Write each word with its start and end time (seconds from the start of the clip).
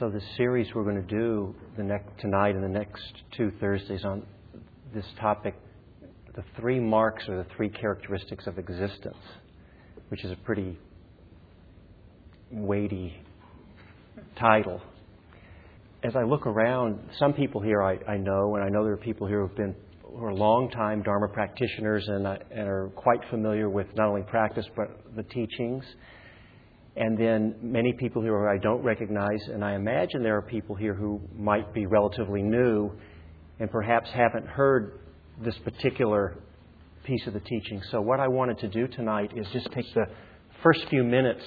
So 0.00 0.08
the 0.08 0.22
series 0.38 0.66
we're 0.74 0.84
going 0.84 0.96
to 0.96 1.02
do 1.02 1.54
the 1.76 1.82
next, 1.82 2.08
tonight 2.20 2.54
and 2.54 2.64
the 2.64 2.68
next 2.68 3.02
two 3.36 3.52
Thursdays 3.60 4.02
on 4.02 4.22
this 4.94 5.04
topic, 5.20 5.54
the 6.34 6.42
three 6.58 6.80
marks 6.80 7.28
or 7.28 7.36
the 7.36 7.46
three 7.54 7.68
characteristics 7.68 8.46
of 8.46 8.58
existence, 8.58 9.18
which 10.08 10.24
is 10.24 10.32
a 10.32 10.36
pretty 10.36 10.78
weighty 12.50 13.14
title. 14.38 14.80
As 16.02 16.16
I 16.16 16.22
look 16.22 16.46
around, 16.46 16.98
some 17.18 17.34
people 17.34 17.60
here 17.60 17.82
I, 17.82 17.98
I 18.08 18.16
know, 18.16 18.54
and 18.54 18.64
I 18.64 18.70
know 18.70 18.84
there 18.84 18.94
are 18.94 18.96
people 18.96 19.26
here 19.26 19.46
who've 19.46 19.54
been 19.54 19.76
who 20.02 20.24
are 20.24 20.32
long-time 20.32 21.02
Dharma 21.02 21.28
practitioners 21.28 22.08
and, 22.08 22.26
uh, 22.26 22.38
and 22.50 22.66
are 22.66 22.90
quite 22.96 23.20
familiar 23.28 23.68
with 23.68 23.86
not 23.96 24.08
only 24.08 24.22
practice 24.22 24.64
but 24.74 24.88
the 25.14 25.24
teachings 25.24 25.84
and 26.96 27.16
then 27.16 27.54
many 27.62 27.92
people 27.92 28.22
here 28.22 28.38
who 28.38 28.48
I 28.48 28.58
don't 28.58 28.82
recognize, 28.82 29.40
and 29.48 29.64
I 29.64 29.74
imagine 29.74 30.22
there 30.22 30.36
are 30.36 30.42
people 30.42 30.74
here 30.74 30.94
who 30.94 31.20
might 31.36 31.72
be 31.72 31.86
relatively 31.86 32.42
new 32.42 32.90
and 33.60 33.70
perhaps 33.70 34.10
haven't 34.10 34.46
heard 34.46 34.98
this 35.42 35.56
particular 35.58 36.36
piece 37.04 37.26
of 37.26 37.32
the 37.32 37.40
teaching. 37.40 37.80
So, 37.90 38.00
what 38.00 38.20
I 38.20 38.28
wanted 38.28 38.58
to 38.58 38.68
do 38.68 38.88
tonight 38.88 39.32
is 39.36 39.46
just 39.52 39.70
take 39.72 39.92
the 39.94 40.06
first 40.62 40.86
few 40.88 41.04
minutes 41.04 41.42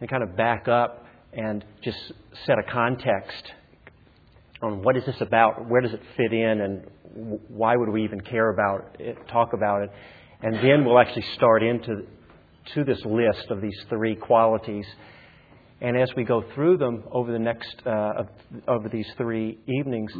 and 0.00 0.10
kind 0.10 0.22
of 0.22 0.36
back 0.36 0.68
up 0.68 1.06
and 1.32 1.64
just 1.82 1.98
set 2.46 2.58
a 2.58 2.62
context 2.70 3.52
on 4.62 4.82
what 4.82 4.96
is 4.96 5.04
this 5.04 5.20
about, 5.20 5.68
where 5.68 5.80
does 5.80 5.92
it 5.92 6.02
fit 6.16 6.32
in, 6.32 6.60
and 6.60 6.86
why 7.48 7.76
would 7.76 7.88
we 7.88 8.04
even 8.04 8.20
care 8.20 8.50
about 8.50 8.96
it, 8.98 9.16
talk 9.28 9.52
about 9.52 9.82
it. 9.82 9.90
And 10.42 10.56
then 10.56 10.84
we'll 10.84 10.98
actually 10.98 11.24
start 11.34 11.62
into 11.62 12.06
to 12.74 12.84
this 12.84 13.00
list 13.04 13.50
of 13.50 13.60
these 13.60 13.78
three 13.88 14.16
qualities. 14.16 14.86
And 15.80 15.96
as 15.96 16.10
we 16.16 16.24
go 16.24 16.42
through 16.54 16.78
them 16.78 17.04
over 17.10 17.32
the 17.32 17.38
next 17.38 17.82
uh, 17.86 18.24
over 18.66 18.88
these 18.88 19.08
three 19.16 19.58
evenings, 19.66 20.12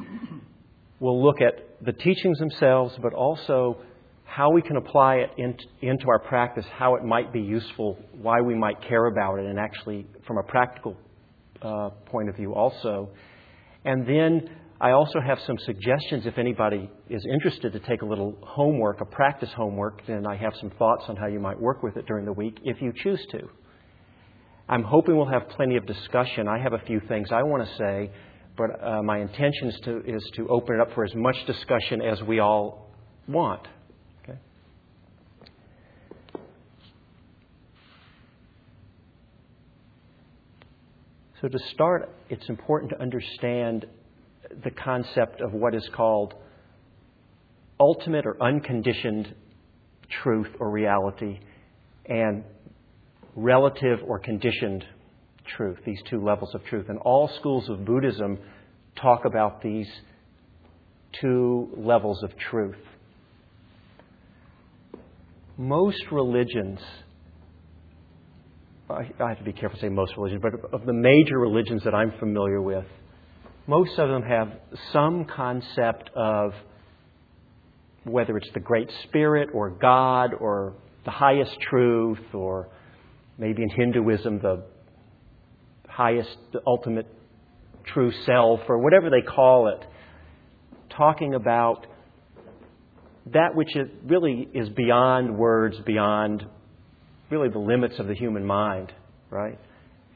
we'll 1.01 1.23
look 1.25 1.41
at 1.41 1.85
the 1.85 1.93
teachings 1.93 2.39
themselves, 2.39 2.95
but 3.01 3.15
also 3.15 3.79
how 4.25 4.51
we 4.51 4.63
can 4.63 4.77
apply 4.77 5.17
it 5.17 5.31
in, 5.39 5.57
into 5.81 6.09
our 6.09 6.19
practice, 6.19 6.65
how 6.77 6.97
it 6.97 7.05
might 7.05 7.33
be 7.33 7.41
useful, 7.41 7.97
why 8.21 8.41
we 8.41 8.55
might 8.55 8.81
care 8.83 9.07
about 9.07 9.39
it, 9.39 9.47
and 9.47 9.59
actually 9.59 10.07
from 10.27 10.39
a 10.39 10.43
practical 10.43 10.97
uh, 11.63 11.91
point 12.07 12.29
of 12.29 12.37
view 12.37 12.53
also. 12.53 13.11
And 13.85 14.07
then 14.07 14.51
I 14.85 14.91
also 14.91 15.19
have 15.19 15.39
some 15.47 15.57
suggestions 15.65 16.27
if 16.27 16.37
anybody 16.37 16.91
is 17.09 17.25
interested 17.33 17.73
to 17.73 17.81
take 17.81 18.03
a 18.03 18.05
little 18.05 18.37
homework, 18.43 19.01
a 19.01 19.07
practice 19.07 19.49
homework, 19.57 20.07
then 20.07 20.27
I 20.27 20.37
have 20.37 20.53
some 20.61 20.69
thoughts 20.79 21.05
on 21.09 21.17
how 21.17 21.27
you 21.27 21.41
might 21.41 21.59
work 21.59 21.83
with 21.83 21.97
it 21.97 22.05
during 22.05 22.27
the 22.27 22.35
week 22.35 22.59
if 22.65 22.83
you 22.83 22.93
choose 22.95 23.25
to. 23.31 23.49
I'm 24.69 24.83
hoping 24.83 25.17
we'll 25.17 25.25
have 25.25 25.49
plenty 25.57 25.79
of 25.79 25.87
discussion. 25.87 26.49
I 26.49 26.59
have 26.59 26.75
a 26.75 26.81
few 26.81 27.01
things 27.09 27.29
I 27.33 27.43
want 27.45 27.67
to 27.67 27.77
say, 27.79 28.11
but 28.59 28.85
uh, 28.87 29.03
my 29.03 29.21
intention 29.21 29.69
is 29.69 29.81
to, 29.85 30.03
is 30.05 30.23
to 30.37 30.49
open 30.49 30.75
it 30.75 30.83
up 30.83 30.95
for 30.95 31.03
as 31.07 31.15
much 31.15 31.37
discussion 31.47 32.03
as 32.03 32.23
we 32.23 32.41
all 32.41 32.91
want. 33.27 33.67
Okay? 34.23 34.39
So, 41.41 41.49
to 41.49 41.59
start, 41.73 42.11
it's 42.29 42.51
important 42.51 42.91
to 42.91 43.01
understand 43.01 43.87
the 44.63 44.71
concept 44.71 45.41
of 45.41 45.53
what 45.53 45.75
is 45.75 45.89
called 45.95 46.35
ultimate 47.81 48.27
or 48.27 48.41
unconditioned 48.43 49.35
truth 50.23 50.49
or 50.61 50.71
reality 50.71 51.41
and 52.07 52.45
relative 53.35 53.99
or 54.07 54.19
conditioned 54.19 54.85
truth, 55.57 55.79
these 55.85 56.01
two 56.09 56.23
levels 56.23 56.55
of 56.55 56.65
truth. 56.65 56.89
And 56.89 56.99
all 56.99 57.31
schools 57.39 57.69
of 57.69 57.85
Buddhism 57.85 58.39
talk 59.01 59.25
about 59.25 59.63
these 59.63 59.89
two 61.21 61.69
levels 61.77 62.23
of 62.23 62.31
truth. 62.51 62.77
Most 65.57 66.03
religions, 66.11 66.81
I 68.91 69.05
have 69.19 69.39
to 69.39 69.45
be 69.45 69.53
careful 69.53 69.79
saying 69.81 69.95
most 69.95 70.17
religions, 70.17 70.43
but 70.43 70.73
of 70.73 70.85
the 70.85 70.93
major 70.93 71.39
religions 71.39 71.83
that 71.85 71.95
I'm 71.95 72.13
familiar 72.19 72.61
with, 72.61 72.85
most 73.67 73.99
of 73.99 74.09
them 74.09 74.23
have 74.23 74.49
some 74.93 75.25
concept 75.25 76.11
of 76.15 76.53
whether 78.05 78.37
it's 78.37 78.51
the 78.53 78.61
Great 78.61 78.91
Spirit 79.05 79.49
or 79.55 79.71
God 79.71 80.35
or 80.39 80.75
the 81.05 81.11
highest 81.11 81.57
truth 81.71 82.35
or 82.35 82.69
maybe 83.39 83.63
in 83.63 83.71
Hinduism 83.71 84.41
the 84.41 84.65
highest, 85.89 86.37
the 86.53 86.61
ultimate 86.67 87.07
true 87.87 88.13
self 88.27 88.61
or 88.69 88.79
whatever 88.79 89.11
they 89.11 89.23
call 89.23 89.69
it, 89.69 89.87
talking 90.97 91.35
about 91.35 91.87
that 93.33 93.55
which 93.55 93.75
is, 93.75 93.89
really 94.05 94.49
is 94.53 94.69
beyond 94.71 95.37
words, 95.37 95.77
beyond 95.87 96.45
really 97.31 97.49
the 97.49 97.59
limits 97.59 97.99
of 97.99 98.07
the 98.07 98.15
human 98.15 98.45
mind, 98.45 98.93
right? 99.31 99.59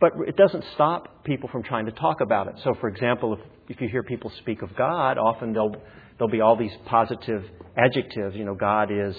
But 0.00 0.12
it 0.26 0.36
doesn't 0.36 0.64
stop 0.74 1.24
people 1.24 1.48
from 1.50 1.62
trying 1.62 1.86
to 1.86 1.92
talk 1.92 2.20
about 2.20 2.46
it. 2.46 2.54
So, 2.62 2.74
for 2.80 2.88
example, 2.88 3.34
if, 3.34 3.40
if 3.76 3.80
you 3.80 3.88
hear 3.88 4.02
people 4.02 4.30
speak 4.38 4.62
of 4.62 4.74
God, 4.76 5.18
often 5.18 5.52
there'll, 5.52 5.74
there'll 6.16 6.30
be 6.30 6.40
all 6.40 6.56
these 6.56 6.72
positive 6.86 7.44
adjectives. 7.76 8.36
You 8.36 8.44
know, 8.44 8.54
God 8.54 8.90
is, 8.92 9.16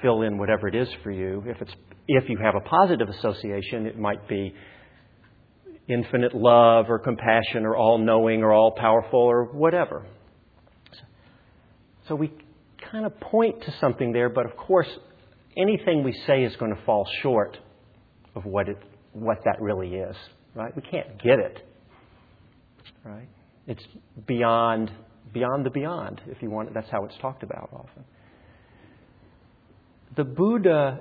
fill 0.00 0.22
in 0.22 0.36
whatever 0.36 0.66
it 0.66 0.74
is 0.74 0.88
for 1.04 1.12
you. 1.12 1.44
If, 1.46 1.62
it's, 1.62 1.72
if 2.08 2.28
you 2.28 2.38
have 2.42 2.54
a 2.56 2.60
positive 2.68 3.08
association, 3.08 3.86
it 3.86 3.98
might 3.98 4.28
be 4.28 4.52
infinite 5.88 6.34
love 6.34 6.86
or 6.88 6.98
compassion 6.98 7.64
or 7.64 7.76
all 7.76 7.98
knowing 7.98 8.42
or 8.42 8.52
all 8.52 8.72
powerful 8.72 9.20
or 9.20 9.44
whatever. 9.44 10.06
So 12.08 12.16
we 12.16 12.32
kind 12.90 13.06
of 13.06 13.18
point 13.20 13.62
to 13.62 13.74
something 13.80 14.12
there, 14.12 14.28
but 14.28 14.44
of 14.44 14.56
course, 14.56 14.88
anything 15.56 16.02
we 16.02 16.20
say 16.26 16.42
is 16.42 16.54
going 16.56 16.74
to 16.74 16.82
fall 16.84 17.06
short 17.22 17.58
of 18.34 18.44
what 18.44 18.68
it 18.68 18.76
what 19.12 19.38
that 19.44 19.60
really 19.60 19.94
is, 19.94 20.16
right? 20.54 20.74
We 20.74 20.82
can't 20.82 21.22
get 21.22 21.38
it, 21.38 21.66
right? 23.04 23.28
It's 23.66 23.84
beyond 24.26 24.90
beyond 25.32 25.64
the 25.64 25.70
beyond, 25.70 26.20
if 26.26 26.42
you 26.42 26.50
want. 26.50 26.72
That's 26.74 26.90
how 26.90 27.04
it's 27.04 27.16
talked 27.20 27.42
about 27.42 27.70
often. 27.72 28.04
The 30.16 30.24
Buddha, 30.24 31.00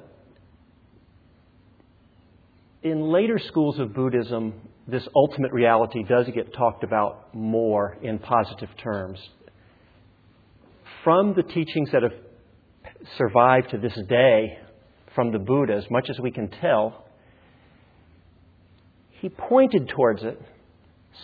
in 2.83 3.11
later 3.11 3.39
schools 3.39 3.77
of 3.79 3.93
Buddhism, 3.93 4.53
this 4.87 5.05
ultimate 5.15 5.51
reality 5.51 6.03
does 6.03 6.27
get 6.33 6.53
talked 6.53 6.83
about 6.83 7.33
more 7.33 7.97
in 8.01 8.19
positive 8.19 8.69
terms. 8.81 9.19
From 11.03 11.33
the 11.35 11.43
teachings 11.43 11.89
that 11.91 12.03
have 12.03 12.13
survived 13.17 13.71
to 13.71 13.77
this 13.77 13.97
day 14.07 14.57
from 15.13 15.31
the 15.31 15.39
Buddha, 15.39 15.73
as 15.73 15.89
much 15.89 16.09
as 16.09 16.19
we 16.19 16.31
can 16.31 16.49
tell, 16.49 17.05
he 19.21 19.29
pointed 19.29 19.87
towards 19.89 20.23
it. 20.23 20.41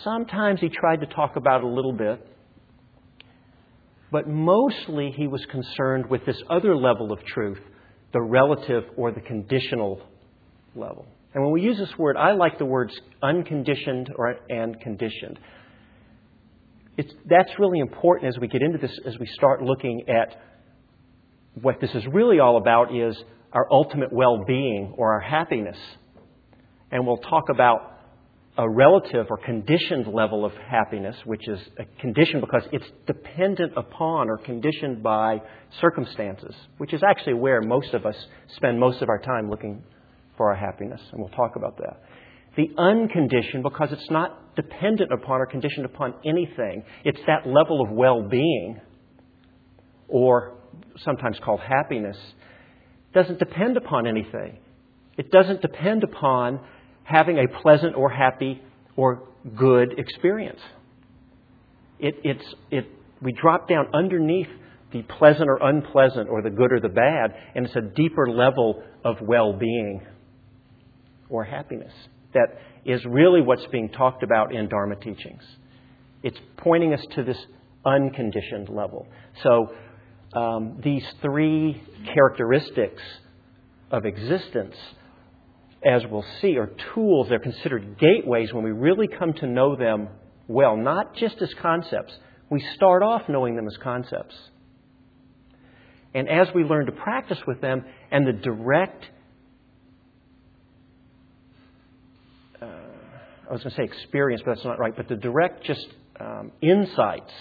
Sometimes 0.04 0.60
he 0.60 0.68
tried 0.68 1.00
to 1.00 1.06
talk 1.06 1.34
about 1.34 1.62
it 1.62 1.64
a 1.64 1.68
little 1.68 1.92
bit. 1.92 2.24
But 4.12 4.28
mostly 4.28 5.12
he 5.14 5.26
was 5.26 5.44
concerned 5.50 6.08
with 6.08 6.24
this 6.24 6.40
other 6.48 6.76
level 6.76 7.12
of 7.12 7.18
truth, 7.24 7.58
the 8.12 8.22
relative 8.22 8.84
or 8.96 9.10
the 9.10 9.20
conditional 9.20 10.00
level. 10.76 11.06
And 11.34 11.42
when 11.42 11.52
we 11.52 11.60
use 11.60 11.76
this 11.76 11.92
word, 11.98 12.16
I 12.16 12.32
like 12.32 12.58
the 12.58 12.64
words 12.64 12.94
unconditioned 13.20 14.10
or, 14.16 14.36
and 14.48 14.80
conditioned. 14.80 15.38
It's, 16.96 17.12
that's 17.28 17.50
really 17.58 17.80
important 17.80 18.28
as 18.28 18.40
we 18.40 18.46
get 18.46 18.62
into 18.62 18.78
this, 18.78 18.96
as 19.06 19.18
we 19.18 19.26
start 19.26 19.62
looking 19.62 20.04
at 20.08 20.40
what 21.60 21.80
this 21.80 21.90
is 21.94 22.04
really 22.12 22.38
all 22.38 22.58
about 22.58 22.94
is 22.94 23.16
our 23.52 23.66
ultimate 23.70 24.12
well 24.12 24.44
being 24.46 24.94
or 24.96 25.14
our 25.14 25.20
happiness 25.20 25.76
and 26.90 27.06
we'll 27.06 27.18
talk 27.18 27.44
about 27.50 27.98
a 28.58 28.68
relative 28.68 29.26
or 29.30 29.36
conditioned 29.36 30.12
level 30.12 30.44
of 30.44 30.52
happiness, 30.68 31.14
which 31.24 31.46
is 31.46 31.60
a 31.78 31.84
condition 32.00 32.40
because 32.40 32.62
it's 32.72 32.84
dependent 33.06 33.72
upon 33.76 34.28
or 34.28 34.36
conditioned 34.38 35.00
by 35.00 35.40
circumstances, 35.80 36.54
which 36.78 36.92
is 36.92 37.00
actually 37.08 37.34
where 37.34 37.62
most 37.62 37.94
of 37.94 38.04
us 38.04 38.16
spend 38.56 38.80
most 38.80 39.00
of 39.00 39.08
our 39.08 39.20
time 39.20 39.48
looking 39.48 39.82
for 40.36 40.50
our 40.50 40.56
happiness, 40.56 41.00
and 41.12 41.20
we'll 41.20 41.30
talk 41.30 41.54
about 41.54 41.76
that. 41.76 42.02
The 42.56 42.70
unconditioned, 42.76 43.62
because 43.62 43.90
it's 43.92 44.10
not 44.10 44.56
dependent 44.56 45.12
upon 45.12 45.40
or 45.40 45.46
conditioned 45.46 45.86
upon 45.86 46.14
anything, 46.24 46.82
it's 47.04 47.20
that 47.28 47.46
level 47.46 47.80
of 47.80 47.90
well 47.90 48.22
being, 48.28 48.80
or 50.08 50.58
sometimes 51.04 51.38
called 51.44 51.60
happiness, 51.60 52.16
doesn't 53.14 53.38
depend 53.38 53.76
upon 53.76 54.08
anything. 54.08 54.58
It 55.16 55.30
doesn't 55.30 55.62
depend 55.62 56.02
upon 56.02 56.60
having 57.08 57.38
a 57.38 57.60
pleasant 57.62 57.96
or 57.96 58.10
happy 58.10 58.60
or 58.96 59.22
good 59.56 59.98
experience. 59.98 60.60
It, 61.98 62.16
it's, 62.22 62.44
it, 62.70 62.86
we 63.22 63.32
drop 63.32 63.68
down 63.68 63.86
underneath 63.94 64.48
the 64.92 65.02
pleasant 65.02 65.48
or 65.48 65.58
unpleasant 65.62 66.28
or 66.28 66.42
the 66.42 66.50
good 66.50 66.72
or 66.72 66.80
the 66.80 66.88
bad, 66.88 67.34
and 67.54 67.66
it's 67.66 67.76
a 67.76 67.80
deeper 67.80 68.28
level 68.28 68.82
of 69.04 69.16
well 69.22 69.52
being 69.54 70.02
or 71.30 71.44
happiness 71.44 71.92
that 72.34 72.58
is 72.84 73.00
really 73.06 73.40
what's 73.40 73.66
being 73.72 73.88
talked 73.88 74.22
about 74.22 74.54
in 74.54 74.68
Dharma 74.68 74.96
teachings. 74.96 75.42
It's 76.22 76.38
pointing 76.58 76.92
us 76.92 77.04
to 77.14 77.22
this 77.22 77.38
unconditioned 77.84 78.68
level. 78.68 79.06
So 79.42 79.68
um, 80.34 80.80
these 80.84 81.04
three 81.22 81.82
characteristics 82.12 83.02
of 83.90 84.04
existence, 84.04 84.74
as 85.84 86.02
we'll 86.10 86.24
see, 86.40 86.56
are 86.58 86.70
tools. 86.94 87.28
They're 87.28 87.38
considered 87.38 87.98
gateways 87.98 88.52
when 88.52 88.64
we 88.64 88.72
really 88.72 89.08
come 89.08 89.32
to 89.34 89.46
know 89.46 89.76
them 89.76 90.08
well, 90.48 90.76
not 90.76 91.14
just 91.14 91.40
as 91.40 91.52
concepts. 91.60 92.12
We 92.50 92.64
start 92.74 93.02
off 93.02 93.22
knowing 93.28 93.54
them 93.54 93.66
as 93.66 93.76
concepts. 93.82 94.34
And 96.14 96.28
as 96.28 96.48
we 96.54 96.64
learn 96.64 96.86
to 96.86 96.92
practice 96.92 97.38
with 97.46 97.60
them 97.60 97.84
and 98.10 98.26
the 98.26 98.32
direct, 98.32 99.04
uh, 102.60 102.64
I 102.64 103.52
was 103.52 103.62
going 103.62 103.70
to 103.70 103.76
say 103.76 103.84
experience, 103.84 104.42
but 104.44 104.54
that's 104.54 104.64
not 104.64 104.78
right, 104.78 104.96
but 104.96 105.08
the 105.08 105.16
direct 105.16 105.64
just 105.64 105.86
um, 106.18 106.50
insights 106.62 107.32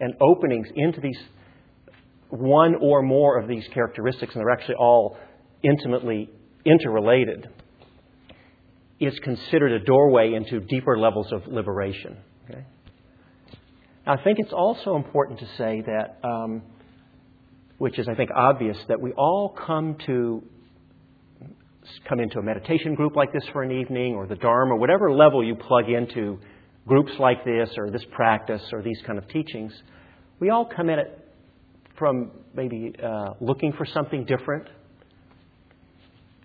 and 0.00 0.14
openings 0.20 0.66
into 0.74 1.00
these 1.00 1.18
one 2.30 2.74
or 2.80 3.00
more 3.00 3.38
of 3.38 3.48
these 3.48 3.64
characteristics, 3.72 4.34
and 4.34 4.40
they're 4.40 4.50
actually 4.50 4.74
all 4.74 5.16
intimately 5.62 6.28
interrelated, 6.64 7.48
is 9.00 9.18
considered 9.20 9.72
a 9.72 9.84
doorway 9.84 10.34
into 10.34 10.60
deeper 10.60 10.98
levels 10.98 11.32
of 11.32 11.46
liberation. 11.46 12.16
Okay? 12.48 12.64
I 14.06 14.16
think 14.18 14.38
it's 14.38 14.52
also 14.52 14.96
important 14.96 15.40
to 15.40 15.46
say 15.56 15.82
that, 15.86 16.18
um, 16.22 16.62
which 17.78 17.98
is 17.98 18.06
I 18.08 18.14
think 18.14 18.30
obvious, 18.34 18.78
that 18.88 19.00
we 19.00 19.12
all 19.12 19.48
come 19.48 19.96
to 20.06 20.42
come 22.08 22.20
into 22.20 22.38
a 22.38 22.42
meditation 22.42 22.94
group 22.94 23.14
like 23.14 23.32
this 23.32 23.44
for 23.52 23.62
an 23.62 23.70
evening, 23.70 24.14
or 24.14 24.26
the 24.26 24.36
Dharma, 24.36 24.76
whatever 24.76 25.12
level 25.12 25.44
you 25.44 25.54
plug 25.54 25.90
into 25.90 26.38
groups 26.86 27.12
like 27.18 27.44
this, 27.44 27.70
or 27.76 27.90
this 27.90 28.04
practice, 28.12 28.62
or 28.72 28.82
these 28.82 29.00
kind 29.06 29.18
of 29.18 29.28
teachings. 29.28 29.72
We 30.40 30.50
all 30.50 30.64
come 30.66 30.90
at 30.90 30.98
it 30.98 31.28
from 31.98 32.30
maybe 32.54 32.92
uh, 33.02 33.34
looking 33.40 33.72
for 33.72 33.86
something 33.86 34.24
different. 34.24 34.66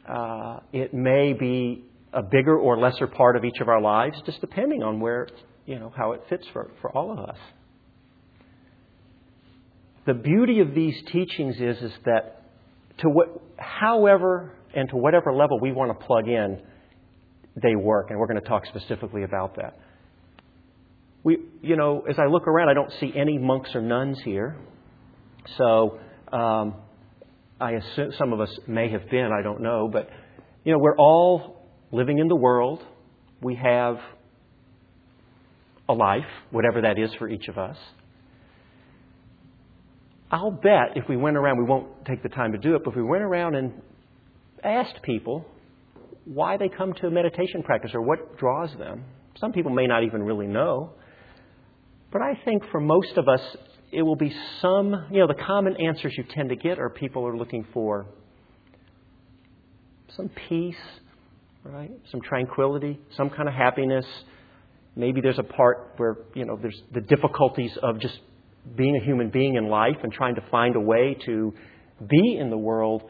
Uh, 0.10 0.60
it 0.74 0.94
may 0.94 1.34
be 1.34 1.84
a 2.14 2.24
bigger 2.24 2.58
or 2.58 2.80
lesser 2.80 3.06
part 3.06 3.36
of 3.36 3.46
each 3.46 3.60
of 3.62 3.70
our 3.70 3.80
lives, 3.80 4.20
just 4.26 4.42
depending 4.42 4.82
on 4.82 5.00
where, 5.00 5.28
you 5.66 5.78
know, 5.78 5.94
how 5.96 6.14
it 6.14 6.24
fits 6.30 6.46
for, 6.52 6.72
for 6.82 6.92
all 6.98 7.12
of 7.12 7.20
us. 7.20 7.38
The 10.08 10.16
beauty 10.16 10.62
of 10.62 10.74
these 10.74 10.96
teachings 11.12 11.58
is, 11.58 11.78
is 11.78 11.92
that 12.06 12.44
to 13.00 13.10
what, 13.10 13.28
however 13.58 14.54
and 14.74 14.90
to 14.90 14.96
whatever 14.96 15.32
level 15.32 15.60
we 15.60 15.72
want 15.72 15.98
to 15.98 16.06
plug 16.06 16.28
in, 16.28 16.60
they 17.62 17.76
work, 17.76 18.10
and 18.10 18.20
we're 18.20 18.28
going 18.28 18.42
to 18.42 18.48
talk 18.48 18.66
specifically 18.66 19.24
about 19.24 19.58
that. 19.58 19.78
We, 21.24 21.38
you 21.62 21.76
know, 21.76 22.04
as 22.10 22.18
I 22.18 22.26
look 22.26 22.48
around, 22.48 22.70
I 22.70 22.74
don't 22.74 22.92
see 23.00 23.12
any 23.16 23.38
monks 23.38 23.76
or 23.76 23.82
nuns 23.82 24.20
here. 24.24 24.56
So 25.58 26.00
um, 26.32 26.76
I 27.60 27.72
assume 27.72 28.12
some 28.18 28.32
of 28.34 28.40
us 28.40 28.50
may 28.68 28.90
have 28.92 29.10
been, 29.10 29.30
I 29.38 29.42
don't 29.44 29.62
know, 29.62 29.90
but 29.92 30.10
you 30.64 30.72
know, 30.72 30.80
we're 30.80 30.98
all 30.98 31.66
living 31.92 32.20
in 32.20 32.28
the 32.28 32.36
world. 32.36 32.82
We 33.42 33.56
have 33.56 33.98
a 35.88 35.94
life, 35.94 36.26
whatever 36.52 36.82
that 36.82 36.98
is 37.00 37.10
for 37.18 37.28
each 37.28 37.48
of 37.48 37.58
us. 37.58 37.78
I'll 40.32 40.52
bet 40.52 40.96
if 40.96 41.10
we 41.10 41.18
went 41.18 41.38
around, 41.38 41.58
we 41.58 41.66
won't 41.66 42.06
take 42.06 42.22
the 42.22 42.30
time 42.30 42.52
to 42.52 42.58
do 42.60 42.76
it, 42.76 42.84
but 42.84 42.92
if 42.92 42.96
we 42.96 43.04
went 43.04 43.24
around 43.24 43.56
and 43.56 43.74
asked 44.64 45.02
people 45.04 45.46
why 46.26 46.58
they 46.58 46.70
come 46.70 46.94
to 46.94 47.08
a 47.08 47.12
meditation 47.12 47.64
practice 47.64 47.92
or 47.94 48.02
what 48.02 48.38
draws 48.38 48.70
them, 48.78 49.04
some 49.40 49.52
people 49.52 49.72
may 49.72 49.88
not 49.88 50.04
even 50.04 50.22
really 50.22 50.46
know. 50.46 50.94
But 52.12 52.22
I 52.22 52.40
think 52.46 52.64
for 52.72 52.80
most 52.80 53.18
of 53.18 53.28
us, 53.28 53.42
it 53.92 54.02
will 54.02 54.16
be 54.16 54.34
some, 54.62 55.08
you 55.12 55.20
know, 55.20 55.28
the 55.28 55.42
common 55.46 55.76
answers 55.78 56.14
you 56.18 56.24
tend 56.24 56.50
to 56.50 56.56
get 56.56 56.80
are 56.80 56.90
people 56.90 57.26
are 57.26 57.36
looking 57.36 57.66
for 57.74 58.06
some 60.16 60.30
peace, 60.50 60.76
right? 61.64 61.92
Some 62.12 62.22
tranquility, 62.22 63.00
some 63.18 63.30
kind 63.30 63.48
of 63.48 63.56
happiness. 63.56 64.06
Maybe 64.96 65.22
there's 65.22 65.40
a 65.40 65.44
part 65.44 65.94
where, 65.98 66.18
you 66.36 66.46
know, 66.46 66.58
there's 66.62 66.80
the 66.94 67.02
difficulties 67.02 67.72
of 67.82 68.00
just 68.00 68.20
being 68.76 68.96
a 68.96 69.04
human 69.04 69.30
being 69.30 69.56
in 69.56 69.70
life 69.70 69.98
and 70.04 70.12
trying 70.12 70.36
to 70.36 70.42
find 70.52 70.76
a 70.76 70.80
way 70.80 71.18
to 71.26 71.54
be 72.08 72.38
in 72.40 72.50
the 72.50 72.58
world 72.58 73.04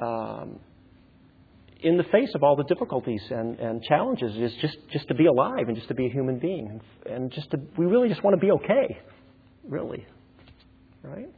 um, 0.00 0.58
in 1.82 1.96
the 1.96 2.04
face 2.04 2.30
of 2.34 2.42
all 2.42 2.56
the 2.56 2.64
difficulties 2.64 3.22
and, 3.30 3.58
and 3.58 3.82
challenges 3.84 4.36
is 4.36 4.52
just, 4.60 4.76
just 4.92 5.08
to 5.08 5.14
be 5.14 5.26
alive 5.26 5.66
and 5.66 5.76
just 5.76 5.88
to 5.88 5.94
be 5.94 6.06
a 6.06 6.10
human 6.10 6.38
being. 6.38 6.80
And 7.06 7.32
just 7.32 7.50
to, 7.52 7.58
we 7.78 7.86
really 7.86 8.08
just 8.08 8.22
want 8.22 8.38
to 8.38 8.44
be 8.44 8.52
okay, 8.52 8.98
really. 9.70 10.06
Right? 11.02 11.30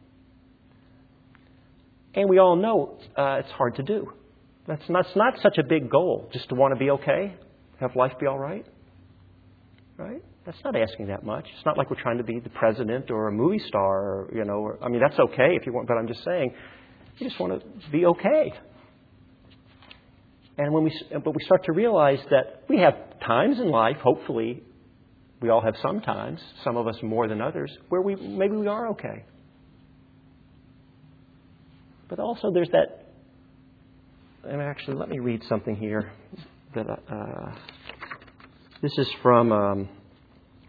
And 2.15 2.29
we 2.29 2.39
all 2.39 2.57
know 2.57 2.99
uh, 3.17 3.41
it's 3.41 3.51
hard 3.51 3.77
to 3.77 3.83
do. 3.83 4.13
That's 4.67 4.83
not, 4.89 5.05
that's 5.05 5.17
not 5.17 5.35
such 5.43 5.59
a 5.59 5.63
big 5.63 5.91
goal, 5.91 6.29
just 6.33 6.49
to 6.49 6.55
want 6.55 6.75
to 6.75 6.79
be 6.79 6.91
okay, 6.91 7.35
have 7.81 7.97
life 7.97 8.13
be 8.19 8.27
all 8.27 8.39
right. 8.39 8.67
Right? 9.97 10.23
That's 10.45 10.59
not 10.65 10.75
asking 10.77 11.07
that 11.07 11.25
much. 11.25 11.47
It's 11.57 11.65
not 11.65 11.79
like 11.79 11.91
we're 11.91 12.03
trying 12.03 12.19
to 12.19 12.25
be 12.25 12.41
the 12.41 12.51
president 12.51 13.11
or 13.11 13.29
a 13.29 13.33
movie 13.33 13.61
star, 13.67 14.01
or, 14.01 14.31
you 14.35 14.45
know. 14.45 14.55
Or, 14.55 14.79
I 14.83 14.89
mean, 14.89 15.01
that's 15.01 15.19
okay 15.19 15.55
if 15.55 15.67
you 15.67 15.73
want, 15.73 15.87
but 15.87 15.95
I'm 15.95 16.09
just 16.09 16.25
saying, 16.25 16.53
you 17.19 17.29
just 17.29 17.39
want 17.39 17.63
to 17.63 17.91
be 17.91 18.07
okay. 18.07 18.53
And 20.59 20.73
when 20.73 20.85
we, 20.85 20.93
but 21.13 21.35
we 21.35 21.45
start 21.45 21.65
to 21.65 21.73
realize 21.73 22.19
that 22.31 22.65
we 22.69 22.79
have 22.79 22.95
times 23.25 23.59
in 23.59 23.69
life, 23.71 23.97
hopefully, 24.03 24.63
we 25.43 25.51
all 25.51 25.61
have 25.61 25.75
sometimes, 25.83 26.41
some 26.65 26.77
of 26.77 26.87
us 26.87 26.97
more 27.03 27.29
than 27.29 27.41
others, 27.41 27.71
where 27.89 28.01
we 28.01 28.15
maybe 28.15 28.57
we 28.57 28.69
are 28.69 28.89
okay. 28.91 29.25
But 32.09 32.21
also 32.21 32.51
there's 32.53 32.71
that. 32.71 33.07
And 34.45 34.61
actually, 34.61 34.97
let 34.97 35.09
me 35.09 35.19
read 35.19 35.43
something 35.49 35.77
here. 35.77 36.13
That 36.75 36.87
uh, 36.89 37.53
this 38.81 38.93
is 38.99 39.09
from. 39.23 39.53
Um, 39.53 39.89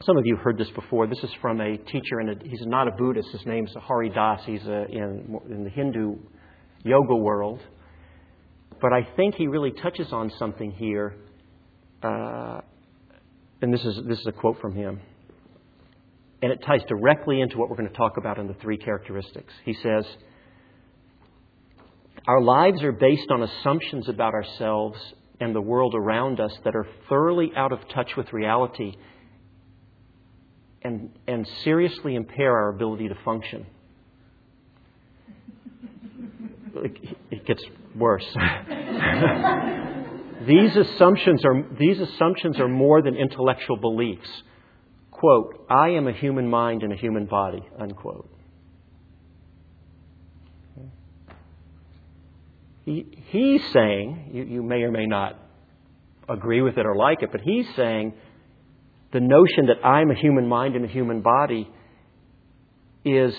some 0.06 0.18
of 0.18 0.26
you 0.26 0.36
heard 0.36 0.58
this 0.58 0.70
before. 0.72 1.08
This 1.08 1.24
is 1.24 1.30
from 1.42 1.62
a 1.62 1.78
teacher, 1.78 2.20
and 2.20 2.42
he's 2.42 2.66
not 2.66 2.90
a 2.90 2.92
Buddhist. 2.92 3.30
His 3.32 3.46
name's 3.46 3.72
Hari 3.76 4.10
Das. 4.10 4.42
He's 4.46 4.66
a, 4.66 4.82
uh, 4.82 4.86
in, 4.90 5.40
in 5.50 5.64
the 5.64 5.70
Hindu 5.70 6.16
yoga 6.84 7.16
world. 7.16 7.62
But 8.82 8.92
I 8.92 9.08
think 9.16 9.36
he 9.36 9.48
really 9.48 9.72
touches 9.72 10.12
on 10.12 10.30
something 10.38 10.72
here. 10.72 11.16
Uh, 12.02 12.60
and 13.64 13.74
this 13.74 13.86
is, 13.86 13.98
this 14.06 14.20
is 14.20 14.28
a 14.28 14.34
quote 14.34 14.60
from 14.60 14.76
him. 14.76 15.00
And 16.42 16.52
it 16.52 16.62
ties 16.68 16.82
directly 16.90 17.40
into 17.40 17.58
what 17.58 17.70
we're 17.70 17.78
going 17.78 17.88
to 17.88 17.96
talk 17.96 18.18
about 18.18 18.38
in 18.38 18.48
the 18.48 18.56
three 18.56 18.76
characteristics. 18.78 19.54
He 19.64 19.74
says, 19.82 20.06
Our 22.28 22.42
lives 22.42 22.84
are 22.84 22.92
based 22.92 23.32
on 23.32 23.42
assumptions 23.42 24.10
about 24.10 24.34
ourselves 24.34 24.98
and 25.40 25.56
the 25.56 25.62
world 25.62 25.96
around 25.96 26.42
us 26.42 26.52
that 26.66 26.76
are 26.76 26.86
thoroughly 27.08 27.54
out 27.56 27.72
of 27.72 27.80
touch 27.88 28.12
with 28.18 28.34
reality 28.34 28.96
and, 30.82 31.18
and 31.26 31.48
seriously 31.64 32.16
impair 32.16 32.52
our 32.52 32.68
ability 32.68 33.08
to 33.08 33.16
function. 33.24 33.66
It 37.32 37.46
gets 37.46 37.64
worse. 37.96 38.26
these, 40.48 40.76
assumptions 40.76 41.44
are, 41.46 41.66
these 41.78 42.00
assumptions 42.00 42.60
are 42.60 42.68
more 42.68 43.02
than 43.02 43.16
intellectual 43.16 43.78
beliefs. 43.78 44.30
Quote, 45.12 45.66
I 45.70 45.90
am 45.90 46.08
a 46.08 46.14
human 46.14 46.50
mind 46.50 46.84
and 46.84 46.92
a 46.92 46.96
human 46.96 47.26
body, 47.26 47.64
unquote. 47.80 48.30
He, 52.86 53.06
he's 53.30 53.62
saying, 53.72 54.32
you, 54.34 54.44
you 54.44 54.64
may 54.64 54.84
or 54.84 54.92
may 54.92 55.06
not 55.06 55.40
agree 56.28 56.62
with 56.62 56.78
it 56.78 56.86
or 56.86 56.96
like 56.96 57.22
it, 57.22 57.32
but 57.32 57.42
he's 57.42 57.66
saying 57.76 58.14
the 59.14 59.20
notion 59.20 59.68
that 59.68 59.86
I'm 59.86 60.12
a 60.12 60.16
human 60.16 60.48
mind 60.48 60.76
and 60.76 60.84
a 60.84 60.88
human 60.88 61.22
body 61.22 61.70
is 63.06 63.34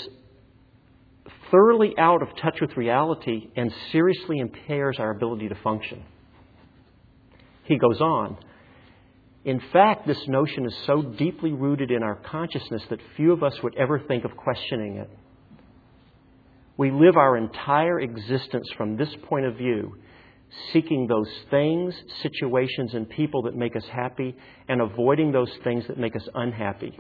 thoroughly 1.51 1.95
out 1.99 2.23
of 2.23 2.29
touch 2.41 2.61
with 2.61 2.77
reality 2.77 3.49
and 3.57 3.73
seriously 3.93 4.39
impairs 4.39 4.97
our 4.99 5.11
ability 5.11 5.49
to 5.49 5.55
function. 5.57 6.03
He 7.65 7.79
goes 7.79 8.01
on. 8.01 8.37
In 9.45 9.61
fact, 9.73 10.07
this 10.07 10.27
notion 10.27 10.65
is 10.67 10.75
so 10.87 11.03
deeply 11.03 11.53
rooted 11.53 11.91
in 11.91 12.03
our 12.03 12.17
consciousness 12.17 12.83
that 12.89 13.01
few 13.17 13.33
of 13.33 13.43
us 13.43 13.55
would 13.63 13.77
ever 13.77 13.99
think 13.99 14.25
of 14.25 14.37
questioning 14.37 14.97
it. 14.97 15.11
We 16.77 16.91
live 16.91 17.17
our 17.17 17.37
entire 17.37 18.01
existence 18.01 18.69
from 18.77 18.97
this 18.97 19.15
point 19.29 19.47
of 19.47 19.57
view, 19.57 19.97
seeking 20.73 21.07
those 21.07 21.29
things, 21.51 21.95
situations, 22.23 22.95
and 22.95 23.09
people 23.09 23.43
that 23.43 23.55
make 23.55 23.77
us 23.77 23.85
happy 23.93 24.35
and 24.69 24.81
avoiding 24.81 25.31
those 25.31 25.51
things 25.63 25.85
that 25.89 25.99
make 25.99 26.17
us 26.17 26.27
unhappy. 26.35 26.99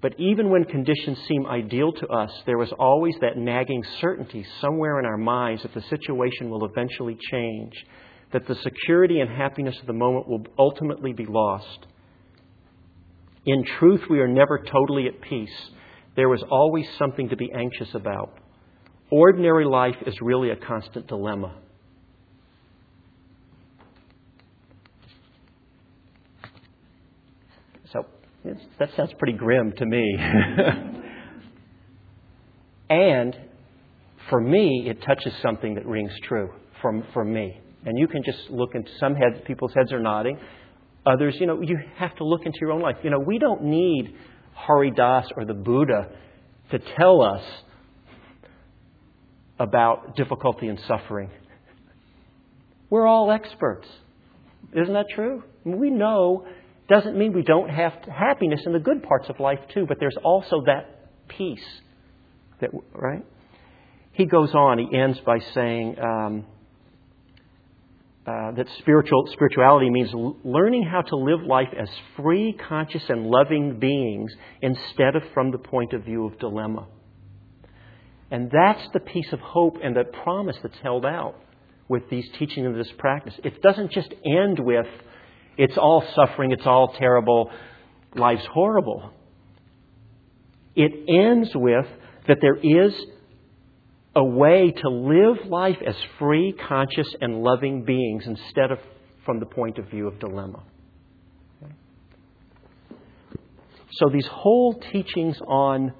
But 0.00 0.14
even 0.18 0.50
when 0.50 0.64
conditions 0.64 1.18
seem 1.26 1.46
ideal 1.46 1.92
to 1.92 2.06
us, 2.08 2.30
there 2.46 2.62
is 2.62 2.72
always 2.78 3.14
that 3.20 3.36
nagging 3.36 3.82
certainty 4.00 4.44
somewhere 4.60 5.00
in 5.00 5.06
our 5.06 5.16
minds 5.16 5.62
that 5.62 5.74
the 5.74 5.82
situation 5.82 6.50
will 6.50 6.64
eventually 6.64 7.16
change, 7.30 7.72
that 8.32 8.46
the 8.46 8.54
security 8.56 9.20
and 9.20 9.30
happiness 9.30 9.76
of 9.80 9.86
the 9.86 9.92
moment 9.92 10.28
will 10.28 10.44
ultimately 10.58 11.12
be 11.12 11.26
lost. 11.26 11.86
In 13.46 13.64
truth, 13.78 14.02
we 14.10 14.20
are 14.20 14.28
never 14.28 14.58
totally 14.58 15.06
at 15.06 15.20
peace. 15.22 15.70
There 16.16 16.34
is 16.34 16.42
always 16.50 16.86
something 16.98 17.30
to 17.30 17.36
be 17.36 17.50
anxious 17.54 17.94
about. 17.94 18.36
Ordinary 19.10 19.64
life 19.64 19.96
is 20.06 20.14
really 20.20 20.50
a 20.50 20.56
constant 20.56 21.06
dilemma. 21.06 21.54
So 27.92 28.04
that 28.78 28.90
sounds 28.94 29.12
pretty 29.18 29.38
grim 29.38 29.72
to 29.78 29.86
me. 29.86 30.18
and 32.90 33.34
for 34.28 34.40
me, 34.40 34.84
it 34.86 35.02
touches 35.02 35.32
something 35.40 35.76
that 35.76 35.86
rings 35.86 36.12
true 36.24 36.50
for, 36.82 37.02
for 37.14 37.24
me. 37.24 37.58
And 37.84 37.98
you 37.98 38.08
can 38.08 38.22
just 38.24 38.50
look 38.50 38.74
into 38.74 38.90
some 38.98 39.14
heads, 39.14 39.36
people's 39.46 39.72
heads 39.74 39.92
are 39.92 40.00
nodding. 40.00 40.38
Others, 41.06 41.36
you 41.38 41.46
know, 41.46 41.60
you 41.62 41.78
have 41.96 42.14
to 42.16 42.24
look 42.24 42.44
into 42.44 42.58
your 42.60 42.72
own 42.72 42.80
life. 42.80 42.96
You 43.02 43.10
know, 43.10 43.20
we 43.20 43.38
don't 43.38 43.64
need 43.64 44.14
Hari 44.52 44.90
Das 44.90 45.26
or 45.36 45.44
the 45.44 45.54
Buddha 45.54 46.08
to 46.70 46.78
tell 46.98 47.22
us 47.22 47.42
about 49.58 50.16
difficulty 50.16 50.68
and 50.68 50.78
suffering. 50.86 51.30
We're 52.90 53.06
all 53.06 53.30
experts. 53.30 53.86
Isn't 54.72 54.94
that 54.94 55.06
true? 55.14 55.42
We 55.64 55.90
know 55.90 56.46
doesn't 56.88 57.18
mean 57.18 57.34
we 57.34 57.42
don't 57.42 57.68
have 57.68 57.92
happiness 58.10 58.60
in 58.64 58.72
the 58.72 58.78
good 58.78 59.02
parts 59.02 59.28
of 59.28 59.38
life 59.40 59.58
too, 59.74 59.84
but 59.86 59.98
there's 60.00 60.16
also 60.24 60.62
that 60.64 61.10
peace 61.28 61.64
that 62.60 62.70
right. 62.92 63.24
He 64.12 64.24
goes 64.24 64.54
on. 64.54 64.78
He 64.78 64.96
ends 64.96 65.18
by 65.24 65.38
saying 65.54 65.96
um, 66.02 66.46
uh, 68.28 68.50
that 68.52 68.66
spiritual 68.80 69.26
spirituality 69.32 69.88
means 69.88 70.10
learning 70.44 70.82
how 70.82 71.00
to 71.00 71.16
live 71.16 71.40
life 71.46 71.72
as 71.78 71.88
free, 72.14 72.52
conscious, 72.68 73.02
and 73.08 73.26
loving 73.26 73.78
beings 73.78 74.30
instead 74.60 75.16
of 75.16 75.22
from 75.32 75.50
the 75.50 75.56
point 75.56 75.94
of 75.94 76.04
view 76.04 76.26
of 76.26 76.38
dilemma. 76.38 76.86
And 78.30 78.50
that's 78.50 78.86
the 78.92 79.00
piece 79.00 79.32
of 79.32 79.40
hope 79.40 79.78
and 79.82 79.96
the 79.96 80.04
promise 80.04 80.56
that's 80.62 80.76
held 80.82 81.06
out 81.06 81.36
with 81.88 82.10
these 82.10 82.28
teaching 82.38 82.66
of 82.66 82.74
this 82.74 82.92
practice. 82.98 83.32
It 83.44 83.62
doesn't 83.62 83.92
just 83.92 84.12
end 84.26 84.58
with 84.58 84.86
it's 85.56 85.78
all 85.78 86.04
suffering, 86.14 86.52
it's 86.52 86.66
all 86.66 86.94
terrible, 86.98 87.50
life's 88.14 88.46
horrible. 88.52 89.10
It 90.76 90.92
ends 91.08 91.50
with 91.54 91.86
that 92.26 92.38
there 92.42 92.56
is 92.56 92.94
a 94.18 94.24
way 94.24 94.72
to 94.72 94.88
live 94.88 95.46
life 95.46 95.78
as 95.86 95.94
free, 96.18 96.52
conscious, 96.68 97.06
and 97.20 97.40
loving 97.44 97.84
beings 97.84 98.24
instead 98.26 98.72
of 98.72 98.78
from 99.24 99.38
the 99.38 99.46
point 99.46 99.78
of 99.78 99.88
view 99.88 100.08
of 100.08 100.18
dilemma. 100.18 100.60
So 103.92 104.10
these 104.12 104.26
whole 104.26 104.74
teachings 104.92 105.36
on 105.46 105.92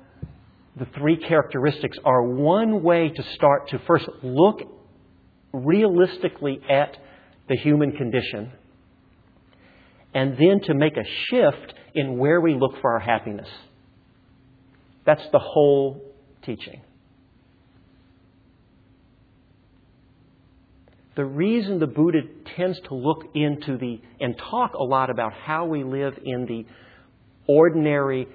the 0.77 0.87
three 0.97 1.17
characteristics 1.17 1.97
are 2.05 2.23
one 2.25 2.83
way 2.83 3.09
to 3.09 3.23
start 3.35 3.69
to 3.69 3.79
first 3.87 4.09
look 4.25 4.63
realistically 5.53 6.61
at 6.69 6.97
the 7.49 7.57
human 7.57 7.93
condition 7.93 8.53
and 10.13 10.33
then 10.33 10.61
to 10.65 10.75
make 10.75 10.97
a 10.97 11.05
shift 11.31 11.75
in 11.95 12.19
where 12.19 12.41
we 12.41 12.55
look 12.55 12.81
for 12.81 12.95
our 12.95 13.01
happiness. 13.01 13.49
That's 15.07 15.27
the 15.31 15.39
whole 15.39 16.03
teaching. 16.45 16.83
The 21.19 21.25
reason 21.25 21.81
the 21.81 21.89
Buddha 21.89 22.21
tends 22.57 22.79
to 22.87 22.95
look 22.95 23.25
into 23.35 23.77
the 23.77 24.01
and 24.21 24.39
talk 24.39 24.75
a 24.75 24.85
lot 24.85 25.11
about 25.11 25.33
how 25.33 25.67
we 25.67 25.83
live 25.83 26.15
in 26.25 26.47
the 26.47 26.65
ordinary, 27.53 28.29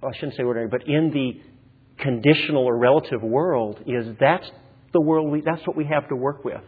well, 0.00 0.10
I 0.10 0.16
shouldn't 0.16 0.38
say 0.38 0.42
ordinary, 0.42 0.68
but 0.68 0.88
in 0.88 1.10
the 1.10 2.02
conditional 2.02 2.64
or 2.64 2.78
relative 2.78 3.22
world 3.22 3.78
is 3.86 4.06
that's 4.18 4.50
the 4.94 5.02
world 5.02 5.30
we, 5.30 5.42
that's 5.42 5.60
what 5.66 5.76
we 5.76 5.84
have 5.84 6.08
to 6.08 6.16
work 6.16 6.46
with. 6.46 6.62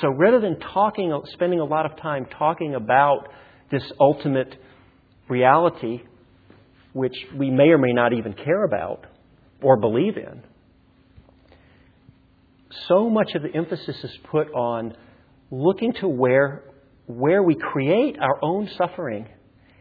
So 0.00 0.08
rather 0.08 0.40
than 0.40 0.58
talking, 0.58 1.16
spending 1.34 1.60
a 1.60 1.64
lot 1.64 1.86
of 1.86 1.96
time 2.00 2.26
talking 2.36 2.74
about 2.74 3.28
this 3.70 3.84
ultimate 4.00 4.56
reality, 5.28 6.00
which 6.94 7.14
we 7.32 7.48
may 7.48 7.68
or 7.68 7.78
may 7.78 7.92
not 7.92 8.12
even 8.12 8.32
care 8.32 8.64
about 8.64 9.06
or 9.62 9.76
believe 9.76 10.16
in, 10.16 10.42
so 12.88 13.08
much 13.08 13.34
of 13.34 13.42
the 13.42 13.54
emphasis 13.54 13.96
is 14.02 14.18
put 14.30 14.52
on 14.52 14.94
looking 15.50 15.92
to 15.94 16.08
where, 16.08 16.64
where 17.06 17.42
we 17.42 17.54
create 17.54 18.18
our 18.18 18.42
own 18.42 18.68
suffering 18.76 19.26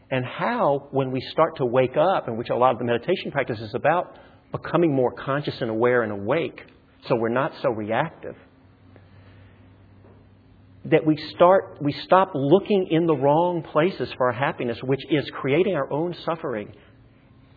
and 0.10 0.26
how, 0.26 0.88
when 0.92 1.12
we 1.12 1.20
start 1.32 1.58
to 1.58 1.66
wake 1.66 1.98
up, 1.98 2.28
and 2.28 2.38
which 2.38 2.50
a 2.50 2.56
lot 2.56 2.72
of 2.72 2.80
the 2.80 2.86
meditation 2.86 3.32
practice 3.32 3.60
is 3.60 3.74
about, 3.76 4.16
becoming 4.52 4.96
more 4.96 5.12
conscious 5.12 5.56
and 5.60 5.70
aware 5.70 6.04
and 6.04 6.12
awake 6.14 6.62
so 7.08 7.16
we're 7.16 7.28
not 7.28 7.52
so 7.62 7.70
reactive 7.70 8.36
that 10.92 11.06
we 11.06 11.18
start 11.36 11.78
we 11.82 11.92
stop 12.06 12.32
looking 12.34 12.88
in 12.92 13.08
the 13.08 13.16
wrong 13.16 13.62
places 13.62 14.10
for 14.18 14.28
our 14.28 14.34
happiness, 14.34 14.78
which 14.84 15.02
is 15.10 15.30
creating 15.34 15.76
our 15.76 15.92
own 15.92 16.16
suffering. 16.26 16.74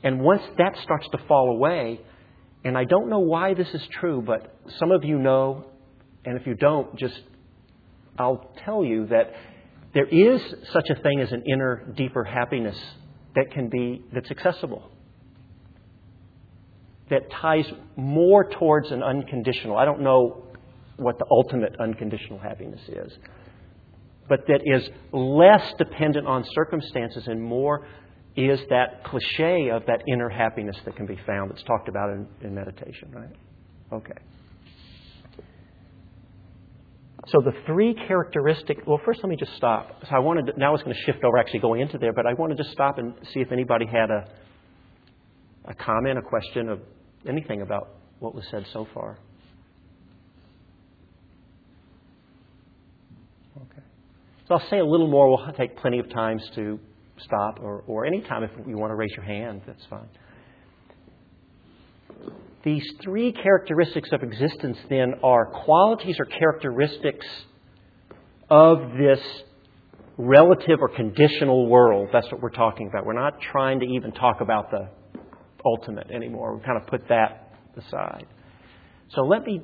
And 0.03 0.21
once 0.21 0.43
that 0.59 0.77
starts 0.83 1.07
to 1.13 1.19
fall 1.29 1.51
away, 1.51 2.01
and 2.65 2.77
I 2.77 2.85
don't 2.85 3.09
know 3.09 3.21
why 3.21 3.55
this 3.55 3.69
is 3.73 3.83
true, 4.01 4.23
but 4.25 4.55
some 4.79 4.91
of 4.91 5.05
you 5.05 5.19
know, 5.19 5.67
and 6.25 6.39
if 6.39 6.47
you 6.47 6.55
don't, 6.55 6.97
just 6.97 7.21
I'll 8.19 8.51
tell 8.65 8.85
you 8.85 9.07
that 9.07 9.33
there 9.95 10.07
is 10.07 10.43
such 10.73 10.89
a 10.91 10.95
thing 11.03 11.21
as 11.21 11.33
an 11.33 11.43
inner, 11.47 11.85
deeper 11.97 12.23
happiness 12.23 12.79
that 13.35 13.51
can 13.53 13.69
be 13.69 14.05
that's 14.13 14.31
accessible. 14.31 14.91
That 17.09 17.31
ties 17.31 17.67
more 17.97 18.45
towards 18.45 18.91
an 18.91 19.03
unconditional. 19.03 19.77
I 19.77 19.85
don't 19.85 20.03
know 20.03 20.45
what 20.97 21.19
the 21.19 21.25
ultimate 21.31 21.75
unconditional 21.81 22.39
happiness 22.39 22.83
is, 22.89 23.13
but 24.29 24.47
that 24.47 24.61
is 24.65 24.89
less 25.13 25.73
dependent 25.79 26.27
on 26.27 26.45
circumstances 26.55 27.27
and 27.27 27.43
more 27.43 27.87
is 28.37 28.61
that 28.71 29.05
cliche 29.05 29.71
of 29.71 29.85
that 29.87 30.03
inner 30.07 30.29
happiness 30.29 30.77
that 30.85 30.97
can 30.97 31.07
be 31.07 31.19
found 31.27 31.51
that's 31.51 31.63
talked 31.65 31.89
about 31.89 32.11
in, 32.11 32.27
in 32.43 32.55
meditation, 32.55 33.11
right? 33.13 33.35
Okay. 33.93 34.21
So 37.29 37.39
the 37.45 37.53
three 37.67 37.95
characteristic. 38.09 38.79
Well, 38.87 39.01
first 39.05 39.21
let 39.23 39.29
me 39.29 39.37
just 39.37 39.55
stop. 39.57 40.03
So 40.09 40.17
I 40.17 40.19
wanted 40.21 40.47
to, 40.47 40.59
now 40.59 40.69
I 40.69 40.71
was 40.71 40.83
going 40.83 40.95
to 40.95 41.03
shift 41.03 41.23
over 41.23 41.39
actually 41.39 41.61
going 41.61 41.81
into 41.81 41.99
there, 41.99 42.13
but 42.13 42.27
I 42.27 42.35
want 42.35 42.57
to 42.57 42.57
just 42.57 42.73
stop 42.73 42.99
and 42.99 43.15
see 43.33 43.41
if 43.41 43.53
anybody 43.53 43.87
had 43.87 44.11
a 44.11 44.29
a 45.67 45.75
comment, 45.75 46.19
a 46.19 46.23
question, 46.23 46.69
of 46.69 46.81
anything 47.29 47.63
about 47.63 47.91
what 48.19 48.35
was 48.35 48.45
said 48.51 48.67
so 48.73 48.87
far. 48.93 49.19
Okay. 53.57 53.83
So 54.49 54.55
I'll 54.55 54.71
say 54.71 54.79
a 54.79 54.85
little 54.85 55.09
more. 55.09 55.29
We'll 55.29 55.53
take 55.53 55.77
plenty 55.77 55.99
of 55.99 56.11
times 56.11 56.43
to 56.55 56.81
stop, 57.25 57.61
or, 57.61 57.83
or 57.87 58.07
any 58.07 58.21
time 58.23 58.43
if 58.43 58.51
you 58.67 58.77
want 58.77 58.91
to 58.91 58.95
raise 58.95 59.13
your 59.13 59.25
hand, 59.25 59.63
that's 59.67 59.85
fine. 59.87 60.09
These 62.63 62.87
three 63.03 63.33
characteristics 63.33 64.11
of 64.13 64.23
existence 64.23 64.79
then 64.89 65.15
are 65.23 65.47
qualities 65.47 66.17
or 66.19 66.27
characteristics 66.27 67.27
of 68.51 68.93
this 68.99 69.21
relative 70.19 70.81
or 70.81 70.89
conditional 70.89 71.67
world. 71.69 72.11
That's 72.13 72.31
what 72.31 72.43
we're 72.43 72.51
talking 72.51 72.89
about. 72.89 73.07
We're 73.07 73.15
not 73.15 73.41
trying 73.41 73.81
to 73.81 73.87
even 73.87 74.13
talk 74.13 74.43
about 74.43 74.71
the 74.71 74.89
ultimate 75.65 76.11
anymore. 76.11 76.57
We 76.57 76.63
kind 76.63 76.81
of 76.81 76.87
put 76.87 77.09
that 77.09 77.55
aside. 77.77 78.27
So 79.15 79.23
let 79.23 79.45
me 79.45 79.63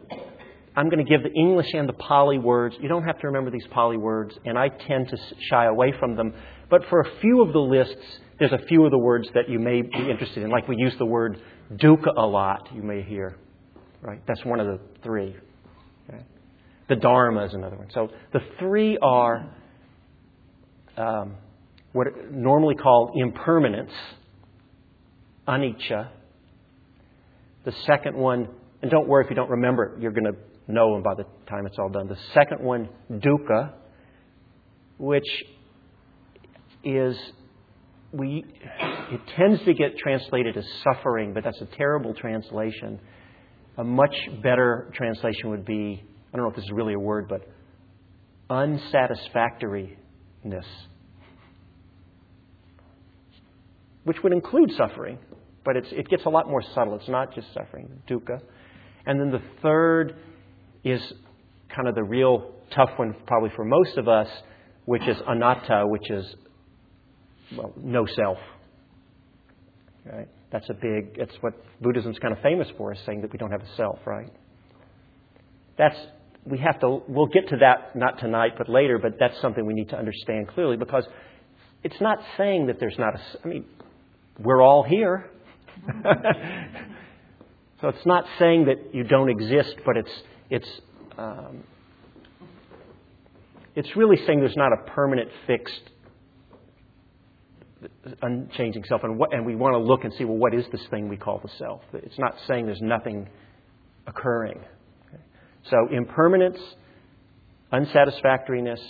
I'm 0.76 0.90
going 0.90 1.04
to 1.04 1.10
give 1.10 1.22
the 1.22 1.32
English 1.32 1.72
and 1.72 1.88
the 1.88 1.94
Pali 1.94 2.38
words. 2.38 2.76
You 2.78 2.88
don't 2.88 3.04
have 3.04 3.18
to 3.20 3.28
remember 3.28 3.50
these 3.50 3.66
Pali 3.70 3.96
words, 3.96 4.34
and 4.44 4.58
I 4.58 4.68
tend 4.68 5.08
to 5.08 5.16
shy 5.48 5.64
away 5.64 5.94
from 5.98 6.16
them. 6.16 6.34
But 6.68 6.82
for 6.90 7.00
a 7.00 7.20
few 7.20 7.42
of 7.42 7.52
the 7.52 7.60
lists, 7.60 7.94
there's 8.38 8.52
a 8.52 8.66
few 8.66 8.84
of 8.84 8.90
the 8.90 8.98
words 8.98 9.28
that 9.34 9.48
you 9.48 9.58
may 9.58 9.82
be 9.82 10.10
interested 10.10 10.42
in. 10.42 10.50
Like 10.50 10.68
we 10.68 10.76
use 10.76 10.94
the 10.98 11.06
word 11.06 11.40
dukkha 11.72 12.12
a 12.16 12.26
lot, 12.26 12.68
you 12.74 12.82
may 12.82 13.02
hear. 13.02 13.36
Right? 14.02 14.20
That's 14.26 14.44
one 14.44 14.60
of 14.60 14.66
the 14.66 14.80
three. 15.02 15.36
The 16.88 16.96
Dharma 16.96 17.44
is 17.46 17.54
another 17.54 17.76
one. 17.76 17.88
So 17.92 18.10
the 18.32 18.40
three 18.58 18.96
are 19.02 19.52
um, 20.96 21.34
what 21.92 22.06
are 22.06 22.30
normally 22.30 22.76
called 22.76 23.12
impermanence, 23.16 23.90
anicca. 25.48 26.10
The 27.64 27.72
second 27.86 28.16
one, 28.16 28.48
and 28.82 28.90
don't 28.90 29.08
worry 29.08 29.24
if 29.24 29.30
you 29.30 29.36
don't 29.36 29.50
remember 29.50 29.84
it, 29.84 30.00
you're 30.00 30.12
going 30.12 30.32
to 30.32 30.72
know 30.72 30.94
them 30.94 31.02
by 31.02 31.14
the 31.14 31.24
time 31.50 31.66
it's 31.66 31.76
all 31.78 31.88
done. 31.88 32.06
The 32.06 32.18
second 32.34 32.62
one, 32.62 32.88
dukkha, 33.10 33.72
which 34.98 35.26
is 36.86 37.16
we 38.12 38.44
it 39.10 39.20
tends 39.36 39.62
to 39.64 39.74
get 39.74 39.98
translated 39.98 40.56
as 40.56 40.64
suffering, 40.82 41.34
but 41.34 41.44
that's 41.44 41.60
a 41.60 41.66
terrible 41.76 42.14
translation. 42.14 43.00
A 43.78 43.84
much 43.84 44.14
better 44.42 44.90
translation 44.94 45.50
would 45.50 45.64
be 45.64 46.02
I 46.32 46.36
don't 46.36 46.44
know 46.44 46.50
if 46.50 46.56
this 46.56 46.64
is 46.64 46.72
really 46.72 46.94
a 46.94 46.98
word, 46.98 47.28
but 47.28 47.42
unsatisfactoriness, 48.48 49.96
which 54.04 54.22
would 54.22 54.32
include 54.32 54.72
suffering, 54.76 55.18
but 55.64 55.76
it 55.76 56.08
gets 56.08 56.24
a 56.24 56.28
lot 56.28 56.48
more 56.48 56.62
subtle. 56.74 56.94
It's 56.94 57.08
not 57.08 57.34
just 57.34 57.52
suffering, 57.52 58.02
dukkha. 58.08 58.40
And 59.06 59.20
then 59.20 59.30
the 59.30 59.42
third 59.62 60.16
is 60.84 61.00
kind 61.74 61.88
of 61.88 61.94
the 61.94 62.04
real 62.04 62.52
tough 62.74 62.90
one, 62.96 63.14
probably 63.26 63.50
for 63.56 63.64
most 63.64 63.96
of 63.96 64.08
us, 64.08 64.28
which 64.84 65.06
is 65.08 65.16
anatta, 65.26 65.84
which 65.86 66.10
is, 66.10 66.36
well, 67.56 67.72
no 67.76 68.06
self. 68.06 68.38
Right? 70.04 70.28
That's 70.52 70.68
a 70.70 70.74
big, 70.74 71.18
that's 71.18 71.34
what 71.40 71.54
Buddhism's 71.80 72.18
kind 72.18 72.32
of 72.32 72.40
famous 72.42 72.68
for, 72.78 72.92
is 72.92 72.98
saying 73.04 73.22
that 73.22 73.32
we 73.32 73.38
don't 73.38 73.50
have 73.50 73.62
a 73.62 73.76
self, 73.76 73.98
right? 74.06 74.32
That's, 75.76 75.96
we 76.44 76.58
have 76.58 76.78
to, 76.80 77.02
we'll 77.08 77.26
get 77.26 77.48
to 77.48 77.56
that 77.58 77.96
not 77.96 78.18
tonight, 78.18 78.52
but 78.56 78.68
later, 78.68 78.98
but 78.98 79.18
that's 79.18 79.40
something 79.40 79.66
we 79.66 79.74
need 79.74 79.88
to 79.90 79.96
understand 79.98 80.48
clearly 80.48 80.76
because 80.76 81.04
it's 81.82 82.00
not 82.00 82.18
saying 82.36 82.66
that 82.66 82.78
there's 82.78 82.98
not 82.98 83.14
a, 83.16 83.20
I 83.44 83.48
mean, 83.48 83.64
we're 84.38 84.62
all 84.62 84.82
here. 84.82 85.30
so 87.80 87.88
it's 87.88 88.06
not 88.06 88.24
saying 88.38 88.66
that 88.66 88.94
you 88.94 89.04
don't 89.04 89.28
exist, 89.28 89.76
but 89.84 89.96
it's, 89.96 90.22
it's, 90.50 90.68
um, 91.18 91.64
it's 93.74 93.94
really 93.96 94.16
saying 94.26 94.40
there's 94.40 94.56
not 94.56 94.72
a 94.72 94.90
permanent, 94.90 95.28
fixed, 95.46 95.90
unchanging 98.22 98.84
self. 98.88 99.02
And, 99.04 99.18
what, 99.18 99.32
and 99.32 99.44
we 99.44 99.54
want 99.54 99.74
to 99.74 99.78
look 99.78 100.04
and 100.04 100.12
see, 100.14 100.24
well, 100.24 100.36
what 100.36 100.54
is 100.54 100.64
this 100.72 100.82
thing 100.90 101.08
we 101.08 101.16
call 101.16 101.40
the 101.42 101.50
self? 101.58 101.82
It's 101.92 102.18
not 102.18 102.34
saying 102.46 102.66
there's 102.66 102.80
nothing 102.80 103.28
occurring. 104.06 104.58
Okay? 105.08 105.22
So 105.70 105.88
impermanence, 105.90 106.58
unsatisfactoriness, 107.72 108.80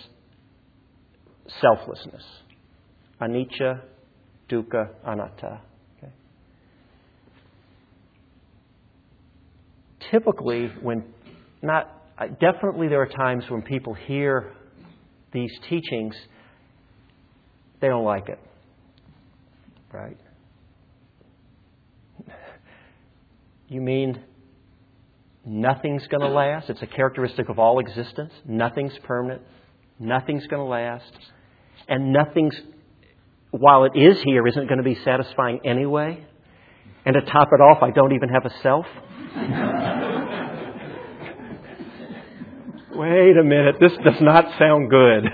selflessness. 1.61 2.23
Anicca, 3.21 3.81
dukkha, 4.51 4.91
anatta. 5.07 5.61
Okay? 5.99 6.13
Typically, 10.11 10.71
when 10.83 11.05
not 11.63 11.91
uh, 12.19 12.27
definitely 12.41 12.89
there 12.89 13.01
are 13.01 13.09
times 13.09 13.45
when 13.49 13.63
people 13.63 13.95
hear 13.95 14.53
these 15.33 15.51
teachings, 15.69 16.15
they 17.81 17.89
don't 17.89 18.05
like 18.05 18.29
it. 18.29 18.39
Right? 19.97 20.19
You 23.69 23.81
mean 23.81 24.21
nothing's 25.45 26.07
going 26.09 26.21
to 26.21 26.29
last? 26.29 26.69
It's 26.69 26.83
a 26.83 26.87
characteristic 26.87 27.49
of 27.49 27.59
all 27.59 27.79
existence. 27.79 28.35
Nothing's 28.45 28.93
permanent. 29.05 29.41
Nothing's 29.99 30.47
going 30.49 30.61
to 30.61 30.69
last. 30.69 31.11
And 31.89 32.13
nothing's, 32.13 32.55
while 33.51 33.85
it 33.85 33.93
is 33.97 34.21
here, 34.23 34.47
isn't 34.47 34.69
going 34.69 34.77
to 34.77 34.85
be 34.85 34.99
satisfying 35.03 35.61
anyway. 35.65 36.23
And 37.07 37.15
to 37.15 37.23
top 37.23 37.49
it 37.53 37.63
off, 37.63 37.83
I 37.83 37.91
don't 37.91 38.13
even 38.13 38.29
have 38.29 38.45
a 38.45 38.53
self. 38.63 38.85
Wait 42.99 43.39
a 43.39 43.43
minute, 43.43 43.77
this 43.81 43.93
does 44.05 44.21
not 44.21 44.59
sound 44.59 44.91
good. 44.91 45.25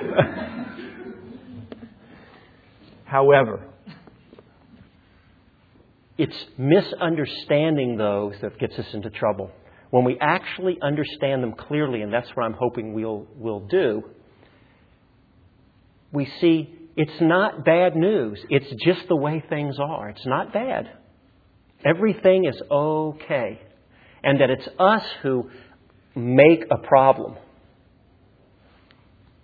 However, 3.04 3.71
it's 6.19 6.47
misunderstanding 6.59 7.97
those 7.97 8.35
that 8.42 8.59
gets 8.59 8.78
us 8.78 8.87
into 8.92 9.11
trouble. 9.11 9.50
When 9.90 10.04
we 10.04 10.16
actually 10.21 10.78
understand 10.81 11.42
them 11.42 11.52
clearly, 11.52 12.02
and 12.02 12.12
that's 12.12 12.28
what 12.35 12.45
I'm 12.45 12.54
hoping 12.54 12.95
we'll, 12.95 13.26
we'll 13.37 13.61
do, 13.61 14.02
we 16.12 16.26
see 16.40 16.75
it's 16.97 17.21
not 17.21 17.64
bad 17.64 17.97
news. 17.97 18.38
It's 18.50 18.71
just 18.85 19.09
the 19.09 19.16
way 19.16 19.42
things 19.49 19.76
are. 19.78 20.11
It's 20.11 20.26
not 20.26 20.52
bad. 20.52 20.90
Everything 21.85 22.44
is 22.44 22.61
okay. 22.70 23.61
And 24.22 24.40
that 24.40 24.51
it's 24.51 24.68
us 24.79 25.05
who 25.22 25.51
make 26.14 26.64
a 26.70 26.79
problem 26.79 27.37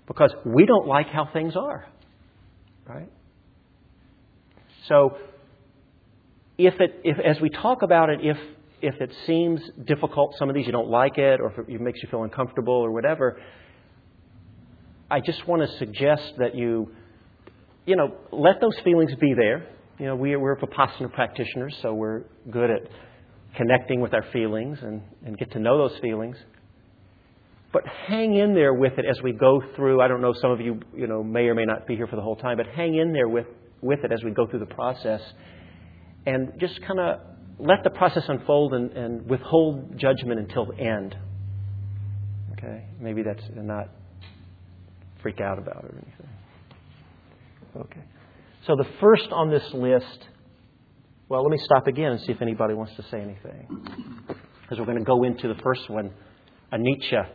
because 0.07 0.33
we 0.45 0.67
don't 0.67 0.87
like 0.87 1.09
how 1.09 1.29
things 1.33 1.57
are. 1.57 1.87
Right? 2.87 3.11
So, 4.89 5.17
if 6.59 6.75
it, 6.81 7.01
if, 7.05 7.19
as 7.19 7.41
we 7.41 7.49
talk 7.49 7.83
about 7.83 8.11
it, 8.11 8.19
if, 8.23 8.37
if 8.83 9.01
it 9.01 9.13
seems 9.27 9.61
difficult, 9.87 10.35
some 10.39 10.49
of 10.49 10.55
these 10.55 10.67
you 10.67 10.73
don't 10.73 10.91
like 10.91 11.17
it, 11.17 11.41
or 11.41 11.53
if 11.53 11.69
it 11.69 11.81
makes 11.81 12.03
you 12.03 12.09
feel 12.11 12.25
uncomfortable 12.25 12.75
or 12.75 12.91
whatever, 12.91 13.41
I 15.11 15.21
just 15.21 15.47
want 15.47 15.63
to 15.63 15.79
suggest 15.79 16.35
that 16.39 16.55
you, 16.55 16.93
you 17.87 17.97
know, 17.97 18.15
let 18.33 18.61
those 18.61 18.79
feelings 18.85 19.13
be 19.21 19.35
there. 19.35 19.69
You 19.99 20.07
know, 20.07 20.17
we, 20.17 20.37
we're 20.37 20.57
Vipassana 20.57 21.13
practitioners, 21.13 21.75
so 21.81 21.95
we're 21.95 22.25
good 22.51 22.71
at 22.71 22.83
connecting 23.57 24.01
with 24.01 24.13
our 24.13 24.25
feelings 24.33 24.79
and, 24.83 25.03
and 25.25 25.39
get 25.39 25.53
to 25.53 25.59
know 25.59 25.89
those 25.89 25.99
feelings. 26.01 26.37
But 27.73 27.83
hang 28.07 28.35
in 28.35 28.55
there 28.55 28.75
with 28.75 28.99
it 28.99 29.05
as 29.09 29.21
we 29.23 29.33
go 29.33 29.63
through. 29.77 30.01
I 30.01 30.09
don't 30.09 30.21
know, 30.21 30.35
some 30.41 30.51
of 30.51 30.61
you, 30.61 30.81
you 30.97 31.07
know, 31.07 31.23
may 31.23 31.47
or 31.47 31.55
may 31.55 31.65
not 31.65 31.87
be 31.87 31.97
here 31.97 32.07
for 32.07 32.17
the 32.17 32.23
whole 32.23 32.37
time, 32.37 32.57
but 32.57 32.67
hang 32.67 32.97
in 32.97 33.13
there 33.13 33.29
with, 33.29 33.47
with 33.81 34.01
it 34.05 34.13
as 34.13 34.23
we 34.25 34.31
go 34.31 34.47
through 34.47 34.61
the 34.61 34.75
process. 34.75 35.21
And 36.29 36.53
just 36.61 36.81
kind 36.87 37.01
of 37.01 37.21
let 37.59 37.83
the 37.85 37.91
process 37.91 38.25
unfold 38.29 38.75
and, 38.75 38.91
and 38.93 39.31
withhold 39.31 39.99
judgment 39.99 40.39
until 40.41 40.67
the 40.67 40.79
end. 40.79 41.17
Okay? 42.53 42.85
Maybe 43.01 43.23
that's 43.23 43.43
not 43.55 43.89
freak 45.23 45.41
out 45.41 45.59
about 45.59 45.85
it 45.85 45.91
or 45.91 46.03
anything. 46.05 46.29
Okay. 47.77 48.05
So 48.67 48.77
the 48.77 48.87
first 49.01 49.29
on 49.33 49.51
this 49.51 49.63
list, 49.73 50.29
well, 51.29 51.43
let 51.43 51.51
me 51.51 51.59
stop 51.65 51.87
again 51.87 52.13
and 52.13 52.21
see 52.21 52.33
if 52.33 52.43
anybody 52.43 52.75
wants 52.75 52.95
to 52.97 53.03
say 53.11 53.21
anything. 53.21 53.67
Because 54.63 54.79
we're 54.79 54.85
going 54.85 54.99
to 54.99 55.05
go 55.05 55.25
into 55.25 55.49
the 55.49 55.61
first 55.63 55.89
one, 55.89 56.13
a 56.73 56.77
anicca 56.77 57.29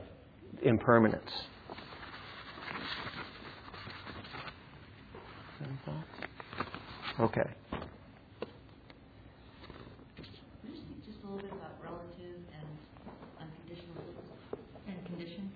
impermanence. 0.61 1.31
Okay. 7.19 7.41
Just 11.05 11.19
a 11.23 11.27
little 11.27 11.37
bit 11.37 11.51
about 11.51 11.77
relative 11.79 12.41
and 12.57 12.67
unconditional 13.39 14.03
and 14.87 15.05
conditioned 15.05 15.51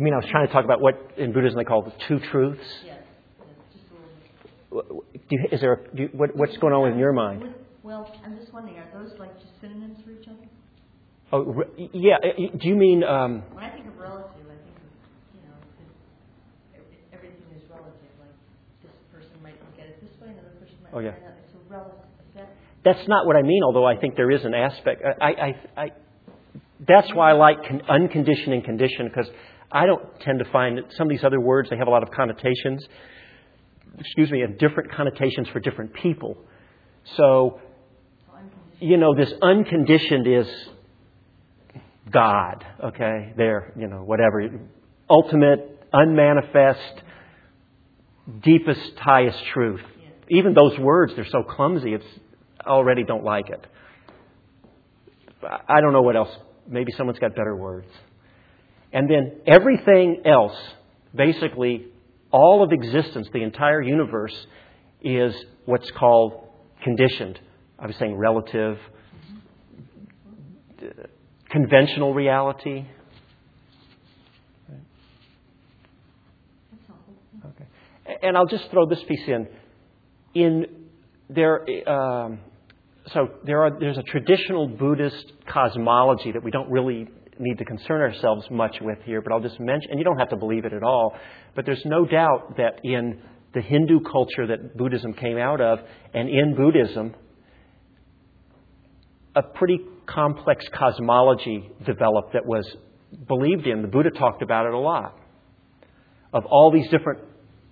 You 0.00 0.04
mean 0.04 0.14
I 0.14 0.16
was 0.16 0.30
trying 0.30 0.46
to 0.46 0.52
talk 0.54 0.64
about 0.64 0.80
what 0.80 0.94
in 1.18 1.30
Buddhism 1.34 1.58
they 1.58 1.64
call 1.64 1.82
the 1.82 1.92
two 2.08 2.18
truths? 2.30 2.64
Yes, 2.86 3.04
just 3.70 3.84
a 3.92 4.74
little 4.74 5.04
bit. 5.12 5.28
Do 5.28 5.36
you, 5.36 5.44
is 5.52 5.60
there 5.60 5.74
a, 5.74 5.94
do 5.94 6.02
you, 6.04 6.08
what, 6.14 6.34
what's 6.34 6.56
going 6.56 6.72
on 6.72 6.90
in 6.90 6.98
your 6.98 7.12
mind? 7.12 7.44
Well, 7.82 8.10
I'm 8.24 8.34
just 8.38 8.50
wondering, 8.50 8.78
are 8.78 8.88
those 8.94 9.12
like 9.18 9.38
just 9.38 9.52
synonyms 9.60 9.98
for 10.02 10.12
each 10.12 10.26
other? 10.26 10.48
Oh, 11.34 11.64
yeah. 11.92 12.16
Do 12.56 12.66
you 12.66 12.76
mean? 12.76 13.04
Um, 13.04 13.42
when 13.52 13.62
I 13.62 13.68
think 13.72 13.88
of 13.88 13.98
relative, 13.98 14.40
I 14.40 14.56
think 14.64 14.72
of 14.72 14.88
you 15.36 15.42
know 15.44 15.60
everything 17.12 17.44
is 17.54 17.68
relative. 17.68 17.92
Like 18.18 18.32
this 18.80 18.96
person 19.12 19.36
might 19.42 19.60
look 19.60 19.78
at 19.78 19.84
it 19.84 20.00
this 20.00 20.18
way, 20.18 20.32
another 20.32 20.56
person 20.64 20.76
might. 20.82 20.94
Oh 20.94 21.00
yeah. 21.00 21.10
It. 21.10 21.44
It's 21.44 21.52
a 21.52 21.70
relative. 21.70 22.08
That, 22.36 22.56
that's 22.86 23.06
not 23.06 23.26
what 23.26 23.36
I 23.36 23.42
mean. 23.42 23.60
Although 23.64 23.84
I 23.84 23.96
think 24.00 24.16
there 24.16 24.30
is 24.30 24.46
an 24.46 24.54
aspect. 24.54 25.02
I, 25.20 25.26
I, 25.26 25.54
I 25.76 25.92
that's 26.88 27.12
why 27.12 27.32
I 27.32 27.34
like 27.34 27.58
con- 27.68 27.82
unconditioned 27.86 28.54
and 28.54 28.64
conditioned 28.64 29.10
because 29.14 29.30
I 29.72 29.86
don't 29.86 30.20
tend 30.20 30.40
to 30.40 30.50
find 30.50 30.78
that 30.78 30.84
some 30.96 31.06
of 31.06 31.10
these 31.10 31.24
other 31.24 31.40
words 31.40 31.70
they 31.70 31.76
have 31.76 31.88
a 31.88 31.90
lot 31.90 32.02
of 32.02 32.10
connotations. 32.10 32.86
Excuse 33.98 34.30
me, 34.30 34.42
and 34.42 34.58
different 34.58 34.92
connotations 34.92 35.48
for 35.48 35.60
different 35.60 35.92
people. 35.94 36.36
So, 37.16 37.60
you 38.78 38.96
know, 38.96 39.14
this 39.14 39.32
unconditioned 39.42 40.26
is 40.26 40.46
God, 42.10 42.64
okay? 42.84 43.32
There, 43.36 43.72
you 43.76 43.88
know, 43.88 44.02
whatever. 44.02 44.48
Ultimate, 45.08 45.86
unmanifest, 45.92 47.02
deepest, 48.42 48.98
highest 48.98 49.38
truth. 49.52 49.82
Even 50.28 50.54
those 50.54 50.78
words, 50.78 51.12
they're 51.16 51.26
so 51.26 51.42
clumsy, 51.42 51.94
it's 51.94 52.04
I 52.64 52.70
already 52.70 53.04
don't 53.04 53.24
like 53.24 53.50
it. 53.50 53.66
I 55.42 55.80
don't 55.80 55.92
know 55.92 56.02
what 56.02 56.16
else. 56.16 56.30
Maybe 56.68 56.92
someone's 56.92 57.18
got 57.18 57.34
better 57.34 57.56
words. 57.56 57.88
And 58.92 59.08
then 59.08 59.40
everything 59.46 60.22
else, 60.24 60.56
basically, 61.14 61.86
all 62.32 62.62
of 62.62 62.72
existence, 62.72 63.28
the 63.32 63.42
entire 63.42 63.80
universe, 63.82 64.34
is 65.02 65.34
what's 65.64 65.90
called 65.92 66.48
conditioned. 66.82 67.38
I 67.78 67.86
was 67.86 67.96
saying 67.96 68.16
relative, 68.16 68.78
conventional 71.50 72.14
reality. 72.14 72.84
Okay. 77.44 77.64
And 78.22 78.36
I'll 78.36 78.46
just 78.46 78.70
throw 78.70 78.86
this 78.86 79.02
piece 79.06 79.26
in. 79.26 79.48
In 80.32 80.66
there, 81.28 81.64
um, 81.88 82.40
so 83.12 83.28
there 83.44 83.62
are, 83.62 83.78
there's 83.78 83.98
a 83.98 84.02
traditional 84.02 84.68
Buddhist 84.68 85.32
cosmology 85.46 86.32
that 86.32 86.42
we 86.42 86.50
don't 86.50 86.70
really 86.70 87.08
need 87.40 87.58
to 87.58 87.64
concern 87.64 88.00
ourselves 88.00 88.46
much 88.50 88.76
with 88.80 88.98
here, 89.04 89.20
but 89.22 89.32
I'll 89.32 89.40
just 89.40 89.58
mention, 89.58 89.90
and 89.90 89.98
you 89.98 90.04
don't 90.04 90.18
have 90.18 90.28
to 90.30 90.36
believe 90.36 90.64
it 90.64 90.72
at 90.72 90.82
all, 90.82 91.14
but 91.56 91.66
there's 91.66 91.82
no 91.84 92.04
doubt 92.04 92.56
that 92.56 92.80
in 92.84 93.20
the 93.54 93.60
Hindu 93.60 94.00
culture 94.00 94.46
that 94.46 94.76
Buddhism 94.76 95.12
came 95.14 95.36
out 95.36 95.60
of, 95.60 95.80
and 96.14 96.28
in 96.28 96.54
Buddhism, 96.54 97.14
a 99.34 99.42
pretty 99.42 99.78
complex 100.06 100.64
cosmology 100.72 101.68
developed 101.84 102.32
that 102.34 102.46
was 102.46 102.64
believed 103.26 103.66
in. 103.66 103.82
The 103.82 103.88
Buddha 103.88 104.10
talked 104.10 104.42
about 104.42 104.66
it 104.66 104.74
a 104.74 104.78
lot. 104.78 105.18
Of 106.32 106.44
all 106.46 106.70
these 106.72 106.88
different 106.90 107.20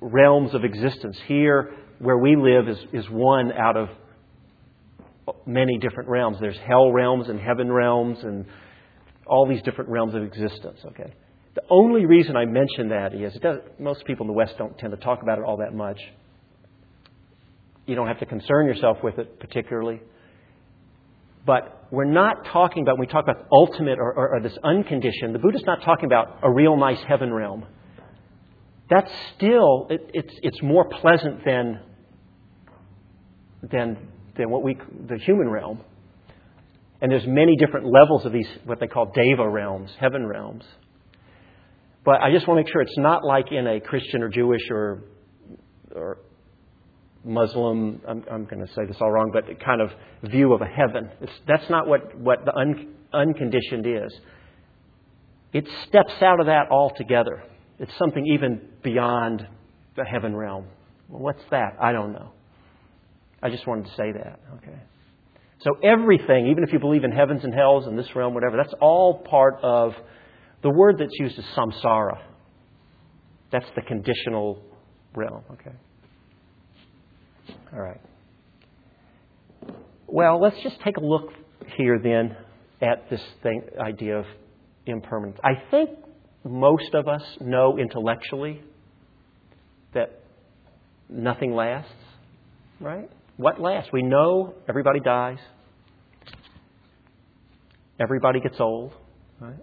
realms 0.00 0.54
of 0.54 0.64
existence. 0.64 1.16
Here, 1.26 1.70
where 1.98 2.18
we 2.18 2.37
live, 2.37 2.68
is, 2.68 2.78
is 2.92 3.09
one 3.11 3.52
out 3.52 3.76
of 3.76 3.88
many 5.46 5.78
different 5.78 6.09
realms. 6.09 6.38
There's 6.40 6.59
hell 6.66 6.92
realms 6.92 7.28
and 7.28 7.38
heaven 7.38 7.70
realms 7.70 8.18
and 8.22 8.46
all 9.28 9.46
these 9.46 9.62
different 9.62 9.90
realms 9.90 10.14
of 10.14 10.22
existence, 10.22 10.80
okay? 10.86 11.12
The 11.54 11.62
only 11.70 12.06
reason 12.06 12.36
I 12.36 12.44
mention 12.44 12.90
that 12.90 13.14
is 13.14 13.34
does, 13.40 13.58
most 13.78 14.04
people 14.04 14.24
in 14.24 14.28
the 14.28 14.32
West 14.34 14.56
don't 14.58 14.76
tend 14.78 14.92
to 14.92 14.96
talk 14.96 15.22
about 15.22 15.38
it 15.38 15.44
all 15.44 15.56
that 15.58 15.74
much. 15.74 16.00
You 17.86 17.94
don't 17.94 18.06
have 18.06 18.20
to 18.20 18.26
concern 18.26 18.66
yourself 18.66 18.98
with 19.02 19.18
it 19.18 19.40
particularly. 19.40 20.00
But 21.46 21.86
we're 21.90 22.04
not 22.04 22.44
talking 22.44 22.82
about, 22.82 22.98
when 22.98 23.06
we 23.08 23.12
talk 23.12 23.24
about 23.24 23.46
ultimate 23.50 23.98
or, 23.98 24.12
or, 24.12 24.36
or 24.36 24.40
this 24.40 24.56
unconditioned, 24.62 25.34
the 25.34 25.38
Buddha's 25.38 25.64
not 25.64 25.82
talking 25.82 26.04
about 26.04 26.40
a 26.42 26.50
real 26.50 26.76
nice 26.76 27.00
heaven 27.08 27.32
realm. 27.32 27.64
That's 28.90 29.10
still, 29.34 29.86
it, 29.90 30.10
it's, 30.12 30.34
it's 30.42 30.62
more 30.62 30.88
pleasant 30.88 31.44
than, 31.44 31.80
than, 33.62 33.96
than 34.36 34.50
what 34.50 34.62
we, 34.62 34.76
the 35.08 35.18
human 35.18 35.48
realm. 35.48 35.80
And 37.00 37.12
there's 37.12 37.26
many 37.26 37.56
different 37.56 37.87
levels 37.87 38.24
of 38.24 38.32
these, 38.32 38.48
what 38.64 38.80
they 38.80 38.88
call 38.88 39.12
deva 39.14 39.48
realms, 39.48 39.90
heaven 40.00 40.26
realms. 40.26 40.64
But 42.04 42.22
I 42.22 42.32
just 42.32 42.48
want 42.48 42.58
to 42.58 42.64
make 42.64 42.72
sure 42.72 42.80
it's 42.80 42.98
not 42.98 43.24
like 43.24 43.52
in 43.52 43.66
a 43.66 43.80
Christian 43.80 44.22
or 44.22 44.28
Jewish 44.28 44.62
or, 44.70 45.02
or 45.94 46.18
Muslim, 47.24 48.00
I'm, 48.08 48.24
I'm 48.30 48.44
going 48.46 48.66
to 48.66 48.72
say 48.72 48.84
this 48.87 48.96
all 49.00 49.11
wrong, 49.11 49.30
but 49.32 49.44
kind 49.61 49.80
of 49.80 49.90
view 50.22 50.52
of 50.52 50.61
a 50.61 50.66
heaven. 50.66 51.11
It's, 51.20 51.32
that's 51.46 51.68
not 51.68 51.87
what, 51.87 52.18
what 52.18 52.44
the 52.44 52.54
un, 52.56 52.94
unconditioned 53.12 53.87
is. 53.87 54.12
It 55.52 55.66
steps 55.87 56.14
out 56.22 56.40
of 56.40 56.46
that 56.46 56.70
altogether. 56.70 57.42
It's 57.78 57.96
something 57.96 58.26
even 58.26 58.61
beyond 58.82 59.46
the 59.96 60.04
heaven 60.04 60.34
realm. 60.34 60.66
Well, 61.08 61.22
what's 61.22 61.42
that? 61.50 61.76
I 61.80 61.92
don't 61.92 62.12
know. 62.12 62.32
I 63.42 63.50
just 63.50 63.66
wanted 63.66 63.87
to 63.87 63.90
say 63.92 64.12
that. 64.12 64.40
Okay. 64.56 64.78
So 65.61 65.73
everything, 65.83 66.49
even 66.49 66.62
if 66.62 66.73
you 66.73 66.79
believe 66.79 67.05
in 67.05 67.11
heavens 67.11 67.42
and 67.42 67.53
hells 67.53 67.87
and 67.87 67.99
this 67.99 68.07
realm, 68.14 68.35
whatever, 68.35 68.57
that's 68.57 68.75
all 68.81 69.18
part 69.18 69.59
of 69.62 69.92
the 70.62 70.71
word 70.71 70.97
that's 70.99 71.18
used 71.18 71.38
is 71.38 71.44
samsara. 71.57 72.18
That's 73.51 73.66
the 73.75 73.83
conditional 73.83 74.62
realm. 75.14 75.42
Okay. 75.53 75.77
All 77.73 77.81
right. 77.81 78.01
Well, 80.07 80.40
let's 80.40 80.57
just 80.62 80.81
take 80.83 80.97
a 80.97 81.05
look 81.05 81.33
here 81.77 81.99
then 82.03 82.37
at 82.81 83.11
this 83.11 83.21
thing, 83.42 83.62
idea 83.81 84.18
of 84.18 84.27
impermanence. 84.87 85.38
I 85.42 85.62
think 85.71 85.90
most 86.44 86.94
of 86.94 87.09
us 87.09 87.23
know 87.40 87.79
intellectually 87.79 88.62
that 89.92 90.21
nothing 91.09 91.53
lasts, 91.53 91.92
right? 92.81 93.11
What 93.38 93.61
lasts? 93.61 93.90
We 93.92 94.03
know 94.03 94.55
everybody 94.68 94.98
dies, 94.98 95.38
everybody 98.01 98.40
gets 98.40 98.57
old, 98.59 98.92
right? 99.40 99.55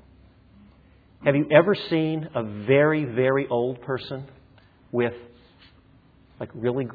Have 1.25 1.35
you 1.35 1.45
ever 1.51 1.75
seen 1.89 2.29
a 2.33 2.43
very, 2.65 3.03
very 3.03 3.47
old 3.49 3.81
person 3.81 4.27
with 4.93 5.11
like 6.39 6.49
really 6.53 6.87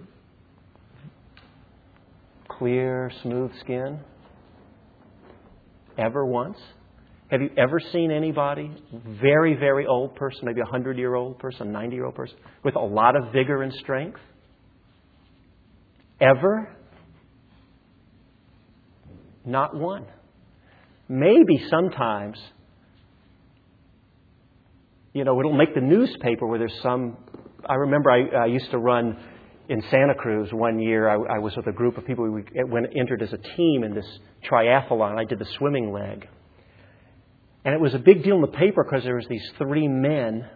clear, 2.48 3.12
smooth 3.22 3.50
skin? 3.60 4.00
Ever 5.98 6.24
once? 6.24 6.56
Have 7.30 7.42
you 7.42 7.50
ever 7.58 7.78
seen 7.92 8.10
anybody, 8.10 8.70
very, 9.20 9.54
very 9.54 9.86
old 9.86 10.14
person, 10.14 10.40
maybe 10.44 10.60
a 10.60 10.64
100 10.64 10.96
year 10.96 11.14
old 11.14 11.38
person, 11.38 11.68
a 11.68 11.72
90 11.72 11.94
year 11.94 12.06
old 12.06 12.14
person, 12.14 12.38
with 12.64 12.74
a 12.74 12.80
lot 12.80 13.16
of 13.16 13.32
vigor 13.34 13.62
and 13.62 13.72
strength? 13.74 14.18
Ever? 16.20 16.76
Not 19.44 19.74
one. 19.74 20.06
Maybe 21.08 21.64
sometimes, 21.68 22.38
you 25.12 25.24
know, 25.24 25.38
it'll 25.40 25.56
make 25.56 25.74
the 25.74 25.80
newspaper 25.80 26.46
where 26.46 26.58
there's 26.58 26.78
some. 26.82 27.16
I 27.68 27.74
remember 27.74 28.10
I, 28.10 28.44
I 28.44 28.46
used 28.46 28.70
to 28.70 28.78
run 28.78 29.16
in 29.68 29.82
Santa 29.90 30.14
Cruz 30.14 30.50
one 30.52 30.78
year. 30.78 31.08
I, 31.08 31.36
I 31.36 31.38
was 31.38 31.56
with 31.56 31.66
a 31.66 31.72
group 31.72 31.96
of 31.96 32.06
people. 32.06 32.30
We 32.30 32.44
went, 32.64 32.86
entered 32.96 33.22
as 33.22 33.32
a 33.32 33.56
team 33.56 33.84
in 33.84 33.94
this 33.94 34.06
triathlon. 34.50 35.18
I 35.18 35.24
did 35.24 35.38
the 35.38 35.46
swimming 35.58 35.92
leg. 35.92 36.28
And 37.64 37.74
it 37.74 37.80
was 37.80 37.94
a 37.94 37.98
big 37.98 38.24
deal 38.24 38.36
in 38.36 38.40
the 38.40 38.48
paper 38.48 38.84
because 38.84 39.04
there 39.04 39.16
was 39.16 39.26
these 39.28 39.48
three 39.58 39.86
men, 39.86 40.48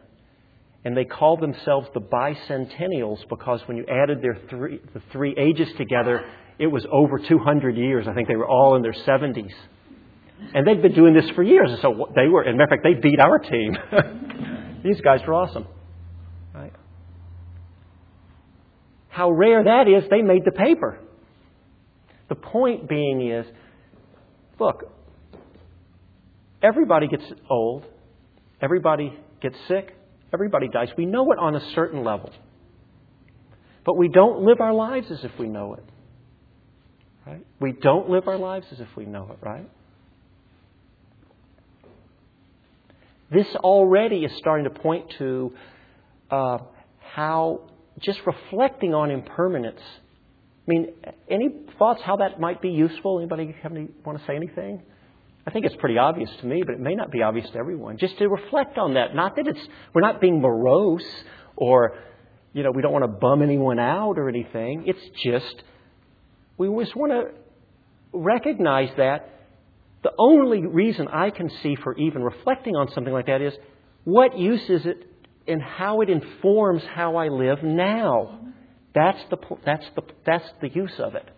and 0.85 0.97
they 0.97 1.05
called 1.05 1.41
themselves 1.41 1.89
the 1.95 2.01
bicentennials 2.01 3.19
because 3.29 3.61
when 3.67 3.77
you 3.77 3.85
added 3.89 4.21
their 4.23 4.39
three, 4.51 4.81
the 4.93 5.03
three 5.13 5.35
ages 5.39 5.69
together, 5.79 6.25
it 6.59 6.67
was 6.67 6.87
over 6.93 7.19
200 7.19 7.77
years. 7.77 8.07
I 8.09 8.15
think 8.15 8.29
they 8.29 8.37
were 8.37 8.49
all 8.49 8.77
in 8.77 8.83
their 8.83 8.93
70s. 8.93 9.53
And 10.53 10.67
they'd 10.67 10.83
been 10.83 10.95
doing 10.95 11.15
this 11.15 11.29
for 11.35 11.43
years. 11.43 11.71
And 11.71 11.79
so 11.81 12.09
they 12.15 12.29
were, 12.29 12.45
as 12.45 12.53
a 12.53 12.57
matter 12.57 12.65
of 12.65 12.71
fact, 12.71 12.83
they 12.85 12.95
beat 12.95 13.19
our 13.19 13.39
team. 13.39 13.77
These 14.85 15.01
guys 15.01 15.21
were 15.27 15.35
awesome. 15.35 15.67
Right? 16.55 16.73
How 19.09 19.31
rare 19.31 19.65
that 19.65 19.89
is, 19.89 20.09
they 20.11 20.23
made 20.23 20.45
the 20.45 20.53
paper. 20.53 20.99
The 22.29 22.35
point 22.35 22.89
being 22.89 23.31
is 23.31 23.47
look, 24.59 24.85
Everybody 26.65 27.09
gets 27.09 27.25
old. 27.51 27.85
Everybody 28.63 29.13
gets 29.43 29.57
sick. 29.69 29.95
Everybody 30.35 30.69
dies. 30.69 30.89
We 30.99 31.07
know 31.07 31.31
it 31.31 31.39
on 31.39 31.55
a 31.55 31.61
certain 31.75 32.03
level. 32.03 32.31
But 33.87 33.97
we 33.97 34.09
don't 34.09 34.43
live 34.43 34.61
our 34.61 34.75
lives 34.75 35.07
as 35.13 35.23
if 35.23 35.31
we 35.39 35.47
know 35.49 35.75
it. 35.75 35.85
Right? 37.25 37.47
We 37.61 37.71
don't 37.73 38.11
live 38.11 38.27
our 38.27 38.37
lives 38.37 38.67
as 38.73 38.81
if 38.81 38.89
we 38.97 39.07
know 39.07 39.31
it, 39.31 39.39
right? 39.47 39.71
This 43.31 43.47
already 43.57 44.25
is 44.25 44.33
starting 44.39 44.65
to 44.65 44.71
point 44.71 45.15
to 45.19 45.55
uh, 46.31 46.59
how 47.15 47.61
just 48.01 48.19
reflecting 48.27 48.93
on 48.93 49.13
impermanence. 49.13 49.81
I 49.81 50.71
mean, 50.71 50.89
any 51.31 51.49
thoughts 51.79 52.03
how 52.05 52.17
that 52.17 52.41
might 52.41 52.61
be 52.61 52.71
useful? 52.71 53.19
Anybody 53.21 53.55
have 53.63 53.73
any, 53.73 53.89
want 54.05 54.19
to 54.19 54.27
say 54.27 54.35
anything? 54.35 54.83
I 55.47 55.51
think 55.51 55.67
it's 55.67 55.77
pretty 55.77 55.99
obvious 55.99 56.31
to 56.41 56.47
me, 56.47 56.63
but 56.65 56.75
it 56.75 56.81
may 56.81 56.95
not 56.95 57.11
be 57.11 57.23
obvious 57.23 57.49
to 57.51 57.59
everyone. 57.59 57.99
Just 57.99 58.17
to 58.19 58.29
reflect 58.29 58.79
on 58.79 58.95
that. 58.95 59.15
Not 59.15 59.37
that 59.37 59.47
it's, 59.47 59.61
we're 59.93 60.01
not 60.01 60.21
being 60.21 60.41
morose 60.41 61.05
or, 61.57 61.99
you 62.55 62.63
know, 62.63 62.71
we 62.71 62.81
don't 62.81 62.93
want 62.93 63.05
to 63.05 63.19
bum 63.21 63.43
anyone 63.43 63.79
out 63.79 64.19
or 64.19 64.29
anything. 64.29 64.85
It's 64.87 65.23
just, 65.23 65.63
we 66.57 66.69
just 66.83 66.97
want 66.97 67.13
to 67.13 67.35
recognize 68.13 68.89
that 68.97 69.31
the 70.03 70.13
only 70.19 70.67
reason 70.67 71.09
I 71.09 71.31
can 71.31 71.51
see 71.63 71.77
for 71.83 71.97
even 71.97 72.23
reflecting 72.23 72.75
on 72.77 72.91
something 72.93 73.13
like 73.13 73.27
that 73.27 73.43
is 73.43 73.53
what 74.05 74.39
use 74.39 74.63
is 74.69 74.87
it 74.87 75.11
and 75.47 75.61
how 75.63 76.01
it 76.01 76.09
informs 76.09 76.83
how 76.95 77.17
I 77.17 77.29
live 77.29 77.63
now. 77.63 78.41
That's 78.95 79.19
the, 79.29 79.37
that's 79.65 79.85
the, 79.95 80.03
that's 80.25 80.49
the 80.63 80.69
use 80.69 80.95
of 80.99 81.17
it, 81.17 81.29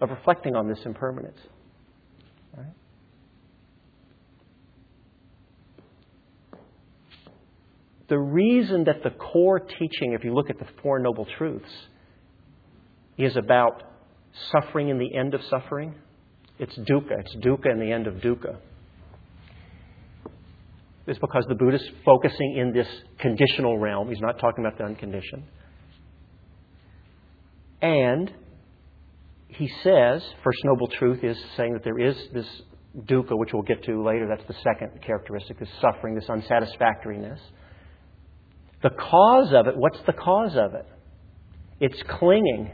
of 0.00 0.10
reflecting 0.10 0.54
on 0.54 0.68
this 0.68 0.80
impermanence. 0.84 1.38
The 8.08 8.18
reason 8.18 8.84
that 8.84 9.02
the 9.02 9.10
core 9.10 9.60
teaching, 9.60 10.12
if 10.12 10.24
you 10.24 10.34
look 10.34 10.50
at 10.50 10.58
the 10.58 10.66
Four 10.82 10.98
Noble 10.98 11.26
Truths, 11.38 11.70
is 13.16 13.36
about 13.36 13.82
suffering 14.52 14.90
and 14.90 15.00
the 15.00 15.16
end 15.16 15.34
of 15.34 15.40
suffering, 15.48 15.94
it's 16.58 16.76
dukkha. 16.76 17.20
It's 17.20 17.36
dukkha 17.36 17.70
and 17.70 17.80
the 17.80 17.90
end 17.90 18.06
of 18.06 18.14
dukkha. 18.16 18.56
Is 21.06 21.18
because 21.18 21.44
the 21.48 21.54
Buddha 21.54 21.76
is 21.76 21.90
focusing 22.04 22.56
in 22.56 22.72
this 22.72 22.88
conditional 23.18 23.78
realm. 23.78 24.08
He's 24.08 24.20
not 24.20 24.38
talking 24.38 24.64
about 24.64 24.78
the 24.78 24.84
unconditioned. 24.84 25.44
And 27.82 28.32
he 29.48 29.68
says, 29.82 30.22
First 30.42 30.58
Noble 30.64 30.88
Truth 30.88 31.22
is 31.22 31.36
saying 31.56 31.74
that 31.74 31.84
there 31.84 31.98
is 31.98 32.16
this 32.32 32.46
dukkha, 32.96 33.38
which 33.38 33.50
we'll 33.52 33.62
get 33.62 33.84
to 33.84 34.02
later. 34.02 34.26
That's 34.28 34.46
the 34.48 34.56
second 34.62 35.02
characteristic, 35.02 35.58
this 35.58 35.68
suffering, 35.80 36.14
this 36.14 36.28
unsatisfactoriness. 36.28 37.40
The 38.84 38.90
cause 38.90 39.52
of 39.52 39.66
it, 39.66 39.76
what's 39.76 39.98
the 40.06 40.14
cause 40.14 40.56
of 40.56 40.74
it? 40.74 40.86
It's 41.80 42.00
clinging. 42.20 42.70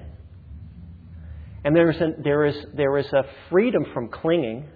And 1.65 1.75
there 1.75 1.91
is, 1.91 1.97
a, 1.99 2.23
there, 2.23 2.45
is, 2.47 2.57
there 2.77 2.99
is 2.99 3.07
a 3.15 3.23
freedom 3.51 3.87
from 3.95 4.11
clinging 4.11 4.69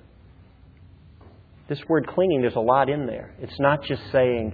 This 1.68 1.78
word 1.88 2.06
clinging, 2.08 2.42
there's 2.42 2.56
a 2.56 2.60
lot 2.60 2.90
in 2.90 3.06
there. 3.06 3.34
It's 3.40 3.58
not 3.58 3.82
just 3.84 4.02
saying, 4.12 4.52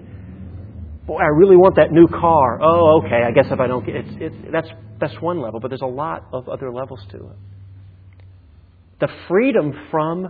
boy, 1.07 1.19
I 1.19 1.27
really 1.37 1.57
want 1.57 1.77
that 1.77 1.91
new 1.91 2.07
car. 2.07 2.61
Oh, 2.63 3.03
okay, 3.05 3.23
I 3.27 3.33
guess 3.33 3.47
if 3.51 3.59
I 3.59 3.67
don't 3.67 3.85
get 3.85 3.97
it, 3.97 4.05
it's, 4.21 4.37
that's, 4.53 4.69
that's 5.01 5.21
one 5.21 5.41
level, 5.43 5.59
but 5.61 5.69
there's 5.69 5.83
a 5.83 5.87
lot 5.87 6.29
of 6.33 6.49
other 6.49 6.73
levels 6.73 7.01
to 7.11 7.17
it. 7.17 7.37
The 9.01 9.09
freedom 9.29 9.73
from 9.91 10.29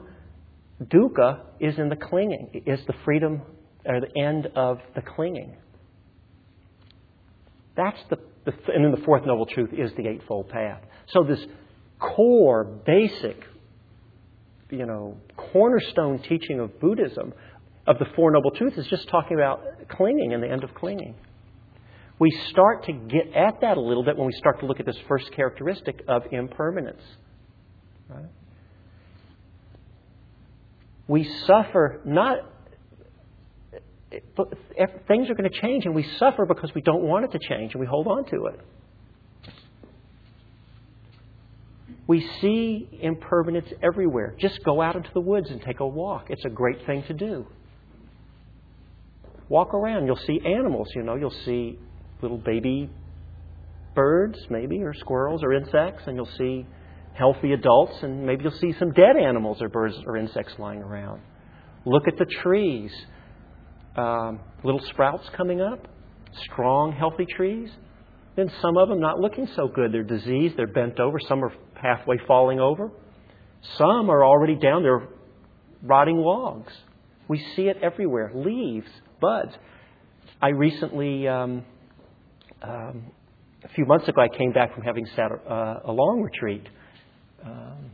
dukkha 0.83 1.43
is 1.61 1.79
in 1.79 1.91
the 1.91 1.97
clinging, 1.97 2.63
is 2.67 2.81
the 2.87 2.95
freedom 3.05 3.43
or 3.85 4.01
the 4.01 4.21
end 4.21 4.49
of 4.57 4.79
the 4.95 5.03
clinging. 5.03 5.57
That's 7.77 7.99
the, 8.11 8.17
the 8.45 8.53
and 8.73 8.85
then 8.85 8.93
the 8.93 9.05
fourth 9.05 9.25
noble 9.25 9.47
truth 9.47 9.71
is 9.73 9.93
the 9.97 10.09
eightfold 10.09 10.49
path. 10.49 10.83
So 11.09 11.25
this 11.25 11.45
core, 11.99 12.65
basic, 12.65 13.43
you 14.71 14.87
know, 14.87 15.17
cornerstone 15.37 16.21
teaching 16.21 16.61
of 16.61 16.81
Buddhism 16.81 17.33
of 17.87 17.99
the 17.99 18.07
Four 18.15 18.31
Noble 18.31 18.51
Truths 18.53 18.79
is 18.79 18.87
just 18.87 19.09
talking 19.09 19.37
about 19.37 19.63
clinging 19.89 20.33
and 20.33 20.43
the 20.43 20.49
end 20.49 20.65
of 20.65 20.75
clinging. 20.75 21.15
We 22.19 22.31
start 22.51 22.85
to 22.85 22.93
get 22.93 23.35
at 23.35 23.63
that 23.63 23.79
a 23.79 23.81
little 23.81 24.05
bit 24.05 24.17
when 24.17 24.27
we 24.27 24.33
start 24.35 24.61
to 24.61 24.67
look 24.67 24.79
at 24.79 24.87
this 24.87 24.99
first 25.09 25.33
characteristic 25.33 26.03
of 26.07 26.23
impermanence. 26.31 27.03
Right? 28.09 28.27
We 31.09 31.25
suffer 31.47 32.01
not. 32.05 32.39
Things 34.11 35.31
are 35.31 35.35
going 35.35 35.51
to 35.51 35.61
change, 35.61 35.85
and 35.85 35.95
we 35.95 36.05
suffer 36.19 36.45
because 36.47 36.75
we 36.75 36.81
don't 36.81 37.03
want 37.03 37.25
it 37.25 37.33
to 37.33 37.39
change, 37.49 37.73
and 37.75 37.81
we 37.81 37.87
hold 37.87 38.07
on 38.07 38.25
to 38.27 38.47
it. 38.47 38.61
We 42.07 42.29
see 42.41 42.89
impermanence 43.01 43.69
everywhere. 43.83 44.35
Just 44.41 44.65
go 44.65 44.83
out 44.83 44.97
into 44.97 45.11
the 45.15 45.21
woods 45.21 45.49
and 45.49 45.63
take 45.63 45.79
a 45.79 45.87
walk. 45.87 46.27
It's 46.29 46.45
a 46.45 46.49
great 46.49 46.85
thing 46.87 47.05
to 47.07 47.15
do. 47.15 47.47
Walk 49.49 49.75
around. 49.75 50.07
You'll 50.07 50.17
see 50.27 50.41
animals, 50.45 50.89
you 50.95 51.03
know, 51.03 51.15
you'll 51.15 51.35
see 51.45 51.79
little 52.21 52.39
baby 52.39 52.91
birds, 53.95 54.39
maybe, 54.49 54.83
or 54.83 54.93
squirrels 54.95 55.43
or 55.45 55.53
insects, 55.53 56.03
and 56.07 56.17
you'll 56.17 56.29
see 56.37 56.67
healthy 57.15 57.53
adults, 57.53 58.03
and 58.03 58.27
maybe 58.27 58.43
you'll 58.45 58.59
see 58.59 58.75
some 58.79 58.93
dead 58.93 59.17
animals 59.17 59.61
or 59.61 59.69
birds 59.69 59.95
or 60.07 60.17
insects 60.17 60.53
lying 60.59 60.83
around. 60.83 61.21
Look 61.85 62.09
at 62.09 62.17
the 62.19 62.27
trees. 62.43 62.93
Um, 63.97 64.41
little 64.63 64.81
sprouts 64.91 65.29
coming 65.37 65.61
up, 65.61 65.89
strong, 66.45 66.93
healthy 66.93 67.27
trees. 67.27 67.71
Then 68.37 68.51
some 68.63 68.77
of 68.77 68.89
them 68.89 69.01
not 69.01 69.19
looking 69.19 69.49
so 69.57 69.69
good. 69.69 69.93
They're 69.93 70.03
diseased, 70.03 70.57
they're 70.57 70.67
bent 70.67 71.01
over, 71.01 71.19
some 71.29 71.45
are 71.45 71.53
halfway 71.75 72.17
falling 72.27 72.61
over. 72.61 72.91
Some 73.77 74.11
are 74.11 74.25
already 74.25 74.55
down 74.55 74.83
they're 74.83 75.09
rotting 75.83 76.17
logs. 76.17 76.73
We 77.29 77.45
see 77.55 77.69
it 77.69 77.79
everywhere 77.83 78.33
leaves, 78.35 78.89
buds. 79.21 79.53
I 80.41 80.49
recently, 80.49 81.29
um, 81.29 81.65
um, 82.63 83.05
a 83.63 83.69
few 83.75 83.85
months 83.85 84.09
ago, 84.09 84.23
I 84.23 84.29
came 84.37 84.53
back 84.53 84.75
from 84.75 84.85
having 84.85 85.07
sat 85.15 85.31
uh, 85.49 85.81
a 85.85 85.93
long 85.93 86.23
retreat. 86.23 86.67
Um, 87.45 87.91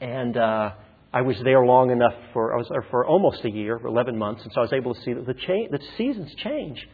and 0.00 0.36
uh, 0.36 0.72
I 1.16 1.22
was 1.22 1.38
there 1.42 1.64
long 1.64 1.90
enough 1.90 2.12
for, 2.34 2.52
I 2.52 2.58
was 2.58 2.68
there 2.68 2.84
for 2.90 3.06
almost 3.06 3.42
a 3.46 3.50
year, 3.50 3.80
11 3.82 4.18
months, 4.18 4.42
and 4.42 4.52
so 4.52 4.60
I 4.60 4.64
was 4.64 4.72
able 4.74 4.92
to 4.94 5.00
see 5.00 5.14
that 5.14 5.24
the, 5.24 5.32
cha- 5.32 5.70
the 5.70 5.78
seasons 5.96 6.34
change. 6.34 6.86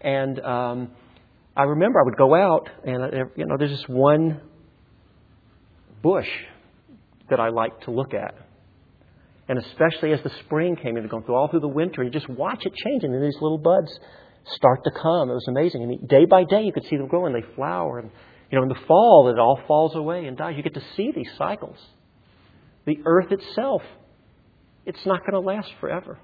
And 0.00 0.40
um, 0.40 0.90
I 1.56 1.62
remember 1.62 2.00
I 2.00 2.02
would 2.04 2.16
go 2.16 2.34
out, 2.34 2.68
and 2.84 3.04
uh, 3.04 3.24
you 3.36 3.46
know, 3.46 3.54
there's 3.56 3.70
just 3.70 3.88
one 3.88 4.40
bush 6.02 6.26
that 7.30 7.38
I 7.38 7.50
like 7.50 7.82
to 7.82 7.92
look 7.92 8.12
at. 8.12 8.34
And 9.48 9.56
especially 9.60 10.12
as 10.12 10.20
the 10.24 10.32
spring 10.44 10.74
came 10.74 10.96
in, 10.96 11.06
going 11.06 11.22
through 11.22 11.36
all 11.36 11.46
through 11.46 11.60
the 11.60 11.68
winter, 11.68 12.02
you 12.02 12.10
just 12.10 12.28
watch 12.28 12.66
it 12.66 12.74
changing, 12.74 13.14
and 13.14 13.22
these 13.22 13.40
little 13.40 13.58
buds 13.58 13.96
start 14.46 14.82
to 14.82 14.90
come. 14.90 15.30
It 15.30 15.34
was 15.34 15.46
amazing. 15.46 15.80
And 15.84 16.08
day 16.08 16.24
by 16.24 16.42
day, 16.42 16.64
you 16.64 16.72
could 16.72 16.86
see 16.86 16.96
them 16.96 17.06
grow, 17.06 17.26
and 17.26 17.34
they 17.36 17.46
flower. 17.54 18.00
And 18.00 18.10
you 18.50 18.58
know, 18.58 18.64
in 18.64 18.68
the 18.68 18.84
fall, 18.88 19.28
it 19.32 19.38
all 19.38 19.60
falls 19.68 19.94
away 19.94 20.26
and 20.26 20.36
dies. 20.36 20.54
You 20.56 20.64
get 20.64 20.74
to 20.74 20.84
see 20.96 21.12
these 21.14 21.30
cycles. 21.38 21.78
The 22.86 22.98
earth 23.06 23.32
itself, 23.32 23.82
it's 24.86 25.04
not 25.06 25.20
going 25.20 25.32
to 25.32 25.40
last 25.40 25.70
forever. 25.80 26.18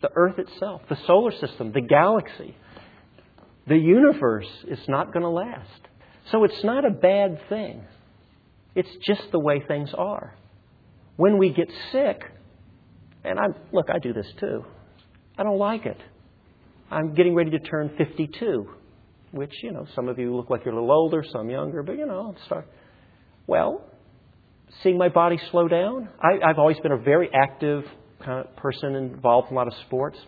The 0.00 0.10
earth 0.14 0.38
itself, 0.38 0.82
the 0.88 0.96
solar 1.06 1.30
system, 1.32 1.72
the 1.72 1.80
galaxy, 1.80 2.56
the 3.68 3.76
universe 3.76 4.48
is 4.66 4.80
not 4.88 5.12
going 5.12 5.22
to 5.22 5.28
last. 5.28 5.88
So 6.30 6.44
it's 6.44 6.64
not 6.64 6.84
a 6.84 6.90
bad 6.90 7.40
thing. 7.48 7.84
It's 8.74 8.88
just 9.06 9.22
the 9.30 9.38
way 9.38 9.62
things 9.66 9.90
are. 9.96 10.34
When 11.16 11.38
we 11.38 11.50
get 11.50 11.68
sick, 11.92 12.22
and 13.22 13.38
I 13.38 13.46
look, 13.72 13.86
I 13.92 13.98
do 13.98 14.12
this 14.12 14.26
too. 14.40 14.64
I 15.38 15.42
don't 15.42 15.58
like 15.58 15.86
it. 15.86 15.98
I'm 16.90 17.14
getting 17.14 17.34
ready 17.34 17.50
to 17.50 17.58
turn 17.58 17.94
52, 17.96 18.68
which 19.32 19.52
you 19.62 19.72
know 19.72 19.86
some 19.94 20.08
of 20.08 20.18
you 20.18 20.34
look 20.34 20.50
like 20.50 20.64
you're 20.64 20.74
a 20.74 20.80
little 20.80 20.92
older, 20.92 21.24
some 21.32 21.48
younger, 21.48 21.82
but 21.82 21.96
you 21.96 22.06
know, 22.06 22.34
start. 22.46 22.66
Well, 23.46 23.84
seeing 24.82 24.98
my 24.98 25.08
body 25.08 25.38
slow 25.50 25.68
down. 25.68 26.08
I, 26.20 26.48
I've 26.48 26.58
always 26.58 26.78
been 26.80 26.92
a 26.92 26.98
very 26.98 27.30
active 27.32 27.84
kind 28.24 28.46
of 28.46 28.56
person 28.56 28.94
involved 28.94 29.50
in 29.50 29.56
a 29.56 29.58
lot 29.58 29.66
of 29.66 29.74
sports. 29.86 30.18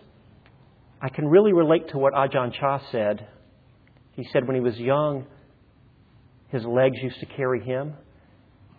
I 1.01 1.09
can 1.09 1.27
really 1.27 1.53
relate 1.53 1.89
to 1.89 1.97
what 1.97 2.13
Ajahn 2.13 2.53
Chah 2.59 2.79
said. 2.91 3.27
He 4.13 4.25
said 4.31 4.47
when 4.47 4.55
he 4.55 4.61
was 4.61 4.77
young, 4.77 5.25
his 6.49 6.63
legs 6.63 6.97
used 7.01 7.19
to 7.19 7.25
carry 7.25 7.63
him. 7.63 7.93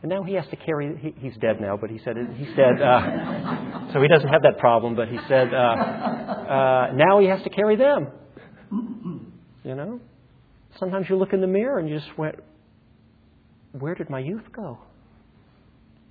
And 0.03 0.11
now 0.11 0.23
he 0.23 0.35
has 0.35 0.47
to 0.49 0.57
carry, 0.57 0.97
he, 0.99 1.15
he's 1.21 1.37
dead 1.41 1.61
now, 1.61 1.77
but 1.77 1.91
he 1.91 1.99
said, 2.05 2.17
he 2.37 2.47
said, 2.55 2.81
uh, 2.81 3.91
so 3.93 4.01
he 4.01 4.09
doesn't 4.09 4.29
have 4.29 4.43
that 4.43 4.59
problem, 4.59 4.95
but 4.95 5.09
he 5.09 5.19
said, 5.29 5.53
uh, 5.53 5.57
uh, 5.57 6.93
now 6.95 7.21
he 7.21 7.27
has 7.27 7.43
to 7.43 7.51
carry 7.51 7.77
them. 7.77 8.09
You 9.65 9.75
know? 9.75 10.01
Sometimes 10.79 11.07
you 11.09 11.17
look 11.17 11.33
in 11.33 11.41
the 11.41 11.47
mirror 11.47 11.79
and 11.79 11.89
you 11.89 11.99
just 11.99 12.17
went, 12.19 12.37
where 13.73 13.95
did 13.95 14.11
my 14.11 14.21
youth 14.21 14.45
go? 14.53 14.79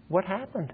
What 0.08 0.26
happened? 0.26 0.74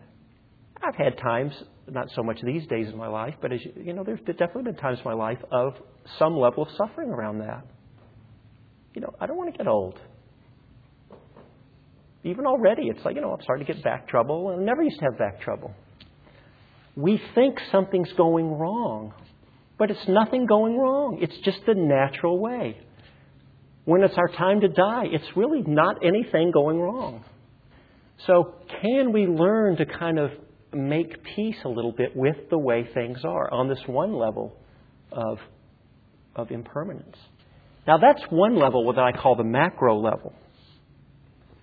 I've 0.84 0.96
had 0.96 1.18
times, 1.18 1.54
not 1.88 2.10
so 2.16 2.24
much 2.24 2.40
these 2.42 2.66
days 2.68 2.88
in 2.90 2.98
my 2.98 3.08
life, 3.08 3.36
but 3.42 3.54
as 3.54 3.64
you, 3.64 3.72
you 3.84 3.94
know, 3.94 4.04
there's 4.04 4.20
definitely 4.20 4.64
been 4.64 4.76
times 4.76 4.98
in 4.98 5.06
my 5.06 5.14
life 5.14 5.40
of 5.52 5.74
some 6.18 6.36
level 6.38 6.64
of 6.64 6.70
suffering 6.76 7.10
around 7.10 7.40
that. 7.40 7.66
You 8.96 9.02
know, 9.02 9.14
I 9.20 9.28
don't 9.28 9.38
want 9.38 9.54
to 9.54 9.58
get 9.58 9.68
old 9.68 10.00
even 12.24 12.46
already, 12.46 12.84
it's 12.84 13.04
like, 13.04 13.16
you 13.16 13.22
know, 13.22 13.32
I'm 13.32 13.42
starting 13.42 13.66
to 13.66 13.74
get 13.74 13.84
back 13.84 14.08
trouble. 14.08 14.52
And 14.52 14.62
I 14.62 14.64
never 14.64 14.84
used 14.84 15.00
to 15.00 15.06
have 15.06 15.18
back 15.18 15.42
trouble. 15.42 15.74
We 16.96 17.22
think 17.34 17.58
something's 17.72 18.12
going 18.14 18.52
wrong, 18.52 19.14
but 19.80 19.90
it's 19.90 20.08
nothing 20.08 20.46
going 20.46 20.78
wrong. 20.78 21.20
It's 21.22 21.38
just 21.40 21.60
the 21.66 21.74
natural 21.74 22.40
way. 22.40 22.78
When 23.86 24.04
it's 24.04 24.18
our 24.18 24.28
time 24.28 24.62
to 24.62 24.68
die, 24.68 25.06
it's 25.12 25.26
really 25.36 25.64
not 25.66 26.06
anything 26.06 26.52
going 26.52 26.80
wrong. 26.80 27.24
So, 28.28 28.56
can 28.82 29.12
we 29.14 29.26
learn 29.26 29.78
to 29.78 29.86
kind 29.86 30.20
of 30.20 30.32
make 30.74 31.24
peace 31.36 31.58
a 31.66 31.70
little 31.70 31.92
bit 31.92 32.16
with 32.16 32.50
the 32.50 32.58
way 32.58 32.88
things 32.94 33.20
are 33.26 33.52
on 33.52 33.68
this 33.68 33.82
one 33.88 34.14
level 34.14 34.58
of, 35.12 35.40
of 36.36 36.52
impermanence? 36.52 37.18
Now, 37.88 37.98
that's 37.98 38.22
one 38.30 38.56
level 38.56 38.92
that 38.94 39.02
I 39.02 39.12
call 39.12 39.36
the 39.36 39.44
macro 39.44 40.00
level. 40.00 40.34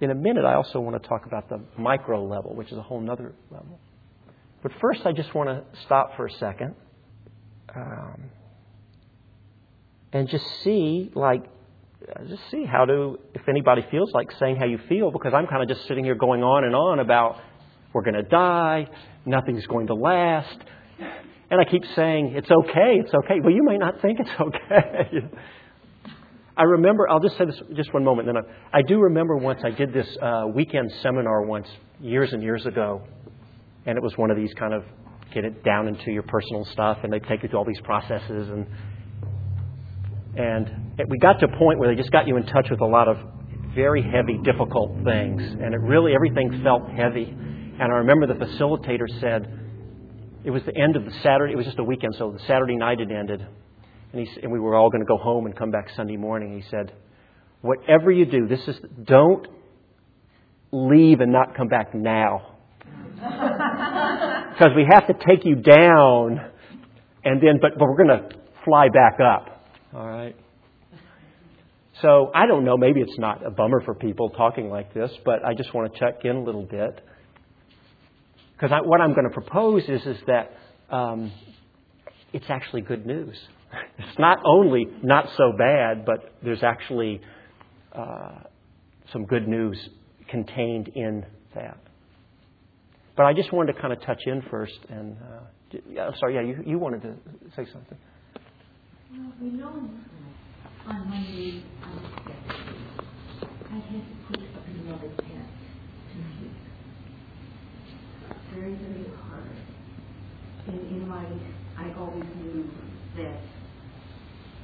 In 0.01 0.11
a 0.11 0.15
minute, 0.15 0.45
I 0.45 0.55
also 0.55 0.81
want 0.81 1.01
to 1.01 1.09
talk 1.09 1.27
about 1.27 1.49
the 1.49 1.61
micro 1.77 2.25
level, 2.25 2.55
which 2.55 2.71
is 2.71 2.79
a 2.79 2.83
whole 2.83 3.09
other 3.11 3.35
level. 3.51 3.79
But 4.63 4.73
first, 4.81 5.03
I 5.05 5.13
just 5.13 5.35
want 5.35 5.49
to 5.49 5.81
stop 5.83 6.17
for 6.17 6.27
a 6.27 6.33
second 6.33 6.75
um, 7.75 8.31
and 10.13 10.29
just 10.29 10.45
see, 10.63 11.11
like, 11.15 11.45
just 12.29 12.43
see 12.51 12.65
how 12.65 12.85
do 12.85 13.19
if 13.35 13.43
anybody 13.49 13.85
feels 13.91 14.13
like 14.13 14.31
saying 14.39 14.57
how 14.57 14.67
you 14.67 14.79
feel, 14.89 15.11
because 15.11 15.33
I'm 15.35 15.47
kind 15.47 15.63
of 15.63 15.69
just 15.69 15.87
sitting 15.89 16.05
here 16.05 16.15
going 16.15 16.43
on 16.43 16.65
and 16.65 16.75
on 16.75 17.01
about 17.01 17.41
we're 17.93 18.03
going 18.03 18.15
to 18.15 18.23
die, 18.23 18.87
nothing's 19.25 19.67
going 19.67 19.87
to 19.89 19.95
last. 19.95 20.59
And 21.51 21.61
I 21.61 21.65
keep 21.71 21.83
saying, 21.97 22.35
it's 22.37 22.51
okay, 22.51 23.01
it's 23.01 23.13
okay. 23.25 23.41
Well, 23.43 23.53
you 23.53 23.65
may 23.65 23.79
not 23.79 24.01
think 24.03 24.21
it's 24.21 24.31
okay. 24.41 25.29
I 26.57 26.63
remember, 26.65 27.09
I'll 27.09 27.21
just 27.21 27.39
say 27.39 27.47
this 27.47 27.61
just 27.75 27.95
one 27.95 28.05
moment. 28.05 28.27
Then 28.27 28.37
I, 28.37 28.79
I 28.79 28.83
do 28.83 29.01
remember 29.01 29.37
once 29.37 29.61
I 29.65 29.71
did 29.71 29.93
this 29.93 30.09
uh, 30.21 30.45
weekend 30.55 30.93
seminar 31.03 31.43
once, 31.43 31.69
years 32.01 32.33
and 32.33 32.43
years 32.43 32.67
ago. 32.67 33.03
And 33.87 33.97
it 33.97 34.03
was 34.03 34.17
one 34.19 34.31
of 34.31 34.37
these 34.37 34.53
kind 34.55 34.75
of 34.75 34.85
get 35.33 35.45
it 35.45 35.65
down 35.65 35.89
into 35.89 36.11
your 36.11 36.25
personal 36.25 36.65
stuff, 36.67 36.99
and 37.03 37.13
they 37.13 37.21
take 37.21 37.43
you 37.43 37.49
through 37.49 37.61
all 37.61 37.65
these 37.65 37.81
processes. 37.81 38.49
And, 38.51 38.67
and 40.39 40.71
we 41.09 41.19
got 41.19 41.41
to 41.41 41.47
a 41.47 41.59
point 41.59 41.81
where 41.81 41.93
they 41.93 42.01
just 42.01 42.13
got 42.13 42.29
you 42.29 42.37
in 42.37 42.47
touch 42.47 42.69
with 42.71 42.81
a 42.81 42.87
lot 42.87 43.09
of 43.09 43.19
very 43.75 44.03
heavy, 44.03 44.39
difficult 44.45 44.93
things. 45.05 45.43
And 45.43 45.75
it 45.75 45.81
really, 45.81 46.15
everything 46.15 46.63
felt 46.63 46.89
heavy. 46.91 47.25
And 47.25 47.83
I 47.83 47.97
remember 47.97 48.27
the 48.27 48.35
facilitator 48.35 49.09
said, 49.21 49.53
it 50.45 50.51
was 50.51 50.63
the 50.65 50.77
end 50.77 50.95
of 50.95 51.05
the 51.05 51.11
Saturday, 51.23 51.55
it 51.55 51.57
was 51.57 51.67
just 51.67 51.79
a 51.81 51.85
weekend, 51.85 52.15
so 52.17 52.31
the 52.31 52.45
Saturday 52.47 52.77
night 52.77 53.01
it 53.01 53.11
ended. 53.11 53.45
And, 54.13 54.27
he, 54.27 54.41
and 54.41 54.53
we 54.53 54.61
were 54.61 54.77
all 54.77 54.91
going 54.91 55.01
to 55.01 55.07
go 55.07 55.17
home 55.17 55.47
and 55.47 55.57
come 55.57 55.73
back 55.73 55.89
Sunday 55.97 56.17
morning. 56.17 56.57
He 56.57 56.69
said, 56.71 56.93
Whatever 57.61 58.13
you 58.13 58.25
do, 58.25 58.47
this 58.47 58.61
is, 58.69 58.77
don't 59.03 59.47
leave 60.71 61.19
and 61.19 61.33
not 61.33 61.57
come 61.57 61.67
back 61.67 61.93
now. 61.93 62.55
because 63.15 64.71
we 64.77 64.87
have 64.89 65.09
to 65.09 65.15
take 65.15 65.45
you 65.45 65.57
down, 65.57 66.41
and 67.25 67.43
then, 67.43 67.59
but, 67.61 67.73
but 67.77 67.89
we're 67.89 68.05
going 68.05 68.09
to 68.21 68.29
fly 68.65 68.89
back 68.89 69.19
up. 69.21 69.58
All 69.95 70.07
right? 70.07 70.37
So 72.03 72.31
I 72.35 72.47
don't 72.47 72.65
know, 72.65 72.77
maybe 72.77 73.01
it's 73.01 73.19
not 73.19 73.45
a 73.45 73.51
bummer 73.51 73.81
for 73.85 73.95
people 73.95 74.31
talking 74.31 74.71
like 74.71 74.95
this, 74.95 75.11
but 75.25 75.45
I 75.45 75.55
just 75.55 75.75
want 75.75 75.93
to 75.93 75.99
check 75.99 76.25
in 76.25 76.37
a 76.37 76.43
little 76.43 76.65
bit. 76.65 77.01
Because 78.53 78.71
what 78.85 79.01
I'm 79.01 79.15
going 79.15 79.29
to 79.29 79.35
propose 79.35 79.85
is, 79.89 80.05
is 80.07 80.17
that 80.27 80.53
um, 80.91 81.33
it's 82.33 82.47
actually 82.49 82.83
good 82.83 83.07
news. 83.07 83.37
It's 83.99 84.19
not 84.19 84.39
only 84.47 84.87
not 85.03 85.27
so 85.37 85.53
bad, 85.59 86.07
but 86.07 86.33
there's 86.43 86.63
actually 86.63 87.21
uh, 87.93 88.41
some 89.13 89.27
good 89.27 89.47
news 89.47 89.77
contained 90.31 90.89
in 90.95 91.27
that. 91.55 91.79
But 93.17 93.27
I 93.27 93.35
just 93.35 93.53
wanted 93.53 93.75
to 93.75 93.81
kind 93.81 93.93
of 93.93 94.01
touch 94.03 94.23
in 94.25 94.43
first. 94.51 94.79
And 94.89 95.17
uh, 95.99 96.13
sorry, 96.19 96.37
yeah, 96.37 96.43
you, 96.43 96.63
you 96.65 96.79
wanted 96.79 97.03
to 97.03 97.15
say 97.57 97.67
something. 97.71 97.99
We 99.11 99.49
know 99.49 99.69
on 99.69 101.01
um, 101.83 102.05
I 103.71 103.75
had 103.75 104.03
to 104.05 104.15
put 104.27 104.39
to 104.39 106.19
sleep. 106.37 106.53
Very, 108.53 108.75
very 108.75 109.07
hard. 109.17 109.57
And 110.67 110.81
in 110.91 111.09
my, 111.09 111.25
I 111.79 111.95
always 111.99 112.25
knew 112.37 112.71
that 113.17 113.41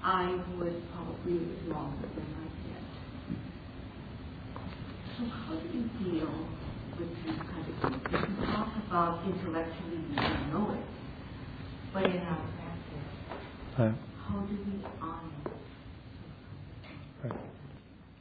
I 0.03 0.39
would 0.59 0.83
probably 0.93 1.41
longer 1.67 2.09
than 2.15 2.29
my 2.37 2.47
tent. 2.69 2.87
So 5.17 5.25
how 5.25 5.55
do 5.55 5.67
you 5.73 5.85
deal 6.05 6.35
with 6.99 7.11
these 7.25 7.39
kind 7.39 7.67
of 7.67 7.75
things? 7.81 8.29
You 8.29 8.47
talk 8.47 8.69
about 8.89 9.25
intellectually, 9.25 10.05
you 10.11 10.53
know 10.53 10.75
it, 10.75 10.85
but 11.95 12.05
in 12.05 12.21
our 12.21 12.45
practice, 12.59 13.09
uh, 13.79 13.93
Right. 17.23 17.33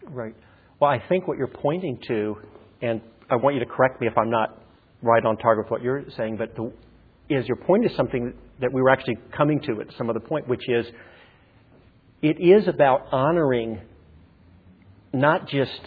right. 0.10 0.36
Well, 0.80 0.90
I 0.90 1.02
think 1.08 1.28
what 1.28 1.38
you're 1.38 1.48
pointing 1.48 2.00
to, 2.08 2.36
and 2.82 3.02
I 3.30 3.36
want 3.36 3.56
you 3.56 3.60
to 3.60 3.66
correct 3.66 4.02
me 4.02 4.08
if 4.08 4.18
I'm 4.18 4.30
not 4.30 4.62
right 5.02 5.26
on 5.26 5.38
target 5.38 5.66
with 5.66 5.72
what 5.72 5.82
you're 5.82 6.04
saying, 6.18 6.38
but 6.38 6.56
the, 6.56 6.72
is 7.30 7.48
you're 7.48 7.58
pointing 7.58 7.90
to 7.90 7.96
something 7.96 8.34
that 8.60 8.72
we 8.72 8.82
were 8.82 8.90
actually 8.90 9.18
coming 9.36 9.60
to 9.62 9.82
at 9.82 9.88
some 9.98 10.10
other 10.10 10.20
point, 10.20 10.48
which 10.48 10.68
is 10.68 10.86
it 12.22 12.40
is 12.40 12.68
about 12.68 13.08
honoring 13.12 13.82
not 15.14 15.48
just 15.48 15.80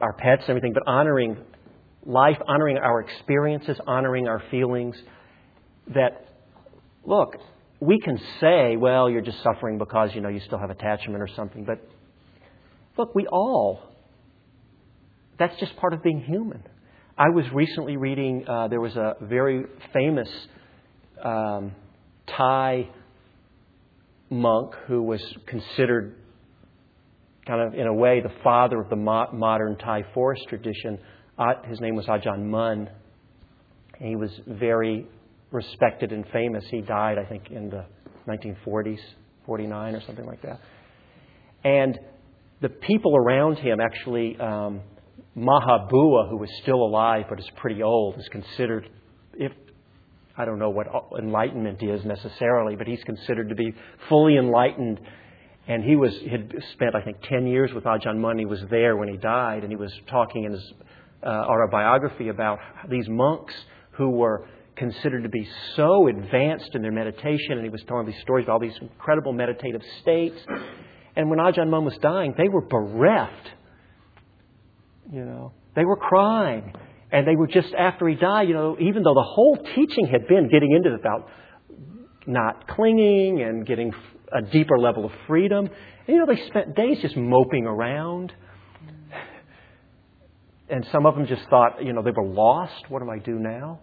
our 0.00 0.12
pets 0.14 0.42
and 0.42 0.50
everything, 0.50 0.72
but 0.72 0.82
honoring 0.86 1.36
life, 2.04 2.38
honoring 2.48 2.78
our 2.78 3.00
experiences, 3.00 3.78
honoring 3.86 4.26
our 4.26 4.42
feelings. 4.50 4.96
That, 5.94 6.26
look, 7.04 7.34
we 7.80 7.98
can 7.98 8.18
say, 8.40 8.76
well, 8.76 9.08
you're 9.08 9.22
just 9.22 9.42
suffering 9.42 9.78
because, 9.78 10.10
you 10.14 10.20
know, 10.20 10.28
you 10.28 10.40
still 10.40 10.58
have 10.58 10.70
attachment 10.70 11.22
or 11.22 11.28
something, 11.34 11.64
but 11.64 11.78
look, 12.98 13.14
we 13.14 13.26
all, 13.26 13.80
that's 15.38 15.58
just 15.58 15.74
part 15.76 15.94
of 15.94 16.02
being 16.02 16.20
human. 16.20 16.62
I 17.16 17.30
was 17.30 17.46
recently 17.52 17.96
reading, 17.96 18.46
uh, 18.46 18.68
there 18.68 18.80
was 18.80 18.96
a 18.96 19.14
very 19.22 19.64
famous 19.92 20.28
um, 21.24 21.72
Thai 22.26 22.88
monk 24.28 24.74
who 24.86 25.02
was 25.02 25.22
considered, 25.46 26.16
kind 27.46 27.60
of 27.60 27.74
in 27.74 27.86
a 27.86 27.94
way, 27.94 28.20
the 28.20 28.32
father 28.44 28.80
of 28.80 28.90
the 28.90 28.96
mo- 28.96 29.30
modern 29.32 29.76
Thai 29.76 30.04
forest 30.12 30.42
tradition. 30.48 30.98
Uh, 31.38 31.54
his 31.66 31.80
name 31.80 31.96
was 31.96 32.06
Ajahn 32.06 32.44
Mun. 32.44 32.90
And 33.98 34.08
he 34.08 34.16
was 34.16 34.30
very 34.46 35.06
respected 35.50 36.12
and 36.12 36.24
famous. 36.32 36.64
He 36.70 36.80
died, 36.80 37.18
I 37.18 37.24
think, 37.24 37.50
in 37.50 37.70
the 37.70 37.84
1940s, 38.28 39.00
49 39.46 39.94
or 39.94 40.00
something 40.02 40.26
like 40.26 40.42
that. 40.42 40.60
And 41.64 41.98
the 42.60 42.68
people 42.68 43.16
around 43.16 43.58
him 43.58 43.80
actually, 43.80 44.38
um, 44.38 44.80
Mahabua, 45.36 46.28
who 46.28 46.36
was 46.36 46.50
still 46.62 46.82
alive 46.82 47.24
but 47.28 47.38
is 47.38 47.50
pretty 47.56 47.82
old, 47.82 48.18
is 48.18 48.28
considered, 48.30 48.88
if 49.34 49.52
I 50.36 50.44
don't 50.44 50.58
know 50.58 50.70
what 50.70 50.86
enlightenment 51.18 51.82
is 51.82 52.04
necessarily, 52.04 52.76
but 52.76 52.86
he's 52.86 53.02
considered 53.04 53.48
to 53.48 53.54
be 53.54 53.74
fully 54.08 54.36
enlightened. 54.36 55.00
And 55.68 55.84
he 55.84 55.96
was 55.96 56.12
had 56.30 56.52
spent, 56.72 56.94
I 56.94 57.02
think, 57.02 57.18
ten 57.28 57.46
years 57.46 57.72
with 57.72 57.84
Ajahn 57.84 58.18
Mun. 58.18 58.38
He 58.38 58.46
was 58.46 58.60
there 58.70 58.96
when 58.96 59.08
he 59.08 59.16
died, 59.16 59.62
and 59.62 59.70
he 59.70 59.76
was 59.76 59.92
talking 60.08 60.44
in 60.44 60.52
his 60.52 60.72
uh, 61.22 61.26
autobiography 61.26 62.28
about 62.28 62.58
these 62.88 63.06
monks 63.08 63.54
who 63.92 64.10
were 64.10 64.48
considered 64.80 65.22
to 65.22 65.28
be 65.28 65.46
so 65.76 66.08
advanced 66.08 66.70
in 66.74 66.80
their 66.80 66.90
meditation, 66.90 67.52
and 67.52 67.62
he 67.62 67.68
was 67.68 67.82
telling 67.86 68.06
these 68.06 68.20
stories 68.22 68.44
about 68.44 68.54
all 68.54 68.60
these 68.60 68.78
incredible 68.80 69.34
meditative 69.34 69.82
states. 70.00 70.38
And 71.14 71.28
when 71.28 71.38
Ajahn 71.38 71.68
Mun 71.68 71.84
was 71.84 71.96
dying, 72.00 72.34
they 72.36 72.48
were 72.48 72.62
bereft. 72.62 73.50
You 75.12 75.24
know, 75.24 75.52
they 75.76 75.84
were 75.84 75.96
crying. 75.96 76.72
And 77.12 77.26
they 77.26 77.36
were 77.36 77.46
just 77.46 77.74
after 77.74 78.08
he 78.08 78.14
died, 78.14 78.48
you 78.48 78.54
know, 78.54 78.76
even 78.80 79.02
though 79.02 79.12
the 79.12 79.26
whole 79.26 79.58
teaching 79.74 80.06
had 80.06 80.26
been 80.26 80.48
getting 80.48 80.72
into 80.72 80.94
about 80.94 81.28
not 82.26 82.66
clinging 82.68 83.42
and 83.42 83.66
getting 83.66 83.92
a 84.32 84.40
deeper 84.40 84.78
level 84.78 85.04
of 85.04 85.12
freedom, 85.26 85.66
and, 85.66 86.08
you 86.08 86.16
know, 86.16 86.26
they 86.26 86.40
spent 86.46 86.74
days 86.74 86.98
just 87.02 87.16
moping 87.16 87.66
around. 87.66 88.32
And 90.70 90.86
some 90.90 91.04
of 91.04 91.16
them 91.16 91.26
just 91.26 91.42
thought, 91.50 91.84
you 91.84 91.92
know, 91.92 92.02
they 92.02 92.12
were 92.12 92.28
lost. 92.28 92.88
What 92.88 93.02
do 93.02 93.10
I 93.10 93.18
do 93.18 93.38
now? 93.38 93.80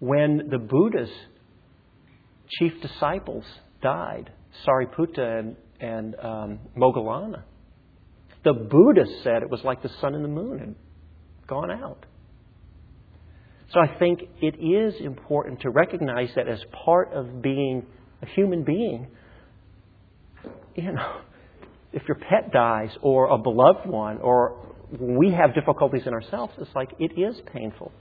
When 0.00 0.48
the 0.50 0.58
Buddha's 0.58 1.10
chief 2.58 2.72
disciples 2.80 3.44
died, 3.82 4.30
Sariputta 4.66 5.40
and, 5.40 5.56
and 5.80 6.14
um, 6.20 6.58
Moggallana, 6.76 7.42
the 8.44 8.52
Buddha 8.52 9.04
said 9.22 9.42
it 9.42 9.50
was 9.50 9.62
like 9.64 9.82
the 9.82 9.90
sun 10.00 10.14
and 10.14 10.24
the 10.24 10.28
moon 10.28 10.58
had 10.58 10.74
gone 11.46 11.70
out. 11.70 12.06
So 13.72 13.80
I 13.80 13.98
think 13.98 14.20
it 14.40 14.54
is 14.58 14.94
important 15.04 15.60
to 15.60 15.70
recognize 15.70 16.30
that 16.36 16.48
as 16.48 16.60
part 16.84 17.12
of 17.12 17.42
being 17.42 17.84
a 18.22 18.26
human 18.26 18.64
being, 18.64 19.08
you 20.74 20.92
know, 20.92 21.20
if 21.92 22.02
your 22.08 22.16
pet 22.16 22.52
dies 22.52 22.90
or 23.02 23.26
a 23.26 23.38
beloved 23.38 23.86
one 23.86 24.18
or 24.18 24.74
we 24.98 25.32
have 25.32 25.54
difficulties 25.54 26.02
in 26.06 26.14
ourselves, 26.14 26.54
it's 26.58 26.74
like 26.74 26.90
it 26.98 27.18
is 27.20 27.36
painful. 27.52 27.92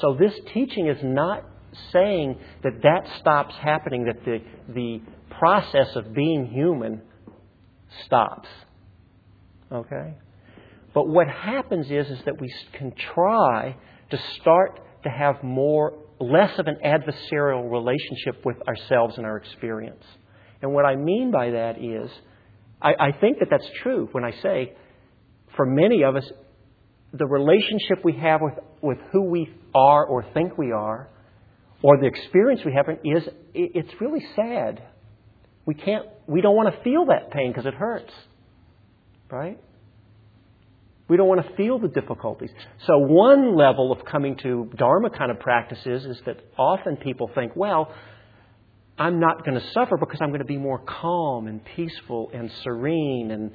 So 0.00 0.16
this 0.18 0.32
teaching 0.52 0.88
is 0.88 0.98
not 1.02 1.44
saying 1.92 2.38
that 2.62 2.82
that 2.82 3.08
stops 3.20 3.54
happening, 3.62 4.04
that 4.04 4.24
the, 4.24 4.38
the 4.72 5.00
process 5.38 5.96
of 5.96 6.14
being 6.14 6.46
human 6.46 7.02
stops. 8.06 8.48
Okay? 9.70 10.14
But 10.94 11.08
what 11.08 11.28
happens 11.28 11.86
is, 11.86 12.08
is 12.08 12.18
that 12.24 12.40
we 12.40 12.52
can 12.72 12.92
try 13.14 13.76
to 14.10 14.18
start 14.40 14.80
to 15.04 15.10
have 15.10 15.42
more, 15.42 15.98
less 16.20 16.58
of 16.58 16.66
an 16.66 16.76
adversarial 16.84 17.70
relationship 17.70 18.44
with 18.44 18.56
ourselves 18.68 19.16
and 19.16 19.26
our 19.26 19.36
experience. 19.36 20.04
And 20.60 20.72
what 20.72 20.84
I 20.84 20.96
mean 20.96 21.30
by 21.32 21.50
that 21.50 21.82
is, 21.82 22.10
I, 22.80 22.94
I 22.98 23.12
think 23.12 23.38
that 23.38 23.48
that's 23.50 23.68
true 23.82 24.08
when 24.12 24.24
I 24.24 24.32
say, 24.42 24.74
for 25.56 25.66
many 25.66 26.04
of 26.04 26.16
us, 26.16 26.30
the 27.12 27.26
relationship 27.26 28.04
we 28.04 28.14
have 28.14 28.40
with, 28.42 28.54
with 28.82 28.98
who 29.12 29.22
we 29.22 29.48
are 29.74 30.04
or 30.04 30.24
think 30.34 30.58
we 30.58 30.72
are, 30.72 31.08
or 31.82 31.98
the 31.98 32.06
experience 32.06 32.60
we 32.64 32.74
have 32.74 32.86
is, 33.04 33.22
it's 33.54 34.00
really 34.00 34.24
sad. 34.36 34.82
We 35.64 35.74
can't, 35.74 36.06
we 36.26 36.40
don't 36.40 36.56
want 36.56 36.74
to 36.74 36.82
feel 36.82 37.06
that 37.06 37.30
pain 37.30 37.50
because 37.50 37.66
it 37.66 37.74
hurts. 37.74 38.12
Right? 39.30 39.58
We 41.08 41.16
don't 41.16 41.28
want 41.28 41.46
to 41.46 41.56
feel 41.56 41.78
the 41.78 41.88
difficulties. 41.88 42.50
So, 42.86 42.98
one 42.98 43.56
level 43.56 43.92
of 43.92 44.04
coming 44.04 44.36
to 44.42 44.70
Dharma 44.76 45.10
kind 45.10 45.30
of 45.30 45.40
practices 45.40 46.04
is 46.04 46.18
that 46.26 46.38
often 46.56 46.96
people 46.96 47.30
think, 47.34 47.52
well, 47.56 47.92
I'm 48.98 49.20
not 49.20 49.44
going 49.44 49.58
to 49.58 49.66
suffer 49.72 49.96
because 49.96 50.20
I'm 50.20 50.28
going 50.28 50.40
to 50.40 50.46
be 50.46 50.58
more 50.58 50.78
calm 50.78 51.48
and 51.48 51.60
peaceful 51.76 52.30
and 52.32 52.50
serene 52.62 53.30
and 53.30 53.50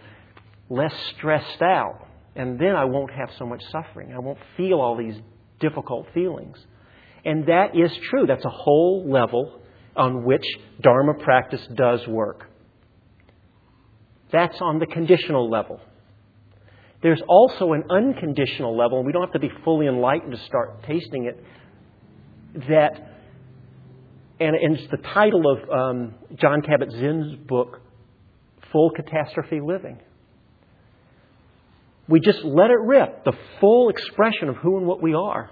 less 0.69 0.93
stressed 1.15 1.61
out. 1.61 2.06
And 2.37 2.59
then 2.59 2.75
I 2.75 2.85
won't 2.85 3.11
have 3.11 3.29
so 3.39 3.47
much 3.47 3.63
suffering. 3.71 4.13
I 4.13 4.19
won't 4.19 4.37
feel 4.55 4.79
all 4.79 4.95
these 4.95 5.15
difficult 5.59 6.07
feelings. 6.13 6.55
And 7.25 7.47
that 7.47 7.75
is 7.75 7.91
true. 8.11 8.27
That's 8.27 8.45
a 8.45 8.49
whole 8.49 9.09
level 9.09 9.59
on 9.95 10.23
which 10.23 10.45
Dharma 10.79 11.15
practice 11.15 11.67
does 11.73 12.07
work. 12.07 12.47
That's 14.31 14.57
on 14.61 14.77
the 14.77 14.85
conditional 14.85 15.49
level. 15.49 15.81
There's 17.01 17.21
also 17.27 17.73
an 17.73 17.85
unconditional 17.89 18.77
level, 18.77 18.99
and 18.99 19.07
we 19.07 19.13
don't 19.13 19.23
have 19.23 19.33
to 19.33 19.39
be 19.39 19.51
fully 19.63 19.87
enlightened 19.87 20.31
to 20.31 20.45
start 20.45 20.83
tasting 20.83 21.25
it, 21.25 21.43
that, 22.67 22.91
and, 24.39 24.55
it's 24.79 24.91
the 24.91 24.97
title 24.97 25.43
of 25.51 25.69
um, 25.69 26.15
Jon 26.35 26.61
Kabat-Zinn's 26.61 27.47
book, 27.47 27.81
Full 28.71 28.91
Catastrophe 28.95 29.59
Living. 29.59 29.99
We 32.09 32.19
just 32.19 32.43
let 32.43 32.71
it 32.71 32.79
rip, 32.79 33.25
the 33.25 33.33
full 33.59 33.89
expression 33.89 34.49
of 34.49 34.55
who 34.57 34.77
and 34.77 34.87
what 34.87 35.01
we 35.01 35.13
are. 35.13 35.49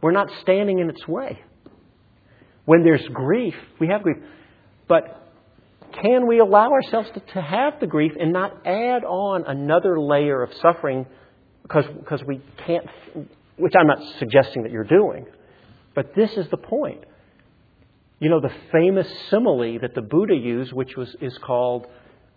We're 0.00 0.12
not 0.12 0.28
standing 0.42 0.80
in 0.80 0.90
its 0.90 1.06
way. 1.06 1.40
When 2.64 2.82
there's 2.82 3.06
grief, 3.12 3.54
we 3.78 3.88
have 3.88 4.02
grief. 4.02 4.16
But 4.88 5.24
can 6.02 6.26
we 6.26 6.40
allow 6.40 6.72
ourselves 6.72 7.08
to, 7.14 7.20
to 7.34 7.40
have 7.40 7.74
the 7.80 7.86
grief 7.86 8.12
and 8.18 8.32
not 8.32 8.66
add 8.66 9.04
on 9.04 9.44
another 9.46 10.00
layer 10.00 10.42
of 10.42 10.50
suffering 10.60 11.06
because, 11.62 11.84
because 11.98 12.22
we 12.26 12.40
can't, 12.66 12.86
which 13.56 13.72
I'm 13.78 13.86
not 13.86 13.98
suggesting 14.18 14.64
that 14.64 14.72
you're 14.72 14.84
doing. 14.84 15.26
But 15.94 16.14
this 16.16 16.30
is 16.32 16.46
the 16.50 16.56
point. 16.56 17.04
You 18.18 18.30
know, 18.30 18.40
the 18.40 18.52
famous 18.72 19.06
simile 19.30 19.78
that 19.80 19.94
the 19.94 20.02
Buddha 20.02 20.34
used, 20.34 20.72
which 20.72 20.96
was, 20.96 21.14
is 21.20 21.36
called 21.38 21.86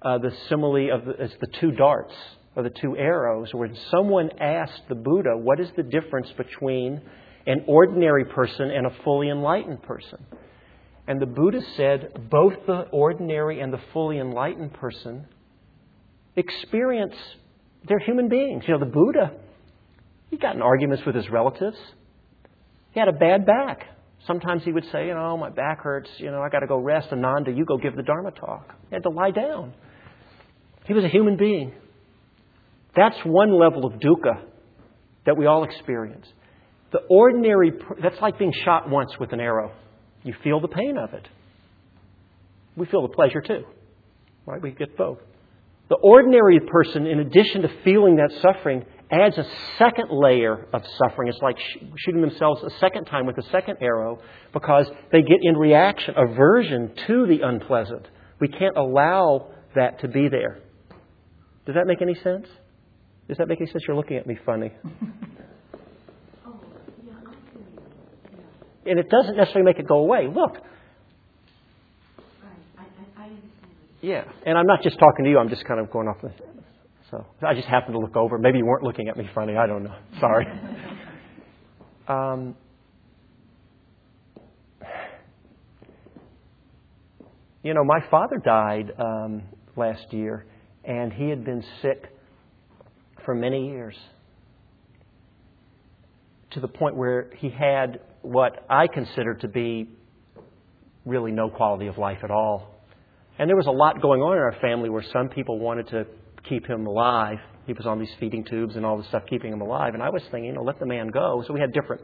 uh, 0.01 0.19
the 0.19 0.31
simile 0.47 0.91
of 0.93 1.05
the, 1.05 1.19
as 1.19 1.31
the 1.41 1.47
two 1.59 1.71
darts 1.71 2.13
or 2.57 2.63
the 2.63 2.71
two 2.71 2.97
arrows, 2.97 3.49
when 3.53 3.77
someone 3.91 4.31
asked 4.41 4.81
the 4.89 4.95
Buddha, 4.95 5.37
what 5.37 5.59
is 5.59 5.67
the 5.77 5.83
difference 5.83 6.27
between 6.35 6.99
an 7.45 7.63
ordinary 7.67 8.25
person 8.25 8.71
and 8.71 8.87
a 8.87 9.03
fully 9.03 9.29
enlightened 9.29 9.83
person? 9.83 10.25
And 11.07 11.21
the 11.21 11.27
Buddha 11.27 11.59
said 11.77 12.29
both 12.31 12.53
the 12.65 12.87
ordinary 12.91 13.61
and 13.61 13.71
the 13.71 13.79
fully 13.93 14.17
enlightened 14.17 14.73
person 14.73 15.27
experience, 16.35 17.13
they're 17.87 17.99
human 17.99 18.27
beings. 18.27 18.63
You 18.67 18.73
know, 18.73 18.79
the 18.79 18.91
Buddha, 18.91 19.33
he 20.31 20.37
got 20.37 20.55
in 20.55 20.63
arguments 20.63 21.05
with 21.05 21.13
his 21.13 21.29
relatives. 21.29 21.77
He 22.91 22.99
had 22.99 23.07
a 23.07 23.13
bad 23.13 23.45
back. 23.45 23.85
Sometimes 24.25 24.63
he 24.63 24.71
would 24.71 24.85
say, 24.91 25.05
you 25.05 25.13
know, 25.13 25.37
my 25.37 25.51
back 25.51 25.81
hurts, 25.81 26.09
you 26.17 26.31
know, 26.31 26.41
I 26.41 26.49
got 26.49 26.61
to 26.61 26.67
go 26.67 26.79
rest. 26.79 27.09
Ananda, 27.11 27.51
you 27.51 27.65
go 27.65 27.77
give 27.77 27.95
the 27.95 28.01
Dharma 28.01 28.31
talk. 28.31 28.73
He 28.89 28.95
had 28.95 29.03
to 29.03 29.09
lie 29.09 29.29
down. 29.29 29.75
He 30.85 30.93
was 30.93 31.03
a 31.03 31.09
human 31.09 31.37
being. 31.37 31.73
That's 32.97 33.17
one 33.23 33.57
level 33.57 33.85
of 33.85 33.93
dukkha 33.93 34.41
that 35.25 35.37
we 35.37 35.45
all 35.45 35.63
experience. 35.63 36.25
The 36.91 36.99
ordinary, 37.09 37.71
that's 38.01 38.19
like 38.21 38.39
being 38.39 38.53
shot 38.65 38.89
once 38.89 39.11
with 39.19 39.33
an 39.33 39.39
arrow. 39.39 39.71
You 40.23 40.33
feel 40.43 40.59
the 40.59 40.67
pain 40.67 40.97
of 40.97 41.13
it. 41.13 41.27
We 42.75 42.87
feel 42.87 43.03
the 43.03 43.13
pleasure 43.13 43.41
too. 43.41 43.65
Right? 44.45 44.61
We 44.61 44.71
get 44.71 44.97
both. 44.97 45.19
The 45.89 45.95
ordinary 45.95 46.59
person, 46.59 47.05
in 47.05 47.19
addition 47.19 47.61
to 47.61 47.69
feeling 47.83 48.15
that 48.15 48.31
suffering, 48.41 48.83
adds 49.11 49.37
a 49.37 49.45
second 49.77 50.09
layer 50.11 50.67
of 50.73 50.81
suffering. 50.97 51.29
It's 51.29 51.41
like 51.41 51.57
sh- 51.59 51.83
shooting 51.97 52.21
themselves 52.21 52.63
a 52.63 52.69
second 52.79 53.05
time 53.05 53.25
with 53.25 53.37
a 53.37 53.43
second 53.51 53.77
arrow 53.79 54.19
because 54.53 54.89
they 55.11 55.21
get 55.21 55.37
in 55.41 55.55
reaction, 55.55 56.15
aversion 56.17 56.93
to 57.07 57.27
the 57.27 57.41
unpleasant. 57.41 58.07
We 58.39 58.47
can't 58.47 58.75
allow 58.75 59.51
that 59.75 60.01
to 60.01 60.07
be 60.07 60.29
there. 60.29 60.59
Does 61.65 61.75
that 61.75 61.85
make 61.85 62.01
any 62.01 62.15
sense? 62.15 62.47
Does 63.27 63.37
that 63.37 63.47
make 63.47 63.59
any 63.59 63.69
sense? 63.69 63.83
You're 63.87 63.97
looking 63.97 64.17
at 64.17 64.25
me 64.25 64.37
funny. 64.45 64.71
and 68.85 68.99
it 68.99 69.09
doesn't 69.09 69.35
necessarily 69.35 69.65
make 69.65 69.79
it 69.79 69.87
go 69.87 69.97
away. 69.97 70.27
Look. 70.33 70.57
Yeah, 73.99 74.23
and 74.45 74.57
I'm 74.57 74.67
not 74.67 74.83
just 74.83 74.97
talking 74.99 75.25
to 75.25 75.31
you. 75.31 75.39
I'm 75.39 75.49
just 75.49 75.65
kind 75.65 75.79
of 75.79 75.91
going 75.91 76.07
off 76.07 76.21
the. 76.21 76.31
So 77.09 77.25
I 77.45 77.53
just 77.53 77.67
happened 77.67 77.93
to 77.95 77.99
look 77.99 78.15
over. 78.15 78.37
Maybe 78.37 78.59
you 78.59 78.65
weren't 78.65 78.83
looking 78.83 79.09
at 79.09 79.17
me 79.17 79.29
funny. 79.33 79.57
I 79.57 79.65
don't 79.65 79.83
know. 79.83 79.95
Sorry. 80.19 80.45
um, 82.07 82.55
you 87.63 87.73
know, 87.73 87.83
my 87.83 87.99
father 88.09 88.37
died 88.43 88.91
um, 88.99 89.43
last 89.75 90.13
year, 90.13 90.45
and 90.85 91.11
he 91.11 91.29
had 91.29 91.43
been 91.43 91.63
sick 91.81 92.05
for 93.27 93.35
many 93.35 93.67
years 93.67 93.93
to 96.51 96.61
the 96.61 96.67
point 96.69 96.95
where 96.95 97.29
he 97.39 97.49
had 97.49 97.99
what 98.21 98.65
I 98.69 98.87
consider 98.87 99.33
to 99.35 99.49
be 99.49 99.89
really 101.05 101.33
no 101.33 101.49
quality 101.49 101.87
of 101.87 101.97
life 101.97 102.19
at 102.23 102.31
all. 102.31 102.73
And 103.37 103.49
there 103.49 103.57
was 103.57 103.67
a 103.67 103.71
lot 103.71 104.01
going 104.01 104.21
on 104.21 104.31
in 104.31 104.39
our 104.39 104.55
family 104.61 104.89
where 104.89 105.03
some 105.11 105.27
people 105.27 105.59
wanted 105.59 105.89
to 105.89 106.05
keep 106.47 106.65
him 106.65 106.87
alive. 106.87 107.39
He 107.65 107.73
was 107.73 107.85
on 107.85 107.99
these 107.99 108.11
feeding 108.17 108.45
tubes 108.45 108.77
and 108.77 108.85
all 108.85 108.97
this 108.97 109.07
stuff 109.07 109.23
keeping 109.29 109.51
him 109.51 109.59
alive. 109.59 109.93
And 109.93 110.01
I 110.01 110.09
was 110.09 110.21
thinking, 110.31 110.45
you 110.45 110.53
know, 110.53 110.63
let 110.63 110.79
the 110.79 110.85
man 110.85 111.09
go. 111.09 111.43
So 111.45 111.53
we 111.53 111.59
had 111.59 111.73
different 111.73 112.03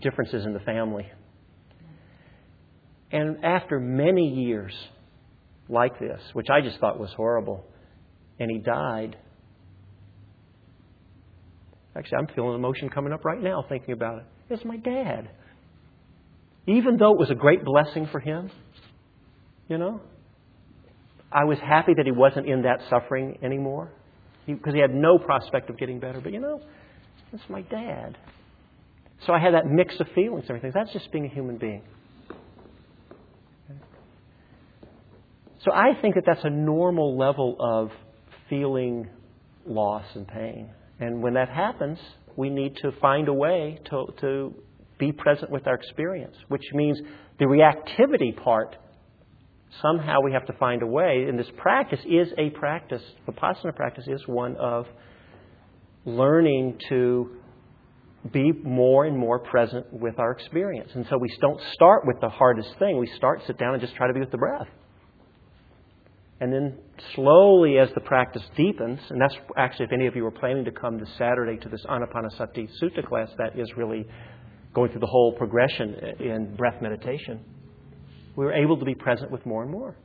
differences 0.00 0.46
in 0.46 0.54
the 0.54 0.60
family. 0.60 1.06
And 3.10 3.44
after 3.44 3.78
many 3.78 4.26
years 4.26 4.72
like 5.68 5.98
this, 5.98 6.20
which 6.32 6.46
I 6.50 6.62
just 6.62 6.78
thought 6.78 6.98
was 6.98 7.10
horrible, 7.14 7.66
and 8.40 8.50
he 8.50 8.56
died. 8.56 9.18
Actually, 11.96 12.18
I'm 12.18 12.34
feeling 12.34 12.54
emotion 12.54 12.88
coming 12.88 13.12
up 13.12 13.24
right 13.24 13.40
now 13.40 13.64
thinking 13.68 13.92
about 13.92 14.18
it. 14.18 14.24
it 14.50 14.60
is 14.60 14.64
my 14.64 14.76
dad. 14.76 15.30
Even 16.66 16.96
though 16.96 17.12
it 17.12 17.18
was 17.18 17.30
a 17.30 17.34
great 17.34 17.64
blessing 17.64 18.08
for 18.10 18.20
him, 18.20 18.50
you 19.68 19.78
know, 19.78 20.00
I 21.30 21.44
was 21.44 21.58
happy 21.58 21.92
that 21.96 22.06
he 22.06 22.12
wasn't 22.12 22.48
in 22.48 22.62
that 22.62 22.80
suffering 22.88 23.38
anymore 23.42 23.90
because 24.46 24.72
he, 24.72 24.78
he 24.78 24.80
had 24.80 24.94
no 24.94 25.18
prospect 25.18 25.70
of 25.70 25.78
getting 25.78 25.98
better. 25.98 26.20
But 26.20 26.32
you 26.32 26.40
know, 26.40 26.60
it's 27.32 27.42
my 27.48 27.62
dad. 27.62 28.16
So 29.26 29.32
I 29.32 29.38
had 29.38 29.54
that 29.54 29.66
mix 29.66 29.98
of 30.00 30.08
feelings 30.14 30.44
and 30.48 30.56
everything. 30.56 30.72
That's 30.74 30.92
just 30.92 31.10
being 31.12 31.26
a 31.26 31.28
human 31.28 31.58
being. 31.58 31.82
So 35.64 35.72
I 35.72 36.00
think 36.00 36.16
that 36.16 36.24
that's 36.26 36.44
a 36.44 36.50
normal 36.50 37.16
level 37.16 37.56
of 37.60 37.90
feeling 38.50 39.08
loss 39.64 40.04
and 40.14 40.26
pain. 40.26 40.70
And 41.02 41.20
when 41.20 41.34
that 41.34 41.48
happens, 41.48 41.98
we 42.36 42.48
need 42.48 42.76
to 42.76 42.92
find 43.00 43.26
a 43.26 43.32
way 43.32 43.80
to, 43.90 44.06
to 44.20 44.54
be 44.98 45.10
present 45.10 45.50
with 45.50 45.66
our 45.66 45.74
experience, 45.74 46.36
which 46.48 46.62
means 46.72 47.00
the 47.40 47.44
reactivity 47.44 48.36
part, 48.36 48.76
somehow 49.80 50.20
we 50.22 50.32
have 50.32 50.46
to 50.46 50.52
find 50.54 50.80
a 50.82 50.86
way. 50.86 51.26
And 51.28 51.36
this 51.36 51.50
practice 51.56 51.98
is 52.06 52.28
a 52.38 52.50
practice. 52.50 53.02
Vipassana 53.28 53.74
practice 53.74 54.04
is 54.06 54.22
one 54.26 54.56
of 54.56 54.86
learning 56.04 56.78
to 56.88 57.36
be 58.32 58.52
more 58.52 59.04
and 59.04 59.18
more 59.18 59.40
present 59.40 59.92
with 59.92 60.20
our 60.20 60.30
experience. 60.30 60.90
And 60.94 61.04
so 61.10 61.18
we 61.18 61.28
don't 61.40 61.60
start 61.72 62.06
with 62.06 62.20
the 62.20 62.28
hardest 62.28 62.68
thing. 62.78 62.96
We 62.98 63.10
start, 63.16 63.40
sit 63.48 63.58
down, 63.58 63.72
and 63.72 63.82
just 63.82 63.96
try 63.96 64.06
to 64.06 64.14
be 64.14 64.20
with 64.20 64.30
the 64.30 64.38
breath. 64.38 64.68
And 66.42 66.52
then 66.52 66.74
slowly, 67.14 67.78
as 67.78 67.88
the 67.94 68.00
practice 68.00 68.42
deepens, 68.56 68.98
and 69.10 69.20
that's 69.20 69.36
actually, 69.56 69.84
if 69.84 69.92
any 69.92 70.08
of 70.08 70.16
you 70.16 70.26
are 70.26 70.32
planning 70.32 70.64
to 70.64 70.72
come 70.72 70.98
this 70.98 71.08
Saturday 71.16 71.56
to 71.58 71.68
this 71.68 71.86
Anapanasati 71.88 72.68
Sutta 72.82 73.06
class, 73.06 73.28
that 73.38 73.56
is 73.56 73.68
really 73.76 74.04
going 74.74 74.90
through 74.90 75.02
the 75.02 75.06
whole 75.06 75.34
progression 75.38 75.94
in 76.18 76.56
breath 76.56 76.82
meditation. 76.82 77.44
we 78.34 78.44
are 78.44 78.52
able 78.52 78.76
to 78.76 78.84
be 78.84 78.96
present 78.96 79.30
with 79.30 79.46
more 79.46 79.62
and 79.62 79.70
more. 79.70 79.96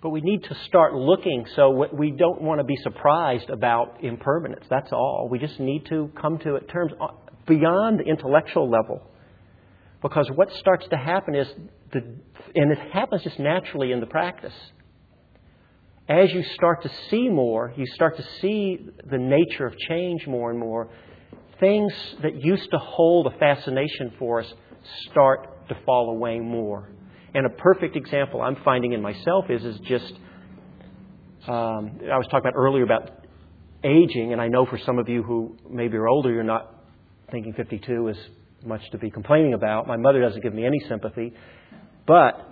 But 0.00 0.10
we 0.10 0.20
need 0.20 0.44
to 0.44 0.54
start 0.68 0.94
looking 0.94 1.46
so 1.56 1.88
we 1.92 2.12
don't 2.12 2.40
want 2.40 2.60
to 2.60 2.64
be 2.64 2.76
surprised 2.76 3.50
about 3.50 4.04
impermanence. 4.04 4.66
That's 4.70 4.92
all. 4.92 5.28
We 5.28 5.40
just 5.40 5.58
need 5.58 5.84
to 5.86 6.12
come 6.22 6.38
to 6.44 6.54
it 6.54 6.68
terms 6.68 6.92
uh, 7.00 7.08
beyond 7.48 7.98
the 7.98 8.04
intellectual 8.04 8.70
level. 8.70 9.02
Because 10.00 10.30
what 10.32 10.48
starts 10.60 10.86
to 10.90 10.96
happen 10.96 11.34
is 11.34 11.48
the, 11.92 11.98
and 12.54 12.72
it 12.72 12.78
happens 12.92 13.22
just 13.22 13.38
naturally 13.38 13.92
in 13.92 14.00
the 14.00 14.06
practice. 14.06 14.54
As 16.08 16.32
you 16.32 16.42
start 16.54 16.82
to 16.82 16.90
see 17.08 17.28
more, 17.28 17.72
you 17.76 17.86
start 17.94 18.16
to 18.16 18.24
see 18.40 18.80
the 19.08 19.18
nature 19.18 19.66
of 19.66 19.76
change 19.78 20.26
more 20.26 20.50
and 20.50 20.58
more, 20.58 20.88
things 21.60 21.92
that 22.22 22.42
used 22.42 22.70
to 22.70 22.78
hold 22.78 23.26
a 23.26 23.38
fascination 23.38 24.12
for 24.18 24.40
us 24.40 24.52
start 25.10 25.68
to 25.68 25.76
fall 25.84 26.10
away 26.10 26.40
more. 26.40 26.88
And 27.34 27.46
a 27.46 27.50
perfect 27.50 27.94
example 27.94 28.42
I'm 28.42 28.56
finding 28.64 28.92
in 28.92 29.00
myself 29.00 29.44
is, 29.50 29.64
is 29.64 29.78
just, 29.80 30.12
um, 31.46 32.00
I 32.10 32.16
was 32.16 32.26
talking 32.26 32.40
about 32.40 32.54
earlier 32.56 32.82
about 32.82 33.10
aging, 33.84 34.32
and 34.32 34.40
I 34.40 34.48
know 34.48 34.66
for 34.66 34.78
some 34.78 34.98
of 34.98 35.08
you 35.08 35.22
who 35.22 35.56
maybe 35.68 35.96
are 35.96 36.08
older, 36.08 36.32
you're 36.32 36.42
not 36.42 36.74
thinking 37.30 37.52
52 37.52 38.08
is 38.08 38.16
much 38.64 38.82
to 38.90 38.98
be 38.98 39.10
complaining 39.10 39.54
about. 39.54 39.86
My 39.86 39.96
mother 39.96 40.20
doesn't 40.20 40.42
give 40.42 40.54
me 40.54 40.66
any 40.66 40.80
sympathy. 40.88 41.32
But 42.10 42.44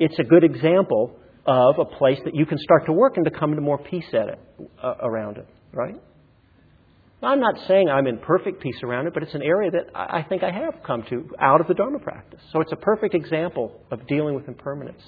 it's 0.00 0.18
a 0.18 0.24
good 0.24 0.42
example 0.42 1.16
of 1.46 1.78
a 1.78 1.84
place 1.84 2.18
that 2.24 2.34
you 2.34 2.44
can 2.44 2.58
start 2.58 2.86
to 2.86 2.92
work 2.92 3.16
and 3.16 3.24
to 3.24 3.30
come 3.30 3.54
to 3.54 3.60
more 3.60 3.78
peace 3.78 4.12
at 4.12 4.30
it, 4.30 4.40
uh, 4.82 4.94
around 5.00 5.36
it, 5.36 5.46
right? 5.72 5.94
I'm 7.22 7.38
not 7.38 7.54
saying 7.68 7.88
I'm 7.88 8.08
in 8.08 8.18
perfect 8.18 8.60
peace 8.60 8.80
around 8.82 9.06
it, 9.06 9.14
but 9.14 9.22
it's 9.22 9.34
an 9.34 9.44
area 9.44 9.70
that 9.70 9.84
I 9.94 10.24
think 10.28 10.42
I 10.42 10.50
have 10.50 10.82
come 10.84 11.04
to 11.08 11.30
out 11.38 11.60
of 11.60 11.68
the 11.68 11.74
Dharma 11.74 12.00
practice. 12.00 12.40
So 12.52 12.60
it's 12.60 12.72
a 12.72 12.76
perfect 12.76 13.14
example 13.14 13.80
of 13.92 14.04
dealing 14.08 14.34
with 14.34 14.48
impermanence. 14.48 15.02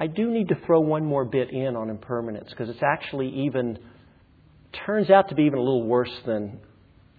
I 0.00 0.06
do 0.06 0.30
need 0.30 0.48
to 0.48 0.54
throw 0.64 0.80
one 0.80 1.04
more 1.04 1.26
bit 1.26 1.50
in 1.50 1.76
on 1.76 1.90
impermanence 1.90 2.48
because 2.48 2.70
it's 2.70 2.82
actually 2.82 3.28
even 3.44 3.78
turns 4.86 5.10
out 5.10 5.28
to 5.28 5.34
be 5.34 5.42
even 5.42 5.58
a 5.58 5.62
little 5.62 5.86
worse 5.86 6.14
than 6.24 6.58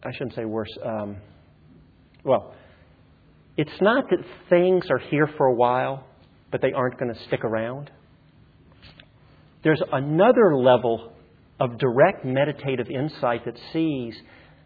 I 0.04 0.12
shouldn't 0.14 0.34
say 0.34 0.46
worse. 0.46 0.76
Um, 0.84 1.18
well, 2.24 2.56
it's 3.58 3.82
not 3.82 4.06
that 4.12 4.20
things 4.50 4.86
are 4.90 5.00
here 5.00 5.28
for 5.36 5.48
a 5.48 5.54
while, 5.54 6.06
but 6.52 6.62
they 6.62 6.72
aren't 6.72 7.00
going 7.00 7.14
to 7.14 7.20
stick 7.28 7.44
around. 7.44 7.90
There's 9.64 9.82
another 9.92 10.56
level 10.56 11.12
of 11.60 11.80
direct 11.80 12.24
meditative 12.24 12.88
insight 12.90 13.46
that 13.46 13.56
sees 13.74 14.16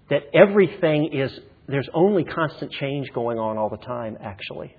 that 0.09 0.23
everything 0.33 1.09
is, 1.13 1.31
there's 1.67 1.87
only 1.93 2.25
constant 2.25 2.71
change 2.73 3.07
going 3.13 3.39
on 3.39 3.57
all 3.57 3.69
the 3.69 3.77
time, 3.77 4.17
actually. 4.21 4.75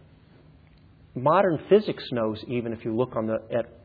Modern 1.14 1.58
physics 1.70 2.04
knows, 2.12 2.38
even 2.48 2.74
if 2.74 2.84
you 2.84 2.94
look 2.94 3.16
on 3.16 3.26
the, 3.26 3.38
at 3.56 3.78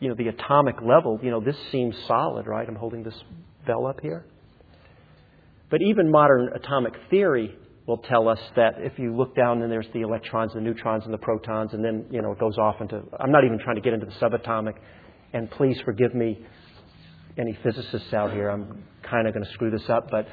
you 0.00 0.08
know, 0.08 0.16
the 0.16 0.28
atomic 0.28 0.76
level, 0.82 1.20
you 1.22 1.30
know, 1.30 1.40
this 1.40 1.56
seems 1.70 1.94
solid, 2.08 2.46
right? 2.46 2.68
I'm 2.68 2.74
holding 2.74 3.04
this 3.04 3.14
bell 3.66 3.86
up 3.86 4.00
here. 4.00 4.26
But 5.70 5.80
even 5.80 6.10
modern 6.10 6.50
atomic 6.54 6.94
theory 7.08 7.56
will 7.86 7.98
tell 7.98 8.28
us 8.28 8.38
that 8.56 8.74
if 8.78 8.98
you 8.98 9.14
look 9.14 9.36
down 9.36 9.60
and 9.62 9.70
there's 9.70 9.86
the 9.92 10.00
electrons, 10.00 10.52
the 10.54 10.60
neutrons, 10.60 11.04
and 11.04 11.12
the 11.12 11.18
protons, 11.18 11.72
and 11.72 11.84
then 11.84 12.06
you 12.10 12.22
know 12.22 12.32
it 12.32 12.38
goes 12.38 12.56
off 12.58 12.80
into. 12.80 13.02
I'm 13.20 13.30
not 13.30 13.44
even 13.44 13.58
trying 13.58 13.76
to 13.76 13.82
get 13.82 13.92
into 13.92 14.06
the 14.06 14.12
subatomic, 14.12 14.74
and 15.32 15.50
please 15.50 15.78
forgive 15.84 16.14
me, 16.14 16.44
any 17.38 17.58
physicists 17.62 18.12
out 18.14 18.32
here. 18.32 18.48
I'm 18.48 18.84
kind 19.02 19.26
of 19.26 19.34
going 19.34 19.44
to 19.44 19.52
screw 19.52 19.70
this 19.70 19.88
up, 19.88 20.08
but 20.10 20.26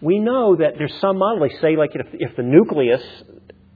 we 0.00 0.18
know 0.18 0.56
that 0.56 0.74
there's 0.78 0.94
some 1.00 1.18
model. 1.18 1.46
They 1.46 1.54
say 1.60 1.76
like 1.76 1.90
if, 1.94 2.06
if 2.14 2.36
the 2.36 2.42
nucleus 2.42 3.02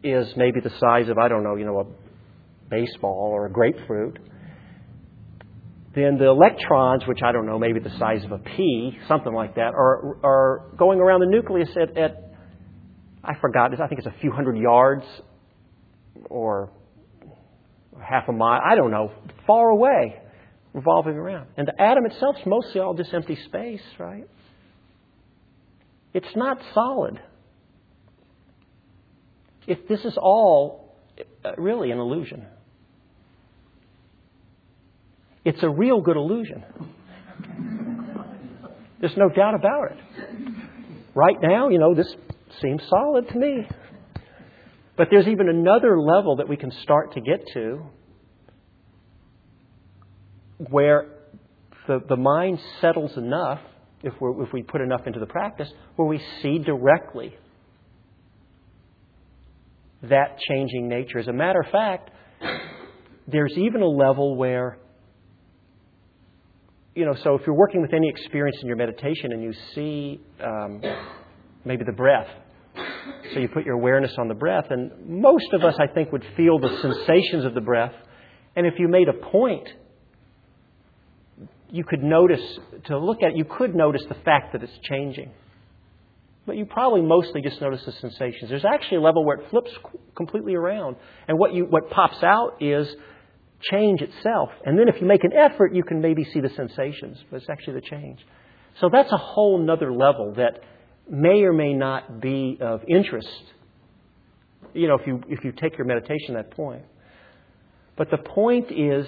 is 0.02 0.28
maybe 0.36 0.60
the 0.60 0.72
size 0.78 1.08
of 1.08 1.18
I 1.18 1.28
don't 1.28 1.42
know, 1.42 1.56
you 1.56 1.66
know, 1.66 1.80
a 1.80 2.70
baseball 2.70 3.30
or 3.32 3.46
a 3.46 3.50
grapefruit, 3.50 4.18
then 5.94 6.16
the 6.18 6.26
electrons, 6.26 7.02
which 7.06 7.22
I 7.22 7.32
don't 7.32 7.46
know, 7.46 7.58
maybe 7.58 7.80
the 7.80 7.96
size 7.98 8.24
of 8.24 8.32
a 8.32 8.38
pea, 8.38 8.98
something 9.08 9.32
like 9.32 9.56
that, 9.56 9.74
are, 9.74 10.18
are 10.22 10.72
going 10.76 11.00
around 11.00 11.20
the 11.20 11.26
nucleus 11.26 11.70
at, 11.80 11.96
at 11.98 12.27
I 13.28 13.38
forgot, 13.40 13.70
this. 13.70 13.80
I 13.82 13.88
think 13.88 13.98
it's 13.98 14.08
a 14.08 14.20
few 14.20 14.32
hundred 14.32 14.56
yards 14.56 15.04
or 16.30 16.70
half 18.02 18.26
a 18.28 18.32
mile, 18.32 18.60
I 18.64 18.74
don't 18.74 18.90
know, 18.90 19.12
far 19.46 19.68
away, 19.68 20.18
revolving 20.72 21.14
around. 21.14 21.48
And 21.58 21.68
the 21.68 21.80
atom 21.80 22.06
itself 22.06 22.36
is 22.40 22.46
mostly 22.46 22.80
all 22.80 22.94
just 22.94 23.12
empty 23.12 23.36
space, 23.44 23.82
right? 23.98 24.26
It's 26.14 26.34
not 26.34 26.58
solid. 26.72 27.20
If 29.66 29.86
this 29.88 30.00
is 30.06 30.16
all 30.16 30.96
uh, 31.44 31.50
really 31.58 31.90
an 31.90 31.98
illusion, 31.98 32.46
it's 35.44 35.62
a 35.62 35.68
real 35.68 36.00
good 36.00 36.16
illusion. 36.16 36.64
There's 39.00 39.16
no 39.18 39.28
doubt 39.28 39.54
about 39.54 39.92
it. 39.92 39.98
Right 41.14 41.36
now, 41.42 41.68
you 41.68 41.78
know, 41.78 41.94
this 41.94 42.12
seems 42.60 42.82
solid 42.88 43.28
to 43.28 43.38
me. 43.38 43.68
But 44.96 45.08
there's 45.10 45.28
even 45.28 45.48
another 45.48 46.00
level 46.00 46.36
that 46.36 46.48
we 46.48 46.56
can 46.56 46.72
start 46.82 47.14
to 47.14 47.20
get 47.20 47.40
to 47.54 47.84
where 50.70 51.06
the, 51.86 52.00
the 52.08 52.16
mind 52.16 52.58
settles 52.80 53.16
enough, 53.16 53.60
if, 54.02 54.12
we 54.20 54.44
if 54.44 54.52
we 54.52 54.62
put 54.62 54.80
enough 54.80 55.06
into 55.06 55.20
the 55.20 55.26
practice, 55.26 55.68
where 55.96 56.08
we 56.08 56.20
see 56.42 56.58
directly 56.58 57.34
that 60.02 60.38
changing 60.48 60.88
nature. 60.88 61.18
As 61.18 61.28
a 61.28 61.32
matter 61.32 61.60
of 61.60 61.70
fact, 61.70 62.10
there's 63.26 63.52
even 63.56 63.82
a 63.82 63.88
level 63.88 64.36
where, 64.36 64.78
you 66.94 67.04
know, 67.04 67.14
so 67.22 67.34
if 67.34 67.42
you're 67.46 67.56
working 67.56 67.82
with 67.82 67.92
any 67.92 68.08
experience 68.08 68.58
in 68.62 68.68
your 68.68 68.76
meditation 68.76 69.32
and 69.32 69.42
you 69.42 69.52
see 69.74 70.20
um, 70.42 70.82
maybe 71.68 71.84
the 71.84 71.92
breath, 71.92 72.26
so 73.32 73.40
you 73.40 73.48
put 73.48 73.64
your 73.64 73.74
awareness 73.74 74.12
on 74.18 74.28
the 74.28 74.34
breath, 74.34 74.66
and 74.70 74.90
most 75.06 75.52
of 75.52 75.62
us, 75.62 75.74
I 75.78 75.86
think, 75.86 76.10
would 76.12 76.24
feel 76.36 76.58
the 76.58 76.80
sensations 76.80 77.44
of 77.44 77.54
the 77.54 77.60
breath. 77.60 77.92
And 78.56 78.66
if 78.66 78.74
you 78.78 78.88
made 78.88 79.08
a 79.08 79.12
point, 79.12 79.68
you 81.70 81.84
could 81.84 82.02
notice, 82.02 82.40
to 82.86 82.98
look 82.98 83.22
at 83.22 83.32
it, 83.32 83.36
you 83.36 83.44
could 83.44 83.74
notice 83.74 84.02
the 84.08 84.16
fact 84.24 84.52
that 84.52 84.62
it's 84.62 84.78
changing. 84.82 85.30
But 86.46 86.56
you 86.56 86.64
probably 86.64 87.02
mostly 87.02 87.42
just 87.42 87.60
notice 87.60 87.84
the 87.84 87.92
sensations. 87.92 88.48
There's 88.48 88.64
actually 88.64 88.96
a 88.96 89.00
level 89.02 89.24
where 89.24 89.36
it 89.36 89.50
flips 89.50 89.70
completely 90.16 90.54
around. 90.54 90.96
And 91.28 91.38
what, 91.38 91.52
you, 91.52 91.66
what 91.66 91.90
pops 91.90 92.22
out 92.22 92.56
is 92.60 92.88
change 93.70 94.00
itself. 94.00 94.50
And 94.64 94.78
then 94.78 94.88
if 94.88 95.00
you 95.00 95.06
make 95.06 95.24
an 95.24 95.32
effort, 95.34 95.74
you 95.74 95.82
can 95.82 96.00
maybe 96.00 96.24
see 96.24 96.40
the 96.40 96.48
sensations, 96.48 97.18
but 97.30 97.42
it's 97.42 97.50
actually 97.50 97.74
the 97.74 97.86
change. 97.86 98.20
So 98.80 98.88
that's 98.90 99.12
a 99.12 99.18
whole 99.18 99.58
nother 99.58 99.92
level 99.92 100.34
that 100.36 100.62
may 101.10 101.42
or 101.42 101.52
may 101.52 101.74
not 101.74 102.20
be 102.20 102.58
of 102.60 102.82
interest, 102.88 103.28
you 104.74 104.88
know, 104.88 104.94
if 104.94 105.06
you, 105.06 105.22
if 105.28 105.44
you 105.44 105.52
take 105.52 105.76
your 105.78 105.86
meditation 105.86 106.36
at 106.36 106.50
that 106.50 106.56
point. 106.56 106.82
But 107.96 108.10
the 108.10 108.18
point 108.18 108.70
is 108.70 109.06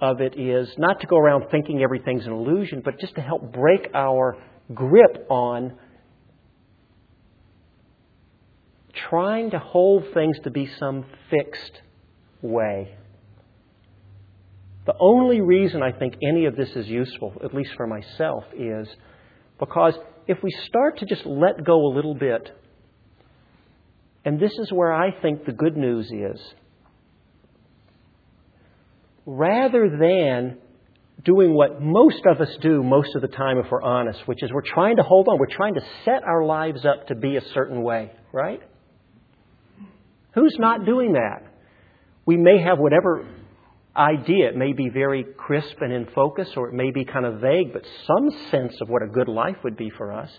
of 0.00 0.20
it 0.20 0.38
is 0.38 0.68
not 0.76 1.00
to 1.00 1.06
go 1.06 1.16
around 1.16 1.46
thinking 1.50 1.82
everything's 1.82 2.26
an 2.26 2.32
illusion, 2.32 2.82
but 2.84 3.00
just 3.00 3.14
to 3.14 3.20
help 3.20 3.52
break 3.52 3.88
our 3.94 4.36
grip 4.74 5.26
on 5.30 5.78
trying 9.08 9.50
to 9.50 9.58
hold 9.58 10.04
things 10.12 10.36
to 10.44 10.50
be 10.50 10.68
some 10.78 11.04
fixed 11.30 11.80
way. 12.42 12.94
The 14.86 14.94
only 15.00 15.40
reason 15.40 15.82
I 15.82 15.92
think 15.92 16.14
any 16.22 16.46
of 16.46 16.56
this 16.56 16.70
is 16.76 16.86
useful, 16.86 17.34
at 17.44 17.54
least 17.54 17.70
for 17.76 17.86
myself, 17.86 18.44
is 18.56 18.86
because 19.58 19.94
if 20.26 20.38
we 20.42 20.50
start 20.66 20.98
to 20.98 21.06
just 21.06 21.24
let 21.24 21.64
go 21.64 21.86
a 21.86 21.92
little 21.94 22.14
bit, 22.14 22.50
and 24.24 24.40
this 24.40 24.52
is 24.58 24.72
where 24.72 24.92
I 24.92 25.12
think 25.20 25.44
the 25.44 25.52
good 25.52 25.76
news 25.76 26.10
is, 26.10 26.40
rather 29.24 29.88
than 29.88 30.58
doing 31.24 31.54
what 31.54 31.80
most 31.80 32.22
of 32.26 32.40
us 32.40 32.54
do 32.60 32.82
most 32.82 33.14
of 33.16 33.22
the 33.22 33.28
time 33.28 33.58
if 33.58 33.66
we're 33.70 33.82
honest, 33.82 34.20
which 34.26 34.42
is 34.42 34.50
we're 34.52 34.62
trying 34.62 34.96
to 34.96 35.02
hold 35.02 35.28
on, 35.28 35.38
we're 35.38 35.46
trying 35.46 35.74
to 35.74 35.80
set 36.04 36.22
our 36.24 36.44
lives 36.44 36.84
up 36.84 37.08
to 37.08 37.14
be 37.14 37.36
a 37.36 37.40
certain 37.54 37.82
way, 37.82 38.12
right? 38.32 38.60
Who's 40.34 40.56
not 40.58 40.84
doing 40.84 41.14
that? 41.14 41.42
We 42.26 42.36
may 42.36 42.62
have 42.62 42.78
whatever 42.78 43.26
idea. 43.96 44.48
It 44.48 44.56
may 44.56 44.72
be 44.72 44.88
very 44.88 45.24
crisp 45.36 45.76
and 45.80 45.92
in 45.92 46.06
focus, 46.14 46.48
or 46.56 46.68
it 46.68 46.74
may 46.74 46.90
be 46.90 47.04
kind 47.04 47.24
of 47.26 47.40
vague, 47.40 47.72
but 47.72 47.82
some 48.06 48.30
sense 48.50 48.74
of 48.80 48.88
what 48.88 49.02
a 49.02 49.06
good 49.06 49.28
life 49.28 49.56
would 49.64 49.76
be 49.76 49.90
for 49.96 50.12
us. 50.12 50.30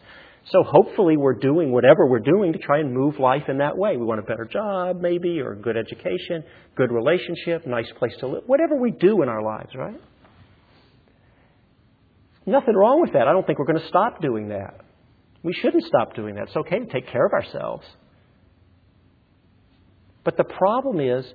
So 0.52 0.64
hopefully 0.64 1.18
we're 1.18 1.34
doing 1.34 1.72
whatever 1.72 2.08
we're 2.08 2.20
doing 2.20 2.54
to 2.54 2.60
try 2.60 2.80
and 2.80 2.94
move 2.94 3.20
life 3.20 3.44
in 3.50 3.58
that 3.58 3.78
way. 3.78 3.98
We 3.98 4.06
want 4.06 4.20
a 4.20 4.24
better 4.24 4.46
job, 4.46 5.02
maybe, 5.02 5.42
or 5.42 5.56
good 5.56 5.76
education, 5.76 6.44
good 6.76 6.92
relationship, 6.92 7.68
nice 7.68 7.92
place 8.00 8.14
to 8.20 8.28
live, 8.28 8.44
whatever 8.46 8.80
we 8.80 8.92
do 8.92 9.22
in 9.24 9.30
our 9.30 9.42
lives, 9.44 9.76
right? 9.76 10.00
Nothing 12.46 12.76
wrong 12.76 13.02
with 13.02 13.12
that. 13.14 13.28
I 13.28 13.34
don't 13.34 13.46
think 13.46 13.60
we're 13.60 13.66
going 13.66 13.82
to 13.82 13.88
stop 13.90 14.22
doing 14.22 14.50
that. 14.50 14.80
We 15.44 15.52
shouldn't 15.54 15.84
stop 15.84 16.16
doing 16.16 16.36
that. 16.36 16.46
It's 16.48 16.56
okay 16.56 16.80
to 16.80 16.86
take 16.86 17.08
care 17.08 17.26
of 17.26 17.34
ourselves. 17.34 17.86
But 20.24 20.38
the 20.38 20.46
problem 20.46 21.02
is, 21.02 21.26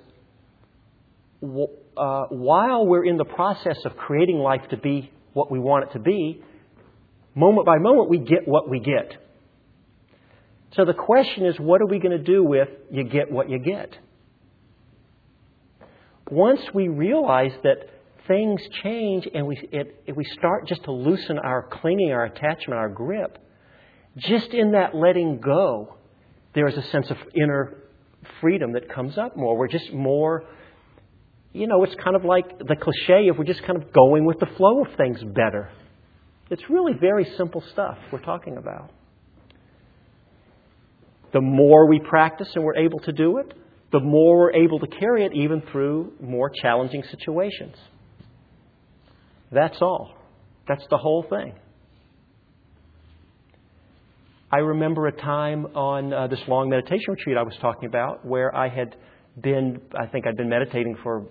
uh, 1.42 2.24
while 2.30 2.86
we're 2.86 3.04
in 3.04 3.16
the 3.16 3.24
process 3.24 3.78
of 3.84 3.96
creating 3.96 4.38
life 4.38 4.62
to 4.70 4.76
be 4.76 5.10
what 5.32 5.50
we 5.50 5.58
want 5.58 5.90
it 5.90 5.92
to 5.94 5.98
be, 5.98 6.42
moment 7.34 7.66
by 7.66 7.78
moment 7.78 8.08
we 8.08 8.18
get 8.18 8.46
what 8.46 8.68
we 8.68 8.80
get. 8.80 9.16
So 10.76 10.84
the 10.84 10.94
question 10.94 11.44
is, 11.44 11.58
what 11.58 11.82
are 11.82 11.86
we 11.86 11.98
going 11.98 12.16
to 12.16 12.22
do 12.22 12.42
with 12.42 12.68
you 12.90 13.04
get 13.04 13.30
what 13.30 13.50
you 13.50 13.58
get? 13.58 13.96
Once 16.30 16.62
we 16.72 16.88
realize 16.88 17.52
that 17.62 17.90
things 18.26 18.60
change 18.82 19.28
and 19.34 19.46
we, 19.46 19.56
it, 19.70 20.16
we 20.16 20.24
start 20.24 20.66
just 20.66 20.84
to 20.84 20.92
loosen 20.92 21.38
our 21.38 21.68
clinging, 21.70 22.12
our 22.12 22.24
attachment, 22.24 22.78
our 22.78 22.88
grip, 22.88 23.38
just 24.16 24.48
in 24.54 24.72
that 24.72 24.94
letting 24.94 25.40
go, 25.40 25.96
there 26.54 26.68
is 26.68 26.76
a 26.76 26.82
sense 26.84 27.10
of 27.10 27.18
inner 27.34 27.76
freedom 28.40 28.72
that 28.72 28.88
comes 28.88 29.18
up 29.18 29.36
more. 29.36 29.56
We're 29.56 29.68
just 29.68 29.92
more 29.92 30.44
you 31.52 31.66
know, 31.66 31.84
it's 31.84 31.94
kind 32.02 32.16
of 32.16 32.24
like 32.24 32.58
the 32.58 32.76
cliche 32.76 33.28
of 33.28 33.36
we're 33.38 33.44
just 33.44 33.62
kind 33.64 33.82
of 33.82 33.92
going 33.92 34.24
with 34.24 34.38
the 34.40 34.46
flow 34.56 34.82
of 34.84 34.88
things 34.96 35.22
better. 35.22 35.70
It's 36.50 36.62
really 36.68 36.92
very 36.98 37.26
simple 37.36 37.62
stuff 37.72 37.98
we're 38.10 38.22
talking 38.22 38.56
about. 38.56 38.90
The 41.32 41.40
more 41.40 41.88
we 41.88 42.00
practice 42.00 42.48
and 42.54 42.64
we're 42.64 42.76
able 42.76 43.00
to 43.00 43.12
do 43.12 43.38
it, 43.38 43.54
the 43.90 44.00
more 44.00 44.38
we're 44.38 44.54
able 44.64 44.78
to 44.80 44.86
carry 44.86 45.24
it 45.24 45.32
even 45.34 45.62
through 45.70 46.12
more 46.20 46.50
challenging 46.50 47.02
situations. 47.10 47.76
That's 49.50 49.76
all. 49.80 50.14
That's 50.66 50.84
the 50.90 50.96
whole 50.96 51.26
thing. 51.28 51.54
I 54.50 54.58
remember 54.58 55.06
a 55.06 55.12
time 55.12 55.66
on 55.74 56.12
uh, 56.12 56.26
this 56.26 56.40
long 56.46 56.68
meditation 56.68 57.06
retreat 57.08 57.36
I 57.38 57.42
was 57.42 57.56
talking 57.60 57.88
about 57.88 58.24
where 58.24 58.54
I 58.54 58.68
had 58.68 58.94
been, 59.40 59.80
I 59.98 60.06
think 60.06 60.26
I'd 60.26 60.36
been 60.36 60.50
meditating 60.50 60.96
for 61.02 61.26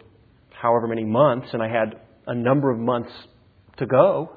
however 0.62 0.88
many 0.88 1.04
months, 1.04 1.48
and 1.54 1.62
I 1.62 1.68
had 1.68 1.96
a 2.28 2.36
number 2.36 2.72
of 2.72 2.80
months 2.80 3.12
to 3.78 3.86
go. 3.86 4.34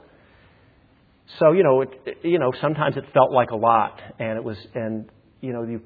So 1.39 1.53
you 1.53 1.63
know, 1.63 1.83
it, 1.83 2.19
you 2.23 2.39
know, 2.39 2.53
sometimes 2.61 2.97
it 2.97 3.05
felt 3.13 3.33
like 3.33 3.51
a 3.51 3.57
lot, 3.57 4.01
and 4.19 4.37
it 4.39 4.45
was, 4.45 4.57
and 4.75 5.11
you 5.41 5.53
know, 5.53 5.63
you, 5.63 5.81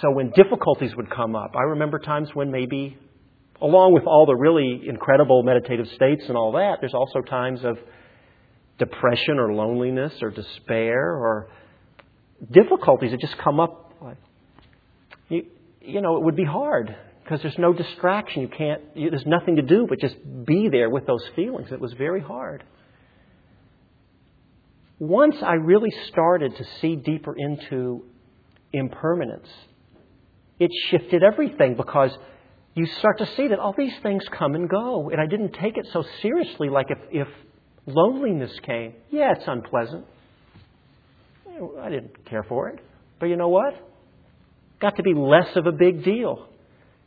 so 0.00 0.10
when 0.10 0.30
difficulties 0.30 0.90
would 0.96 1.10
come 1.10 1.36
up, 1.36 1.54
I 1.56 1.62
remember 1.62 1.98
times 1.98 2.28
when 2.34 2.50
maybe, 2.50 2.96
along 3.60 3.94
with 3.94 4.04
all 4.06 4.26
the 4.26 4.34
really 4.34 4.88
incredible 4.88 5.42
meditative 5.42 5.86
states 5.94 6.24
and 6.28 6.36
all 6.36 6.52
that, 6.52 6.78
there's 6.80 6.94
also 6.94 7.20
times 7.20 7.60
of 7.64 7.78
depression 8.78 9.38
or 9.38 9.52
loneliness 9.52 10.12
or 10.20 10.30
despair 10.30 11.14
or 11.14 11.48
difficulties 12.50 13.12
that 13.12 13.20
just 13.20 13.36
come 13.42 13.60
up. 13.60 13.92
You, 15.28 15.46
you 15.80 16.00
know, 16.00 16.16
it 16.16 16.24
would 16.24 16.36
be 16.36 16.44
hard 16.44 16.94
because 17.24 17.40
there's 17.40 17.58
no 17.58 17.72
distraction. 17.72 18.42
You 18.42 18.48
can't, 18.48 18.82
you, 18.94 19.10
there's 19.10 19.26
nothing 19.26 19.56
to 19.56 19.62
do 19.62 19.86
but 19.88 19.98
just 19.98 20.16
be 20.44 20.68
there 20.68 20.90
with 20.90 21.06
those 21.06 21.24
feelings. 21.34 21.72
It 21.72 21.80
was 21.80 21.94
very 21.94 22.20
hard. 22.20 22.62
Once 24.98 25.36
I 25.42 25.54
really 25.54 25.92
started 26.08 26.56
to 26.56 26.64
see 26.80 26.96
deeper 26.96 27.34
into 27.36 28.04
impermanence, 28.72 29.48
it 30.60 30.70
shifted 30.90 31.22
everything 31.22 31.76
because 31.76 32.16
you 32.74 32.86
start 32.86 33.18
to 33.18 33.26
see 33.36 33.48
that 33.48 33.58
all 33.58 33.74
these 33.76 33.94
things 34.02 34.22
come 34.30 34.54
and 34.54 34.68
go. 34.68 35.08
And 35.10 35.20
I 35.20 35.26
didn't 35.26 35.52
take 35.52 35.78
it 35.78 35.86
so 35.92 36.04
seriously 36.20 36.68
like 36.68 36.86
if, 36.90 36.98
if 37.10 37.28
loneliness 37.86 38.52
came. 38.64 38.94
Yeah, 39.10 39.32
it's 39.32 39.44
unpleasant. 39.46 40.04
I 41.80 41.88
didn't 41.88 42.26
care 42.26 42.42
for 42.42 42.68
it. 42.68 42.80
But 43.18 43.26
you 43.26 43.36
know 43.36 43.48
what? 43.48 43.74
Got 44.80 44.96
to 44.96 45.02
be 45.02 45.14
less 45.14 45.56
of 45.56 45.66
a 45.66 45.72
big 45.72 46.04
deal. 46.04 46.48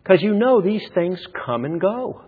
Because 0.08 0.22
you 0.22 0.34
know 0.36 0.62
these 0.62 0.88
things 0.94 1.20
come 1.46 1.66
and 1.66 1.82
go. 1.82 2.22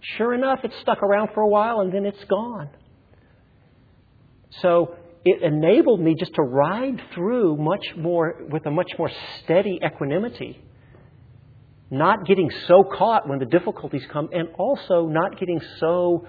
Sure 0.00 0.34
enough, 0.34 0.60
it 0.64 0.72
stuck 0.82 1.02
around 1.02 1.30
for 1.32 1.40
a 1.40 1.48
while 1.48 1.80
and 1.80 1.92
then 1.94 2.04
it's 2.04 2.22
gone. 2.24 2.68
So 4.60 4.96
it 5.24 5.42
enabled 5.42 6.00
me 6.00 6.14
just 6.18 6.34
to 6.34 6.42
ride 6.42 7.00
through 7.14 7.56
much 7.56 7.86
more 7.96 8.44
with 8.50 8.66
a 8.66 8.70
much 8.70 8.92
more 8.98 9.10
steady 9.38 9.80
equanimity. 9.82 10.62
Not 11.90 12.26
getting 12.26 12.50
so 12.68 12.84
caught 12.84 13.26
when 13.26 13.38
the 13.38 13.46
difficulties 13.46 14.04
come, 14.12 14.28
and 14.30 14.48
also 14.58 15.06
not 15.06 15.38
getting 15.38 15.60
so 15.78 16.26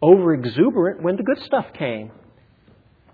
over 0.00 0.34
exuberant 0.34 1.02
when 1.02 1.16
the 1.16 1.24
good 1.24 1.38
stuff 1.44 1.66
came. 1.76 2.12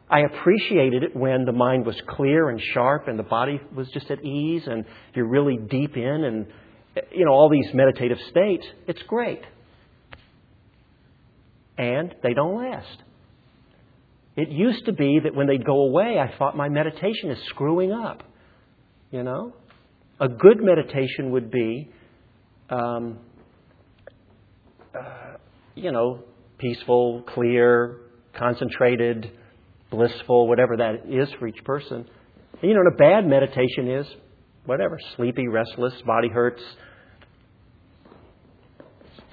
I 0.09 0.20
appreciated 0.20 1.02
it 1.02 1.16
when 1.16 1.44
the 1.44 1.52
mind 1.52 1.84
was 1.84 2.00
clear 2.09 2.48
and 2.48 2.61
sharp 2.72 3.09
and 3.09 3.18
the 3.18 3.24
body 3.24 3.61
was 3.74 3.88
just 3.88 4.11
at 4.11 4.24
ease 4.24 4.62
and 4.66 4.84
you're 5.14 5.28
really 5.28 5.57
deep 5.57 5.96
in 5.96 6.24
and 6.24 6.46
you 7.12 7.24
know 7.24 7.32
all 7.32 7.50
these 7.50 7.74
meditative 7.74 8.18
states. 8.30 8.64
It's 8.86 9.02
great. 9.02 9.42
And 11.76 12.14
they 12.22 12.34
don't 12.34 12.57
last. 12.57 13.02
It 14.36 14.50
used 14.50 14.84
to 14.84 14.92
be 14.92 15.18
that 15.24 15.34
when 15.34 15.46
they'd 15.46 15.64
go 15.64 15.86
away, 15.88 16.18
I 16.18 16.36
thought 16.38 16.57
my 16.57 16.68
meditation 16.68 17.30
is 17.30 17.38
screwing 17.48 17.90
up. 17.90 18.22
You 19.11 19.22
know? 19.22 19.54
A 20.20 20.28
good 20.28 20.62
meditation 20.62 21.30
would 21.32 21.50
be, 21.50 21.90
um, 22.70 23.18
uh, 24.94 25.36
you 25.74 25.92
know, 25.92 26.20
peaceful, 26.59 27.22
clear, 27.34 27.98
concentrated, 28.34 29.30
blissful, 29.91 30.49
whatever 30.49 30.76
that 30.78 31.05
is 31.09 31.28
for 31.39 31.47
each 31.47 31.62
person. 31.64 32.09
And, 32.61 32.70
you 32.70 32.74
know, 32.74 32.80
and 32.80 32.95
a 32.95 32.97
bad 32.97 33.26
meditation 33.26 33.89
is 33.89 34.07
whatever, 34.64 34.99
sleepy, 35.16 35.49
restless, 35.49 35.95
body 36.05 36.28
hurts, 36.28 36.62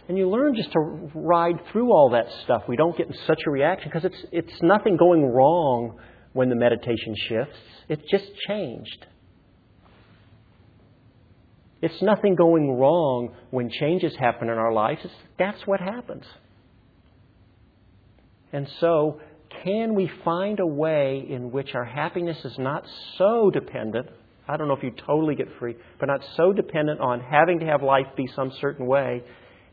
and 0.08 0.18
you 0.18 0.30
learn 0.30 0.56
just 0.56 0.72
to 0.74 0.80
ride 1.16 1.60
through 1.72 1.92
all 1.92 2.10
that 2.12 2.26
stuff. 2.44 2.64
We 2.68 2.76
don't 2.76 2.96
get 2.98 3.08
in 3.08 3.14
such 3.26 3.40
a 3.48 3.50
reaction 3.50 3.90
because 3.92 4.06
it's, 4.06 4.26
it's 4.32 4.62
nothing 4.62 4.98
going 4.98 5.26
wrong 5.26 5.98
when 6.34 6.50
the 6.50 6.56
meditation 6.56 7.16
shifts. 7.30 7.56
It's 7.88 8.02
just 8.12 8.26
changed. 8.48 9.06
It's 11.82 12.02
nothing 12.02 12.36
going 12.36 12.72
wrong 12.72 13.34
when 13.50 13.70
changes 13.70 14.14
happen 14.18 14.50
in 14.50 14.58
our 14.58 14.74
lives. 14.74 15.02
It's, 15.04 15.14
that's 15.40 15.66
what 15.66 15.80
happens. 15.80 16.26
And 18.52 18.70
so, 18.80 19.20
can 19.64 19.96
we 19.96 20.10
find 20.26 20.60
a 20.60 20.68
way 20.68 21.26
in 21.28 21.52
which 21.52 21.74
our 21.74 21.86
happiness 21.86 22.38
is 22.44 22.56
not 22.58 22.86
so 23.18 23.50
dependent? 23.50 24.08
I 24.48 24.58
don't 24.58 24.68
know 24.68 24.76
if 24.76 24.84
you 24.84 24.92
totally 25.08 25.36
get 25.36 25.48
free, 25.60 25.76
but 26.00 26.08
not 26.08 26.20
so 26.36 26.52
dependent 26.52 27.00
on 27.00 27.22
having 27.22 27.60
to 27.60 27.66
have 27.66 27.82
life 27.82 28.08
be 28.18 28.28
some 28.36 28.52
certain 28.60 28.86
way 28.86 29.24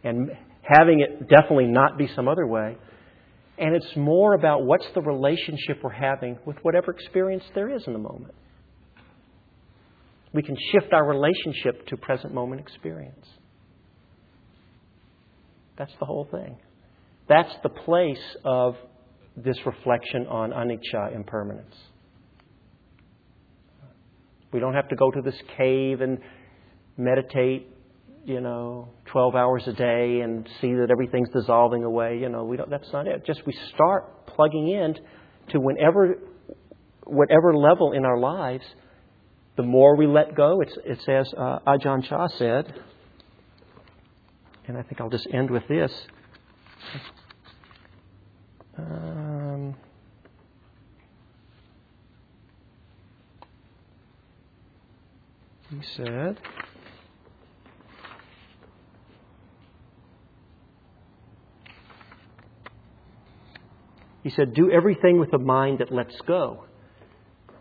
and 0.05 0.31
having 0.63 1.01
it 1.01 1.29
definitely 1.29 1.67
not 1.67 1.99
be 1.99 2.09
some 2.15 2.29
other 2.29 2.47
way. 2.47 2.77
And 3.59 3.75
it's 3.75 3.97
more 3.97 4.35
about 4.35 4.65
what's 4.65 4.87
the 4.95 5.03
relationship 5.03 5.81
we're 5.83 5.91
having 5.91 6.39
with 6.47 6.57
whatever 6.63 6.93
experience 6.93 7.45
there 7.55 7.69
is 7.69 7.83
in 7.87 7.93
the 7.93 7.99
moment. 7.99 8.35
We 10.33 10.43
can 10.43 10.57
shift 10.71 10.93
our 10.93 11.05
relationship 11.05 11.87
to 11.89 11.97
present 11.97 12.33
moment 12.33 12.61
experience. 12.61 13.27
That's 15.77 15.93
the 15.99 16.07
whole 16.07 16.29
thing. 16.31 16.57
That's 17.29 17.53
the 17.63 17.69
place 17.69 18.37
of 18.45 18.77
this 19.37 19.57
reflection 19.65 20.27
on 20.27 20.51
anicca, 20.51 21.15
impermanence. 21.15 21.75
We 24.53 24.61
don't 24.61 24.75
have 24.75 24.89
to 24.89 24.97
go 24.97 25.11
to 25.11 25.21
this 25.23 25.37
cave 25.57 26.01
and 26.01 26.19
meditate 26.97 27.69
you 28.25 28.41
know, 28.41 28.89
12 29.07 29.35
hours 29.35 29.63
a 29.67 29.73
day 29.73 30.21
and 30.21 30.49
see 30.61 30.75
that 30.75 30.89
everything's 30.91 31.31
dissolving 31.31 31.85
away. 31.85 32.19
You 32.19 32.29
know, 32.29 32.45
we 32.45 32.57
don't, 32.57 32.71
that's 32.71 32.93
not 32.93 33.07
it. 33.07 33.25
Just 33.27 33.47
we 33.47 33.57
start 33.75 34.27
plugging 34.27 34.69
in 34.69 34.95
to 35.51 35.59
whenever, 35.59 36.17
whatever 37.05 37.57
level 37.57 37.93
in 37.93 38.05
our 38.05 38.19
lives, 38.19 38.65
the 39.57 39.63
more 39.63 39.97
we 39.97 40.07
let 40.07 40.35
go, 40.37 40.61
it's, 40.61 40.77
it's 40.85 41.09
as 41.09 41.33
uh, 41.37 41.59
Ajahn 41.67 42.09
Chah 42.09 42.29
said, 42.39 42.73
and 44.67 44.77
I 44.79 44.83
think 44.83 45.01
I'll 45.01 45.11
just 45.11 45.27
end 45.33 45.51
with 45.51 45.67
this. 45.69 45.91
Um, 48.79 49.75
he 55.71 55.81
said, 55.97 56.39
He 64.23 64.31
said, 64.31 64.55
Do 64.55 64.71
everything 64.71 65.19
with 65.19 65.33
a 65.33 65.39
mind 65.39 65.79
that 65.79 65.93
lets 65.93 66.15
go. 66.27 66.65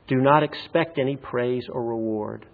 Do 0.08 0.16
not 0.16 0.44
expect 0.44 0.98
any 0.98 1.16
praise 1.16 1.66
or 1.72 1.84
reward. 1.84 2.46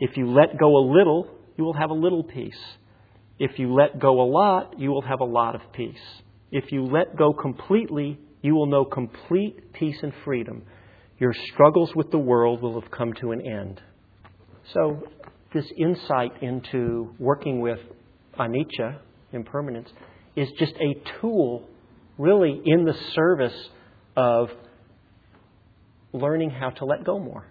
If 0.00 0.16
you 0.16 0.30
let 0.30 0.58
go 0.58 0.76
a 0.76 0.84
little, 0.84 1.28
you 1.56 1.64
will 1.64 1.74
have 1.74 1.90
a 1.90 1.94
little 1.94 2.22
peace. 2.22 2.58
If 3.38 3.58
you 3.58 3.72
let 3.72 3.98
go 3.98 4.20
a 4.20 4.28
lot, 4.28 4.78
you 4.78 4.90
will 4.90 5.02
have 5.02 5.20
a 5.20 5.24
lot 5.24 5.54
of 5.54 5.60
peace. 5.72 5.96
If 6.50 6.72
you 6.72 6.84
let 6.84 7.16
go 7.16 7.32
completely, 7.32 8.18
you 8.42 8.54
will 8.54 8.66
know 8.66 8.84
complete 8.84 9.72
peace 9.72 9.98
and 10.02 10.12
freedom. 10.24 10.62
Your 11.18 11.34
struggles 11.52 11.90
with 11.94 12.10
the 12.10 12.18
world 12.18 12.62
will 12.62 12.80
have 12.80 12.90
come 12.90 13.12
to 13.20 13.32
an 13.32 13.40
end. 13.40 13.80
So, 14.72 15.02
this 15.52 15.64
insight 15.76 16.42
into 16.42 17.14
working 17.18 17.60
with 17.60 17.80
anicca, 18.38 18.98
impermanence, 19.32 19.88
is 20.36 20.48
just 20.58 20.74
a 20.74 21.20
tool 21.20 21.68
really 22.18 22.60
in 22.64 22.84
the 22.84 22.94
service 23.14 23.68
of 24.16 24.48
learning 26.12 26.50
how 26.50 26.70
to 26.70 26.84
let 26.84 27.04
go 27.04 27.18
more. 27.18 27.46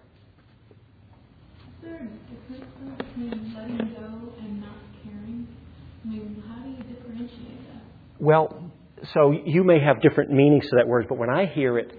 Is 1.60 1.64
there 1.82 1.94
a 1.96 2.56
difference 2.56 2.98
between 2.98 3.54
letting 3.54 3.94
go 3.94 4.32
and 4.40 4.60
not 4.60 4.76
caring? 5.02 5.46
I 6.04 6.08
mean, 6.08 6.42
how 6.46 6.62
do 6.62 6.70
you 6.70 6.94
differentiate 6.94 7.66
that? 7.68 7.82
Well, 8.20 8.67
so 9.14 9.32
you 9.32 9.64
may 9.64 9.80
have 9.80 10.00
different 10.02 10.30
meanings 10.30 10.64
to 10.64 10.76
that 10.76 10.88
word, 10.88 11.06
but 11.08 11.18
when 11.18 11.30
I 11.30 11.46
hear 11.46 11.78
it, 11.78 11.92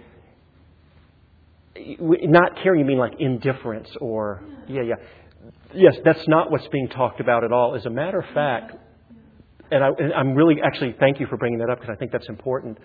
not 1.99 2.57
caring, 2.61 2.81
you 2.81 2.85
mean 2.85 2.97
like 2.97 3.15
indifference 3.19 3.89
or, 4.01 4.43
yeah, 4.67 4.81
yeah. 4.81 4.95
Yes, 5.73 5.97
that's 6.03 6.27
not 6.27 6.51
what's 6.51 6.67
being 6.67 6.89
talked 6.89 7.19
about 7.19 7.43
at 7.43 7.51
all. 7.51 7.75
As 7.75 7.85
a 7.85 7.89
matter 7.89 8.19
of 8.19 8.25
fact, 8.33 8.75
and, 9.71 9.83
I, 9.83 9.89
am 10.19 10.33
really 10.33 10.61
actually 10.61 10.95
thank 10.99 11.19
you 11.19 11.27
for 11.27 11.37
bringing 11.37 11.59
that 11.59 11.69
up 11.69 11.79
because 11.79 11.93
I 11.93 11.97
think 11.97 12.11
that's 12.11 12.27
important. 12.27 12.77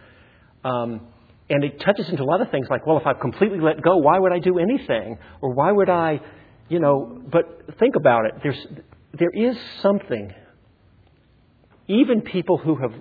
Um, 0.64 1.08
and 1.50 1.64
it 1.64 1.80
touches 1.80 2.08
into 2.08 2.22
a 2.22 2.24
lot 2.24 2.40
of 2.40 2.50
things 2.50 2.68
like, 2.70 2.86
well, 2.86 2.98
if 2.98 3.06
I've 3.06 3.20
completely 3.20 3.60
let 3.60 3.82
go, 3.82 3.96
why 3.96 4.18
would 4.18 4.32
I 4.32 4.38
do 4.38 4.58
anything? 4.58 5.18
Or 5.40 5.52
why 5.52 5.72
would 5.72 5.90
I, 5.90 6.20
you 6.68 6.80
know? 6.80 7.20
But 7.30 7.76
think 7.78 7.96
about 7.96 8.26
it. 8.26 8.34
There's 8.42 8.66
there 9.12 9.30
is 9.30 9.56
something. 9.80 10.32
Even 11.86 12.22
people 12.22 12.56
who 12.56 12.76
have, 12.76 12.92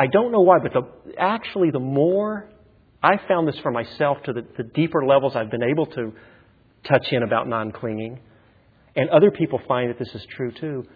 I 0.00 0.06
don't 0.06 0.32
know 0.32 0.40
why, 0.40 0.58
but 0.62 0.72
the, 0.72 0.82
actually, 1.18 1.70
the 1.70 1.78
more 1.78 2.48
I 3.02 3.18
found 3.28 3.46
this 3.46 3.58
for 3.58 3.70
myself 3.70 4.22
to 4.24 4.32
the, 4.32 4.46
the 4.56 4.64
deeper 4.64 5.04
levels 5.04 5.36
I've 5.36 5.50
been 5.50 5.62
able 5.62 5.86
to 5.86 6.12
touch 6.84 7.12
in 7.12 7.22
about 7.22 7.48
non 7.48 7.70
clinging, 7.72 8.18
and 8.96 9.10
other 9.10 9.30
people 9.30 9.60
find 9.68 9.90
that 9.90 9.98
this 9.98 10.14
is 10.14 10.26
true 10.36 10.52
too 10.52 10.86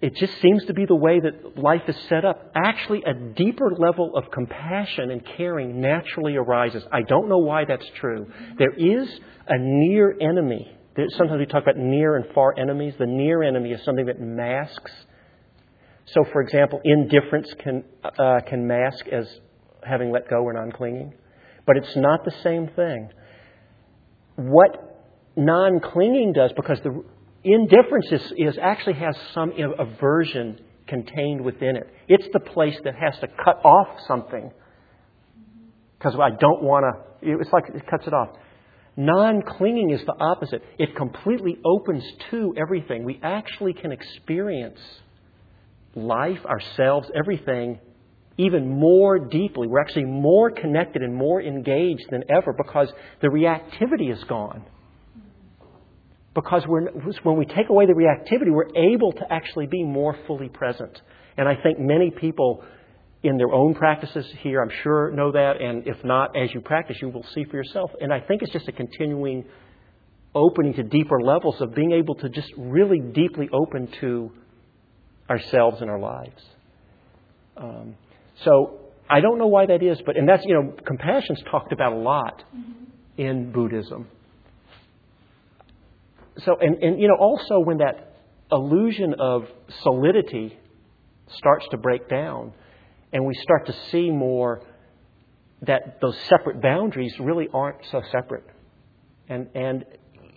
it 0.00 0.16
just 0.16 0.40
seems 0.40 0.64
to 0.64 0.72
be 0.72 0.86
the 0.86 0.96
way 0.96 1.20
that 1.20 1.58
life 1.58 1.82
is 1.86 1.96
set 2.08 2.24
up. 2.24 2.52
Actually, 2.54 3.02
a 3.04 3.12
deeper 3.12 3.70
level 3.76 4.16
of 4.16 4.30
compassion 4.30 5.10
and 5.10 5.24
caring 5.36 5.80
naturally 5.80 6.36
arises. 6.36 6.82
I 6.90 7.02
don't 7.02 7.28
know 7.28 7.38
why 7.38 7.66
that's 7.66 7.86
true. 7.96 8.32
There 8.56 8.72
is 8.72 9.08
a 9.46 9.58
near 9.58 10.16
enemy. 10.18 10.74
Sometimes 11.16 11.38
we 11.38 11.46
talk 11.46 11.62
about 11.62 11.76
near 11.76 12.16
and 12.16 12.32
far 12.34 12.58
enemies. 12.58 12.94
The 12.98 13.06
near 13.06 13.42
enemy 13.42 13.72
is 13.72 13.84
something 13.84 14.06
that 14.06 14.20
masks 14.20 14.92
So, 16.14 16.24
for 16.32 16.40
example, 16.40 16.80
indifference 16.84 17.52
can, 17.62 17.84
uh, 18.04 18.40
can 18.46 18.66
mask 18.66 19.06
as 19.08 19.26
having 19.82 20.10
let 20.10 20.28
go 20.28 20.42
or 20.42 20.52
non 20.52 20.72
clinging, 20.72 21.14
but 21.66 21.76
it's 21.76 21.94
not 21.96 22.24
the 22.24 22.32
same 22.42 22.68
thing. 22.74 23.10
What 24.36 24.70
non 25.36 25.80
clinging 25.80 26.32
does, 26.32 26.52
because 26.56 26.80
the 26.82 27.04
indifference 27.44 28.06
is, 28.10 28.32
is 28.36 28.58
actually 28.60 28.94
has 28.94 29.16
some 29.34 29.52
aversion 29.78 30.60
contained 30.88 31.42
within 31.42 31.76
it. 31.76 31.88
It's 32.08 32.26
the 32.32 32.40
place 32.40 32.76
that 32.82 32.94
has 32.96 33.18
to 33.20 33.28
cut 33.28 33.64
off 33.64 33.88
something 34.08 34.50
because 35.96 36.18
I 36.20 36.30
don't 36.30 36.62
want 36.62 36.84
to. 37.22 37.38
It's 37.40 37.52
like 37.52 37.64
it 37.72 37.86
cuts 37.88 38.06
it 38.08 38.12
off. 38.14 38.30
Non 38.96 39.42
clinging 39.42 39.90
is 39.90 40.04
the 40.04 40.14
opposite. 40.18 40.62
It 40.78 40.96
completely 40.96 41.58
opens 41.64 42.02
to 42.32 42.52
everything. 42.56 43.04
We 43.04 43.20
actually 43.22 43.74
can 43.74 43.92
experience 43.92 44.80
life, 45.94 46.44
ourselves, 46.46 47.08
everything 47.14 47.78
even 48.36 48.68
more 48.68 49.18
deeply. 49.18 49.66
We're 49.66 49.80
actually 49.80 50.06
more 50.06 50.50
connected 50.50 51.02
and 51.02 51.14
more 51.14 51.42
engaged 51.42 52.06
than 52.10 52.24
ever 52.30 52.54
because 52.56 52.90
the 53.20 53.28
reactivity 53.28 54.10
is 54.10 54.22
gone. 54.24 54.64
Because 56.34 56.64
when 56.66 57.36
we 57.36 57.44
take 57.44 57.68
away 57.68 57.86
the 57.86 57.92
reactivity, 57.92 58.50
we're 58.50 58.74
able 58.76 59.12
to 59.12 59.30
actually 59.30 59.66
be 59.66 59.82
more 59.82 60.16
fully 60.26 60.48
present. 60.48 60.98
And 61.36 61.48
I 61.48 61.56
think 61.60 61.78
many 61.78 62.10
people 62.10 62.64
in 63.22 63.36
their 63.36 63.52
own 63.52 63.74
practices 63.74 64.24
here, 64.38 64.62
I'm 64.62 64.70
sure, 64.82 65.10
know 65.10 65.32
that. 65.32 65.60
And 65.60 65.86
if 65.86 66.02
not, 66.04 66.34
as 66.34 66.54
you 66.54 66.60
practice, 66.60 66.96
you 67.02 67.08
will 67.08 67.26
see 67.34 67.44
for 67.44 67.56
yourself. 67.56 67.90
And 68.00 68.12
I 68.12 68.20
think 68.20 68.42
it's 68.42 68.52
just 68.52 68.68
a 68.68 68.72
continuing 68.72 69.44
opening 70.34 70.72
to 70.74 70.84
deeper 70.84 71.20
levels 71.20 71.60
of 71.60 71.74
being 71.74 71.92
able 71.92 72.14
to 72.14 72.28
just 72.28 72.48
really 72.56 73.00
deeply 73.00 73.50
open 73.52 73.88
to 74.00 74.32
ourselves 75.30 75.80
and 75.80 75.88
our 75.88 75.98
lives. 75.98 76.42
Um, 77.56 77.94
so 78.44 78.80
I 79.08 79.20
don't 79.20 79.38
know 79.38 79.46
why 79.46 79.66
that 79.66 79.82
is, 79.82 80.00
but 80.04 80.16
and 80.16 80.28
that's 80.28 80.44
you 80.44 80.54
know 80.54 80.74
compassion's 80.84 81.42
talked 81.50 81.72
about 81.72 81.92
a 81.92 81.96
lot 81.96 82.42
mm-hmm. 82.54 83.20
in 83.20 83.52
Buddhism. 83.52 84.08
So 86.38 86.56
and, 86.60 86.82
and 86.82 87.00
you 87.00 87.08
know 87.08 87.16
also 87.18 87.60
when 87.60 87.78
that 87.78 88.14
illusion 88.50 89.14
of 89.18 89.46
solidity 89.82 90.58
starts 91.36 91.66
to 91.70 91.76
break 91.76 92.08
down, 92.08 92.52
and 93.12 93.24
we 93.24 93.34
start 93.34 93.66
to 93.66 93.74
see 93.90 94.10
more 94.10 94.62
that 95.62 95.98
those 96.00 96.18
separate 96.28 96.60
boundaries 96.60 97.14
really 97.20 97.48
aren't 97.52 97.78
so 97.92 98.02
separate, 98.10 98.46
and 99.28 99.48
and 99.54 99.84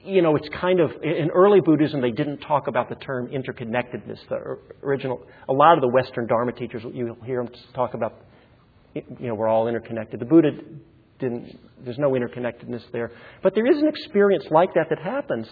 you 0.03 0.21
know, 0.21 0.35
it's 0.35 0.49
kind 0.49 0.79
of 0.79 0.91
in 1.01 1.29
early 1.33 1.61
Buddhism 1.61 2.01
they 2.01 2.11
didn't 2.11 2.39
talk 2.39 2.67
about 2.67 2.89
the 2.89 2.95
term 2.95 3.27
interconnectedness. 3.27 4.19
The 4.29 4.57
original, 4.83 5.25
a 5.47 5.53
lot 5.53 5.77
of 5.77 5.81
the 5.81 5.87
Western 5.87 6.27
Dharma 6.27 6.51
teachers, 6.51 6.83
you'll 6.93 7.15
hear 7.23 7.43
them 7.43 7.53
talk 7.73 7.93
about, 7.93 8.13
you 8.93 9.03
know, 9.19 9.35
we're 9.35 9.47
all 9.47 9.67
interconnected. 9.67 10.19
The 10.19 10.25
Buddha 10.25 10.51
didn't. 11.19 11.59
There's 11.83 11.97
no 11.97 12.11
interconnectedness 12.11 12.83
there, 12.91 13.11
but 13.41 13.55
there 13.55 13.65
is 13.65 13.77
an 13.77 13.87
experience 13.87 14.45
like 14.51 14.73
that 14.75 14.87
that 14.89 14.99
happens 14.99 15.47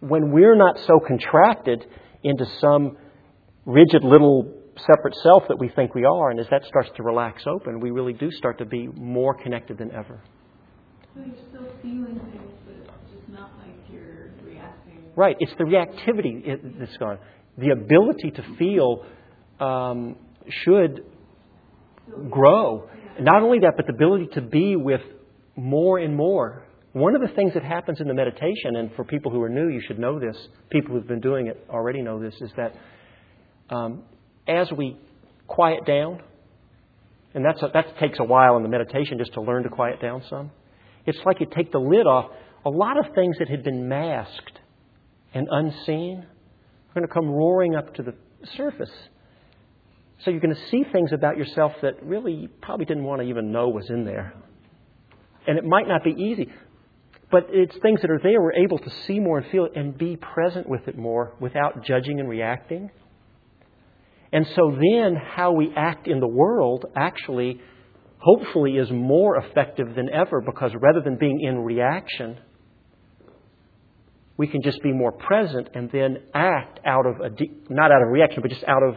when 0.00 0.32
we're 0.32 0.56
not 0.56 0.78
so 0.86 0.98
contracted 1.06 1.86
into 2.24 2.44
some 2.60 2.96
rigid 3.64 4.02
little 4.02 4.52
separate 4.76 5.14
self 5.22 5.44
that 5.48 5.58
we 5.58 5.68
think 5.68 5.94
we 5.94 6.04
are, 6.04 6.30
and 6.30 6.40
as 6.40 6.46
that 6.50 6.64
starts 6.64 6.90
to 6.96 7.02
relax 7.02 7.44
open, 7.46 7.78
we 7.78 7.90
really 7.90 8.12
do 8.12 8.30
start 8.32 8.58
to 8.58 8.64
be 8.64 8.88
more 8.88 9.34
connected 9.34 9.78
than 9.78 9.92
ever. 9.92 10.20
So 11.14 11.20
you're 11.20 11.36
still 11.50 11.72
feeling 11.82 12.20
Right. 15.14 15.36
It's 15.40 15.52
the 15.58 15.64
reactivity 15.64 16.78
that's 16.78 16.96
gone. 16.96 17.18
The 17.58 17.70
ability 17.70 18.30
to 18.32 18.56
feel 18.56 19.04
um, 19.60 20.16
should 20.64 21.04
grow. 22.30 22.88
Not 23.20 23.42
only 23.42 23.58
that, 23.60 23.74
but 23.76 23.86
the 23.86 23.92
ability 23.92 24.28
to 24.34 24.40
be 24.40 24.76
with 24.76 25.02
more 25.54 25.98
and 25.98 26.16
more. 26.16 26.64
One 26.92 27.14
of 27.14 27.22
the 27.22 27.34
things 27.34 27.54
that 27.54 27.62
happens 27.62 28.00
in 28.00 28.08
the 28.08 28.14
meditation, 28.14 28.76
and 28.76 28.90
for 28.94 29.04
people 29.04 29.30
who 29.30 29.40
are 29.42 29.48
new, 29.48 29.68
you 29.68 29.82
should 29.86 29.98
know 29.98 30.18
this, 30.18 30.36
people 30.70 30.94
who've 30.94 31.06
been 31.06 31.20
doing 31.20 31.46
it 31.46 31.64
already 31.70 32.02
know 32.02 32.20
this, 32.20 32.34
is 32.40 32.50
that 32.56 32.74
um, 33.74 34.02
as 34.46 34.70
we 34.72 34.98
quiet 35.46 35.86
down, 35.86 36.22
and 37.34 37.44
that's 37.44 37.62
a, 37.62 37.70
that 37.72 37.98
takes 37.98 38.18
a 38.18 38.24
while 38.24 38.56
in 38.56 38.62
the 38.62 38.68
meditation 38.68 39.18
just 39.18 39.32
to 39.34 39.40
learn 39.40 39.62
to 39.62 39.68
quiet 39.70 40.00
down 40.02 40.22
some, 40.28 40.50
it's 41.06 41.18
like 41.24 41.40
you 41.40 41.46
take 41.54 41.72
the 41.72 41.78
lid 41.78 42.06
off. 42.06 42.30
A 42.64 42.70
lot 42.70 42.98
of 42.98 43.14
things 43.14 43.36
that 43.38 43.48
had 43.48 43.64
been 43.64 43.88
masked 43.88 44.58
and 45.34 45.48
unseen 45.50 46.18
are 46.18 46.94
going 46.94 47.06
to 47.06 47.12
come 47.12 47.26
roaring 47.26 47.74
up 47.74 47.94
to 47.94 48.02
the 48.02 48.14
surface. 48.56 48.90
So 50.24 50.30
you're 50.30 50.40
going 50.40 50.54
to 50.54 50.68
see 50.70 50.84
things 50.92 51.10
about 51.12 51.36
yourself 51.36 51.72
that 51.82 52.02
really 52.02 52.32
you 52.32 52.48
probably 52.60 52.84
didn't 52.84 53.04
want 53.04 53.22
to 53.22 53.28
even 53.28 53.50
know 53.50 53.68
was 53.68 53.88
in 53.90 54.04
there. 54.04 54.34
And 55.46 55.58
it 55.58 55.64
might 55.64 55.88
not 55.88 56.04
be 56.04 56.10
easy, 56.10 56.48
but 57.30 57.46
it's 57.50 57.76
things 57.82 58.00
that 58.02 58.10
are 58.10 58.20
there. 58.22 58.40
We're 58.40 58.52
able 58.52 58.78
to 58.78 58.90
see 59.06 59.18
more 59.18 59.38
and 59.38 59.50
feel 59.50 59.64
it 59.64 59.72
and 59.74 59.96
be 59.96 60.16
present 60.16 60.68
with 60.68 60.86
it 60.86 60.96
more 60.96 61.34
without 61.40 61.84
judging 61.84 62.20
and 62.20 62.28
reacting. 62.28 62.90
And 64.32 64.46
so 64.54 64.70
then 64.70 65.16
how 65.16 65.52
we 65.52 65.72
act 65.76 66.06
in 66.06 66.20
the 66.20 66.28
world 66.28 66.86
actually, 66.94 67.60
hopefully, 68.18 68.76
is 68.76 68.90
more 68.90 69.36
effective 69.36 69.94
than 69.96 70.08
ever 70.08 70.40
because 70.40 70.72
rather 70.80 71.00
than 71.00 71.16
being 71.16 71.40
in 71.40 71.58
reaction, 71.58 72.38
we 74.36 74.46
can 74.46 74.62
just 74.62 74.82
be 74.82 74.92
more 74.92 75.12
present 75.12 75.68
and 75.74 75.90
then 75.90 76.18
act 76.34 76.80
out 76.84 77.06
of 77.06 77.20
a 77.20 77.30
de- 77.30 77.52
not 77.68 77.92
out 77.92 78.02
of 78.02 78.08
reaction, 78.08 78.42
but 78.42 78.50
just 78.50 78.64
out 78.64 78.82
of 78.82 78.96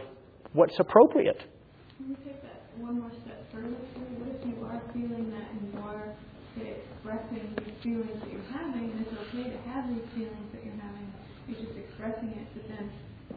what's 0.52 0.78
appropriate. 0.78 1.38
Can 1.96 2.08
we 2.08 2.14
take 2.16 2.42
that 2.42 2.62
one 2.78 3.00
more 3.00 3.10
step 3.22 3.44
further? 3.52 3.68
What 3.68 4.34
if 4.34 4.46
you 4.46 4.64
are 4.64 4.82
feeling 4.92 5.30
that 5.30 5.50
and 5.52 5.72
you 5.72 5.80
are 5.80 6.14
expressing 6.56 7.54
these 7.58 7.74
feelings 7.82 8.20
that 8.20 8.32
you're 8.32 8.50
having, 8.52 8.90
and 8.90 9.00
it's 9.00 9.12
okay 9.12 9.50
to 9.50 9.58
have 9.70 9.88
these 9.88 10.06
feelings 10.14 10.48
that 10.52 10.64
you're 10.64 10.80
having, 10.80 11.12
you're 11.48 11.60
just 11.60 11.76
expressing 11.76 12.30
it, 12.30 12.46
but 12.54 12.68
then 12.68 12.90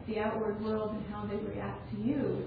the 0.08 0.18
outward 0.18 0.60
world 0.64 0.92
and 0.94 1.04
how 1.12 1.26
they 1.26 1.36
react 1.36 1.90
to 1.92 2.00
you 2.00 2.46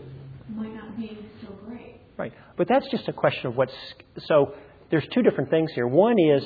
might 0.50 0.74
not 0.74 0.98
be 0.98 1.18
so 1.42 1.54
great. 1.66 2.02
Right. 2.18 2.34
But 2.58 2.68
that's 2.68 2.88
just 2.92 3.08
a 3.08 3.14
question 3.14 3.48
of 3.48 3.56
what's. 3.56 3.74
So 4.28 4.54
there's 4.92 5.08
two 5.14 5.22
different 5.22 5.50
things 5.50 5.72
here. 5.74 5.88
One 5.88 6.16
is 6.20 6.44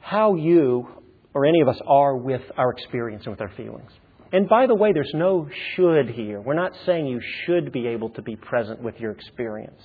how 0.00 0.34
you 0.34 0.88
or 1.36 1.44
any 1.44 1.60
of 1.60 1.68
us 1.68 1.78
are 1.86 2.16
with 2.16 2.40
our 2.56 2.70
experience 2.70 3.24
and 3.26 3.32
with 3.32 3.42
our 3.42 3.54
feelings. 3.58 3.90
And 4.32 4.48
by 4.48 4.66
the 4.66 4.74
way, 4.74 4.92
there's 4.94 5.12
no 5.12 5.46
should 5.74 6.08
here. 6.08 6.40
We're 6.40 6.54
not 6.54 6.72
saying 6.86 7.06
you 7.06 7.20
should 7.44 7.72
be 7.72 7.88
able 7.88 8.08
to 8.10 8.22
be 8.22 8.36
present 8.36 8.80
with 8.80 8.98
your 8.98 9.12
experience. 9.12 9.78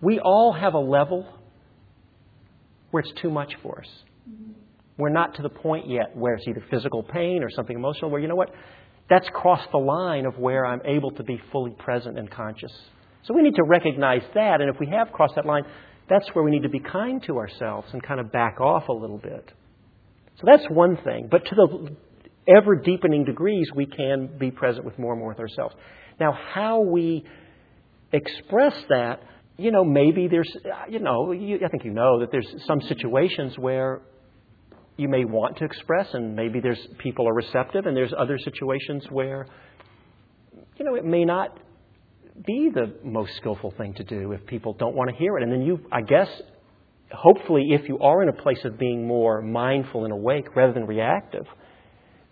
We 0.00 0.20
all 0.20 0.54
have 0.54 0.72
a 0.72 0.78
level 0.78 1.28
where 2.92 3.02
it's 3.02 3.12
too 3.20 3.28
much 3.28 3.52
for 3.62 3.82
us. 3.82 3.88
We're 4.96 5.10
not 5.10 5.34
to 5.34 5.42
the 5.42 5.50
point 5.50 5.86
yet 5.86 6.16
where 6.16 6.32
it's 6.32 6.48
either 6.48 6.64
physical 6.70 7.02
pain 7.02 7.42
or 7.42 7.50
something 7.50 7.76
emotional, 7.76 8.10
where, 8.10 8.22
you 8.22 8.28
know 8.28 8.34
what, 8.34 8.48
that's 9.10 9.28
crossed 9.34 9.70
the 9.70 9.76
line 9.76 10.24
of 10.24 10.38
where 10.38 10.64
I'm 10.64 10.80
able 10.86 11.10
to 11.10 11.22
be 11.22 11.38
fully 11.52 11.72
present 11.78 12.18
and 12.18 12.30
conscious. 12.30 12.72
So 13.24 13.34
we 13.34 13.42
need 13.42 13.56
to 13.56 13.64
recognize 13.64 14.22
that, 14.34 14.62
and 14.62 14.74
if 14.74 14.80
we 14.80 14.86
have 14.86 15.12
crossed 15.12 15.34
that 15.34 15.44
line, 15.44 15.64
that's 16.08 16.26
where 16.32 16.42
we 16.42 16.50
need 16.50 16.62
to 16.62 16.70
be 16.70 16.80
kind 16.80 17.22
to 17.24 17.36
ourselves 17.36 17.88
and 17.92 18.02
kind 18.02 18.18
of 18.18 18.32
back 18.32 18.62
off 18.62 18.88
a 18.88 18.92
little 18.94 19.18
bit. 19.18 19.52
So 20.36 20.42
that's 20.46 20.64
one 20.68 20.96
thing. 21.04 21.28
But 21.30 21.44
to 21.46 21.54
the 21.54 21.96
ever 22.56 22.76
deepening 22.76 23.24
degrees, 23.24 23.68
we 23.74 23.86
can 23.86 24.38
be 24.38 24.50
present 24.50 24.84
with 24.84 24.98
more 24.98 25.12
and 25.12 25.20
more 25.20 25.30
with 25.30 25.40
ourselves. 25.40 25.74
Now, 26.20 26.32
how 26.32 26.80
we 26.80 27.24
express 28.12 28.74
that, 28.88 29.22
you 29.56 29.70
know, 29.70 29.84
maybe 29.84 30.28
there's, 30.28 30.50
you 30.88 30.98
know, 31.00 31.32
you, 31.32 31.56
I 31.64 31.68
think 31.68 31.84
you 31.84 31.92
know 31.92 32.20
that 32.20 32.30
there's 32.30 32.48
some 32.66 32.80
situations 32.82 33.56
where 33.58 34.02
you 34.96 35.08
may 35.08 35.24
want 35.24 35.56
to 35.58 35.64
express, 35.64 36.08
and 36.12 36.36
maybe 36.36 36.60
there's 36.60 36.78
people 36.98 37.28
are 37.28 37.34
receptive, 37.34 37.86
and 37.86 37.96
there's 37.96 38.12
other 38.16 38.38
situations 38.38 39.04
where, 39.10 39.46
you 40.76 40.84
know, 40.84 40.94
it 40.94 41.04
may 41.04 41.24
not 41.24 41.58
be 42.46 42.70
the 42.72 42.94
most 43.04 43.36
skillful 43.36 43.72
thing 43.76 43.94
to 43.94 44.04
do 44.04 44.32
if 44.32 44.44
people 44.46 44.72
don't 44.74 44.94
want 44.94 45.10
to 45.10 45.16
hear 45.16 45.36
it. 45.36 45.42
And 45.42 45.52
then 45.52 45.62
you, 45.62 45.80
I 45.90 46.02
guess, 46.02 46.28
hopefully, 47.12 47.68
if 47.70 47.88
you 47.88 47.98
are 47.98 48.22
in 48.22 48.28
a 48.28 48.32
place 48.32 48.64
of 48.64 48.78
being 48.78 49.06
more 49.06 49.42
mindful 49.42 50.04
and 50.04 50.12
awake 50.12 50.54
rather 50.56 50.72
than 50.72 50.86
reactive, 50.86 51.46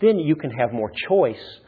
then 0.01 0.19
you 0.19 0.37
can 0.37 0.51
have 0.51 0.73
more 0.73 0.91
choice 1.09 1.61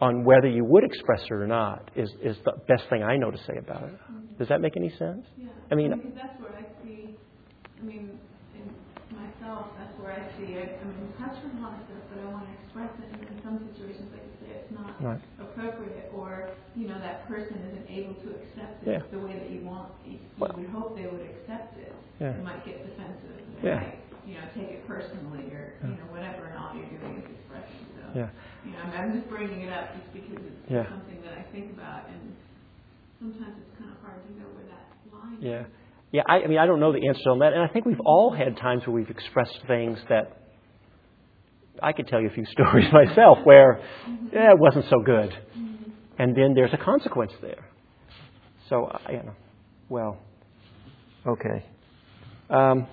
on 0.00 0.24
whether 0.24 0.48
you 0.48 0.64
would 0.64 0.82
express 0.82 1.22
it 1.22 1.32
or 1.32 1.46
not, 1.46 1.90
is, 1.94 2.10
is 2.22 2.36
the 2.44 2.52
best 2.66 2.82
thing 2.90 3.04
I 3.04 3.16
know 3.16 3.30
to 3.30 3.38
say 3.38 3.54
about 3.58 3.84
it. 3.84 3.94
Does 4.36 4.48
that 4.48 4.60
make 4.60 4.76
any 4.76 4.90
sense? 4.98 5.22
Yeah. 5.38 5.46
I 5.70 5.74
mean, 5.76 5.94
because 5.94 6.18
that's 6.18 6.40
where 6.42 6.58
I 6.58 6.66
see, 6.82 7.14
I 7.78 7.82
mean, 7.84 8.18
in 8.58 8.66
myself, 9.14 9.70
that's 9.78 9.94
where 10.02 10.10
I 10.10 10.26
see, 10.34 10.58
I, 10.58 10.74
I 10.74 10.84
mean, 10.90 11.06
touch 11.22 11.38
on 11.38 11.54
a 11.54 11.62
lot 11.62 11.78
of 11.78 11.86
stuff, 11.86 12.02
but 12.10 12.18
I 12.18 12.26
want 12.34 12.50
to 12.50 12.54
express 12.64 12.90
it, 12.98 13.14
and 13.14 13.22
in 13.30 13.38
some 13.46 13.62
situations, 13.70 14.10
like 14.10 14.26
you 14.26 14.34
say, 14.42 14.50
it's 14.58 14.72
not 14.74 14.98
right. 14.98 15.22
appropriate, 15.38 16.10
or, 16.10 16.50
you 16.74 16.88
know, 16.88 16.98
that 16.98 17.28
person 17.28 17.62
isn't 17.70 17.86
able 17.86 18.14
to 18.26 18.28
accept 18.42 18.82
it 18.82 18.98
yeah. 18.98 19.06
the 19.12 19.22
way 19.22 19.38
that 19.38 19.50
you 19.54 19.62
want, 19.62 19.92
you, 20.04 20.18
you 20.18 20.18
well, 20.34 20.50
would 20.56 20.70
hope 20.70 20.96
they 20.96 21.06
would 21.06 21.22
accept 21.22 21.78
it 21.78 21.81
yeah. 22.22 22.38
you 22.38 22.46
might 22.46 22.64
get 22.64 22.78
defensive. 22.86 23.34
And 23.34 23.64
yeah. 23.66 23.82
Might, 23.82 23.98
you 24.22 24.34
know, 24.38 24.46
take 24.54 24.70
it 24.70 24.86
personally 24.86 25.50
or, 25.50 25.74
yeah. 25.82 25.90
you 25.90 25.96
know, 25.98 26.08
whatever, 26.14 26.54
and 26.54 26.58
all 26.58 26.70
you're 26.70 26.86
doing 26.86 27.18
is 27.18 27.26
expressing. 27.26 27.82
So, 27.98 28.02
yeah. 28.14 28.30
you 28.62 28.70
know, 28.70 28.78
I'm, 28.78 28.92
I'm 28.94 29.10
just 29.18 29.28
bringing 29.28 29.66
it 29.66 29.72
up 29.74 29.90
just 29.98 30.06
because 30.14 30.38
it's 30.38 30.70
yeah. 30.70 30.86
something 30.86 31.18
that 31.26 31.34
I 31.34 31.42
think 31.50 31.74
about, 31.74 32.06
and 32.06 32.38
sometimes 33.18 33.58
it's 33.58 33.74
kind 33.74 33.90
of 33.90 33.98
hard 33.98 34.22
to 34.22 34.30
know 34.38 34.46
where 34.54 34.70
that 34.70 34.86
line 35.10 35.42
is. 35.42 35.42
Yeah. 35.42 35.66
Yeah, 36.12 36.22
I, 36.28 36.44
I 36.44 36.46
mean, 36.46 36.58
I 36.58 36.66
don't 36.66 36.78
know 36.78 36.92
the 36.92 37.08
answer 37.08 37.30
on 37.30 37.38
that. 37.38 37.54
And 37.54 37.62
I 37.62 37.68
think 37.68 37.86
we've 37.86 38.04
all 38.04 38.32
had 38.32 38.58
times 38.58 38.86
where 38.86 38.94
we've 38.94 39.08
expressed 39.08 39.58
things 39.66 39.98
that 40.10 40.42
I 41.82 41.92
could 41.92 42.06
tell 42.06 42.20
you 42.20 42.28
a 42.28 42.32
few 42.32 42.44
stories 42.52 42.86
myself 42.92 43.38
where 43.44 43.80
mm-hmm. 44.06 44.26
yeah, 44.32 44.52
it 44.52 44.58
wasn't 44.58 44.84
so 44.90 45.00
good. 45.04 45.30
Mm-hmm. 45.30 45.90
And 46.18 46.36
then 46.36 46.52
there's 46.54 46.72
a 46.74 46.76
consequence 46.76 47.32
there. 47.40 47.66
So, 48.68 48.84
uh, 48.84 48.98
you 49.10 49.22
know, 49.22 49.34
well, 49.88 50.18
okay. 51.26 51.64
Um, 52.52 52.86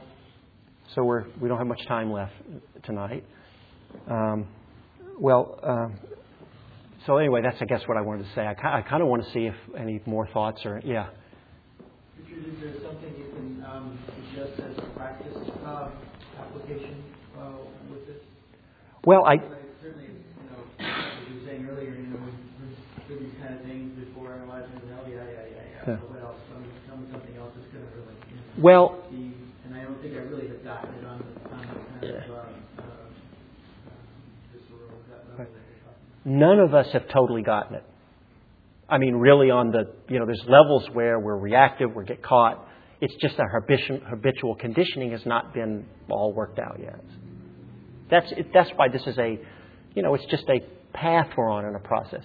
so 0.95 1.03
we're, 1.03 1.26
we 1.39 1.49
don't 1.49 1.57
have 1.57 1.68
much 1.68 1.86
time 1.88 2.12
left 2.12 2.34
tonight. 2.84 3.24
Um, 4.10 4.47
well, 5.20 5.60
um, 5.64 5.99
so 7.05 7.18
anyway, 7.18 7.41
that's 7.43 7.57
I 7.62 7.66
guess 7.66 7.82
what 7.86 7.97
I 7.97 8.01
wanted 8.01 8.24
to 8.24 8.30
say. 8.36 8.41
I, 8.41 8.51
I 8.51 8.82
kind 8.82 9.01
of 9.01 9.10
want 9.10 9.24
to 9.26 9.32
see 9.32 9.45
if 9.45 9.55
any 9.78 10.01
more 10.05 10.28
thoughts 10.28 10.62
or 10.66 10.82
yeah. 10.86 11.10
Richard, 12.18 12.47
is 12.47 12.60
there 12.62 12.74
something 12.84 13.14
you 13.18 13.32
can 13.36 13.64
um, 13.66 13.99
suggest 14.16 14.60
as 14.62 14.78
a 14.78 14.88
practice 14.97 15.38
um, 15.66 15.91
application 16.39 17.03
uh, 17.38 17.51
with 17.91 18.07
this? 18.07 18.18
Well, 19.05 19.26
I. 19.26 19.38
Certainly, 19.82 20.07
you 20.07 20.49
know, 20.51 20.86
as 20.86 21.30
you 21.30 21.39
were 21.39 21.45
saying 21.47 21.68
earlier, 21.70 21.95
you 21.95 22.07
know, 22.07 22.20
we 22.20 23.16
do 23.16 23.20
these 23.20 23.34
kind 23.41 23.55
of 23.55 23.62
things 23.64 23.91
before 23.97 24.36
analyzing 24.36 24.76
the 24.86 24.93
hell, 24.93 25.05
yeah, 25.07 25.16
yeah, 25.16 25.24
yeah, 25.24 25.43
yeah. 25.47 25.80
Yeah. 25.80 25.86
So 25.86 26.05
what 26.12 26.22
else? 26.22 26.36
Tell 26.51 26.60
me, 26.60 26.68
tell 26.88 26.97
me 26.97 27.07
something 27.12 27.36
else 27.39 27.53
that's 27.55 27.72
going 27.72 27.86
to 27.88 27.91
really. 27.95 28.16
You 28.28 28.36
know, 28.36 28.60
Well, 28.60 29.07
be, 29.10 29.32
and 29.64 29.72
I 29.74 29.84
don't 29.88 29.95
think 30.03 30.14
I 30.20 30.28
really 30.28 30.51
have 30.51 30.64
gotten 30.68 30.91
it 30.99 31.05
on 31.07 31.24
the, 31.24 31.32
on 31.55 31.64
the 31.64 31.80
kind 31.80 32.03
Yeah. 32.03 32.28
of 32.28 32.32
uh, 32.32 32.36
uh, 32.36 32.84
uh, 32.84 33.07
visceral 34.51 34.91
gut 35.07 35.24
level 35.32 35.39
Right. 35.39 35.47
that 35.47 35.64
you're 35.64 35.80
talking 35.88 36.03
about. 36.03 36.09
None 36.26 36.60
of 36.60 36.74
us 36.74 36.88
have 36.94 37.08
totally 37.10 37.42
gotten 37.42 37.76
it. 37.76 37.84
I 38.90 38.98
mean, 38.98 39.16
really, 39.16 39.52
on 39.52 39.72
the 39.72 39.94
you 40.08 40.20
know, 40.20 40.26
there's 40.26 40.44
levels 40.48 40.88
where 40.94 41.20
we're 41.20 41.38
reactive, 41.38 41.94
we 41.96 42.06
get 42.06 42.24
caught. 42.24 42.66
It's 43.02 43.14
just 43.22 43.40
our 43.40 43.50
habitual, 43.50 44.56
conditioning 44.56 45.12
has 45.12 45.26
not 45.26 45.54
been 45.54 45.86
all 46.10 46.34
worked 46.34 46.60
out 46.60 46.80
yet. 46.82 47.00
That's 48.10 48.32
that's 48.54 48.70
why 48.76 48.90
this 48.90 49.04
is 49.06 49.18
a, 49.18 49.40
you 49.96 50.02
know, 50.02 50.16
it's 50.16 50.26
just 50.26 50.44
a 50.50 50.60
path 50.94 51.28
we're 51.38 51.50
on 51.50 51.66
in 51.66 51.76
a 51.76 51.80
process. 51.80 52.24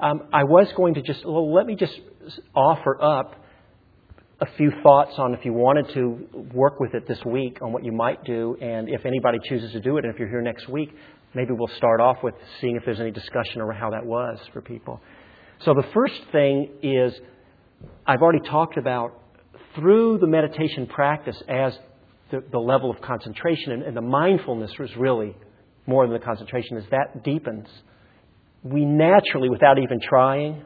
Um, 0.00 0.28
I 0.32 0.44
was 0.44 0.66
going 0.76 0.94
to 0.94 1.02
just 1.02 1.24
well, 1.24 1.54
let 1.54 1.66
me 1.66 1.76
just 1.76 1.98
offer 2.54 3.00
up 3.00 3.36
a 4.40 4.46
few 4.56 4.72
thoughts 4.82 5.12
on 5.18 5.34
if 5.34 5.44
you 5.44 5.52
wanted 5.52 5.94
to 5.94 6.48
work 6.52 6.80
with 6.80 6.94
it 6.94 7.06
this 7.06 7.24
week 7.24 7.58
on 7.62 7.72
what 7.72 7.84
you 7.84 7.92
might 7.92 8.24
do, 8.24 8.56
and 8.60 8.88
if 8.88 9.06
anybody 9.06 9.38
chooses 9.48 9.70
to 9.72 9.80
do 9.80 9.96
it, 9.98 10.04
and 10.04 10.12
if 10.12 10.18
you're 10.18 10.28
here 10.28 10.42
next 10.42 10.68
week, 10.68 10.90
maybe 11.34 11.52
we'll 11.52 11.74
start 11.76 12.00
off 12.00 12.16
with 12.22 12.34
seeing 12.60 12.76
if 12.76 12.84
there's 12.84 13.00
any 13.00 13.10
discussion 13.10 13.60
around 13.60 13.80
how 13.80 13.90
that 13.90 14.04
was 14.04 14.38
for 14.52 14.60
people. 14.60 15.00
So 15.64 15.74
the 15.74 15.86
first 15.94 16.20
thing 16.32 16.70
is 16.82 17.12
I've 18.06 18.20
already 18.20 18.46
talked 18.48 18.76
about 18.76 19.18
through 19.74 20.18
the 20.18 20.26
meditation 20.26 20.86
practice 20.86 21.40
as 21.48 21.76
the, 22.30 22.42
the 22.50 22.58
level 22.58 22.90
of 22.90 23.00
concentration 23.00 23.72
and, 23.72 23.82
and 23.82 23.96
the 23.96 24.02
mindfulness 24.02 24.72
was 24.78 24.90
really 24.96 25.36
more 25.86 26.06
than 26.06 26.18
the 26.18 26.24
concentration 26.24 26.76
as 26.76 26.84
that 26.90 27.24
deepens. 27.24 27.68
We 28.62 28.84
naturally, 28.84 29.48
without 29.48 29.78
even 29.78 30.00
trying, 30.00 30.64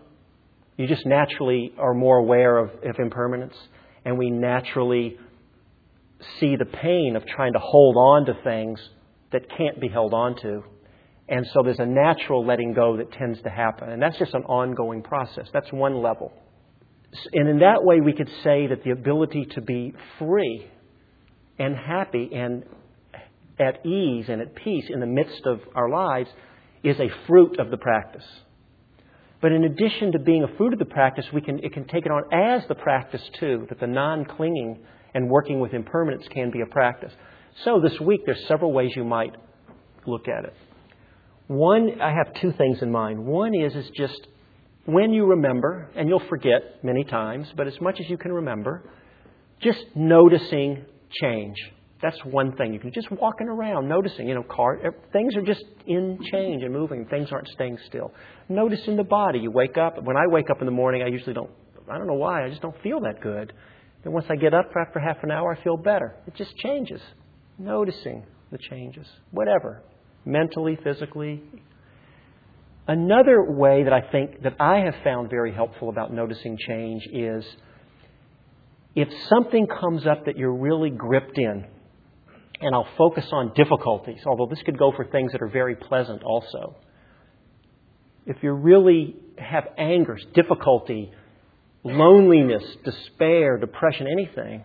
you 0.77 0.87
just 0.87 1.07
naturally 1.07 1.73
are 1.79 1.95
more 1.95 2.19
aware 2.19 2.59
of, 2.59 2.71
of 2.85 2.99
impermanence, 2.99 3.55
and 4.05 4.19
we 4.19 4.31
naturally 4.31 5.17
see 6.39 6.57
the 6.57 6.67
pain 6.67 7.17
of 7.17 7.25
trying 7.27 7.55
to 7.55 7.59
hold 7.59 7.97
on 7.97 8.27
to 8.27 8.35
things 8.45 8.79
that 9.33 9.43
can't 9.57 9.81
be 9.81 9.89
held 9.89 10.14
on 10.14 10.37
to. 10.43 10.62
And 11.29 11.47
so 11.53 11.62
there's 11.64 11.81
a 11.81 11.87
natural 11.87 12.47
letting 12.47 12.72
go 12.72 12.97
that 12.99 13.12
tends 13.12 13.41
to 13.43 13.51
happen. 13.51 13.91
And 13.91 14.01
that's 14.01 14.18
just 14.18 14.35
an 14.35 14.45
ongoing 14.45 15.03
process. 15.03 15.49
That's 15.53 15.70
one 15.72 16.01
level. 16.01 16.33
And 17.33 17.49
in 17.49 17.59
that 17.61 17.83
way, 17.83 18.01
we 18.01 18.12
could 18.12 18.31
say 18.45 18.66
that 18.68 18.85
the 18.85 18.91
ability 18.91 19.47
to 19.55 19.61
be 19.61 19.95
free 20.18 20.68
and 21.59 21.77
happy 21.77 22.31
and 22.33 22.64
at 23.59 23.85
ease 23.87 24.27
and 24.29 24.41
at 24.41 24.55
peace 24.55 24.85
in 24.89 25.01
the 25.01 25.07
midst 25.07 25.47
of 25.47 25.61
our 25.74 25.89
lives 25.89 26.29
is 26.85 26.99
a 27.01 27.09
fruit 27.27 27.59
of 27.59 27.70
the 27.70 27.77
practice. 27.77 28.24
But 29.41 29.53
in 29.53 29.64
addition 29.64 30.12
to 30.12 30.18
being 30.18 30.45
a 30.45 30.57
fruit 30.57 30.72
of 30.72 30.79
the 30.79 30.85
practice, 30.87 31.27
we 31.33 31.41
can, 31.41 31.59
it 31.64 31.72
can 31.72 31.87
take 31.87 32.07
it 32.07 32.12
on 32.12 32.22
as 32.33 32.66
the 32.68 32.74
practice 32.74 33.22
too, 33.39 33.66
that 33.68 33.81
the 33.81 33.87
non 33.87 34.24
clinging 34.24 34.79
and 35.14 35.29
working 35.31 35.61
with 35.61 35.72
impermanence 35.72 36.27
can 36.33 36.51
be 36.51 36.61
a 36.61 36.66
practice. 36.66 37.12
So 37.64 37.80
this 37.80 37.98
week, 38.00 38.20
there's 38.26 38.44
several 38.46 38.72
ways 38.72 38.90
you 38.94 39.04
might 39.04 39.34
look 40.07 40.28
at 40.28 40.44
it. 40.44 40.54
One, 41.46 42.00
I 42.00 42.12
have 42.12 42.34
two 42.40 42.52
things 42.52 42.82
in 42.82 42.90
mind. 42.90 43.24
One 43.24 43.54
is, 43.54 43.74
is 43.74 43.90
just 43.96 44.26
when 44.84 45.12
you 45.12 45.26
remember, 45.26 45.90
and 45.96 46.09
you'll 46.09 46.28
forget 46.28 46.84
many 46.84 47.04
times, 47.04 47.48
but 47.57 47.66
as 47.66 47.80
much 47.80 47.98
as 48.00 48.11
you 48.11 48.18
can 48.18 48.32
remember, 48.32 48.82
just 49.61 49.84
noticing 49.94 50.84
change. 51.20 51.57
That's 52.02 52.18
one 52.24 52.54
thing. 52.57 52.74
You 52.74 52.78
can 52.78 52.92
just 52.92 53.11
walking 53.11 53.48
around, 53.48 53.88
noticing, 53.88 54.28
you 54.28 54.34
know, 54.34 54.42
car, 54.42 54.78
eh, 54.84 54.90
things 55.12 55.34
are 55.34 55.42
just 55.42 55.64
in 55.86 56.18
change 56.30 56.62
and 56.62 56.72
moving. 56.72 57.07
Things 57.07 57.28
aren't 57.32 57.48
staying 57.48 57.78
still. 57.86 58.12
Noticing 58.50 58.96
the 58.96 59.04
body. 59.04 59.38
You 59.38 59.50
wake 59.50 59.78
up. 59.78 60.02
When 60.02 60.16
I 60.16 60.26
wake 60.26 60.50
up 60.50 60.61
in 60.61 60.66
the 60.66 60.72
morning, 60.72 61.02
I 61.02 61.07
usually 61.07 61.32
don't, 61.32 61.50
I 61.90 61.96
don't 61.96 62.07
know 62.07 62.14
why, 62.14 62.44
I 62.44 62.50
just 62.50 62.61
don't 62.61 62.80
feel 62.82 63.00
that 63.00 63.22
good. 63.22 63.52
Then 64.04 64.12
once 64.12 64.26
I 64.28 64.36
get 64.36 64.52
up 64.52 64.66
after 64.78 65.00
half 65.00 65.22
an 65.22 65.30
hour, 65.30 65.57
I 65.59 65.64
feel 65.64 65.78
better. 65.78 66.16
It 66.26 66.34
just 66.34 66.54
changes. 66.59 67.00
Noticing 67.59 68.24
the 68.50 68.59
changes. 68.59 69.07
Whatever. 69.30 69.82
Mentally, 70.24 70.78
physically. 70.82 71.42
Another 72.88 73.44
way 73.50 73.84
that 73.84 73.92
I 73.92 74.00
think 74.12 74.42
that 74.42 74.57
I 74.61 74.78
have 74.78 74.94
found 75.02 75.30
very 75.30 75.52
helpful 75.52 75.88
about 75.88 76.12
noticing 76.12 76.57
change 76.57 77.02
is 77.12 77.44
if 78.94 79.09
something 79.28 79.66
comes 79.66 80.07
up 80.07 80.26
that 80.26 80.36
you're 80.36 80.54
really 80.54 80.90
gripped 80.90 81.36
in, 81.36 81.66
and 82.61 82.74
I'll 82.74 82.88
focus 82.96 83.26
on 83.32 83.52
difficulties, 83.54 84.20
although 84.26 84.46
this 84.46 84.62
could 84.62 84.78
go 84.78 84.92
for 84.92 85.04
things 85.04 85.32
that 85.32 85.42
are 85.42 85.48
very 85.48 85.76
pleasant 85.76 86.22
also. 86.22 86.76
If 88.24 88.36
you 88.42 88.52
really 88.52 89.16
have 89.36 89.64
angers, 89.76 90.24
difficulty, 90.34 91.12
loneliness, 91.84 92.64
despair, 92.84 93.59
depression, 93.59 94.07
anything, 94.07 94.64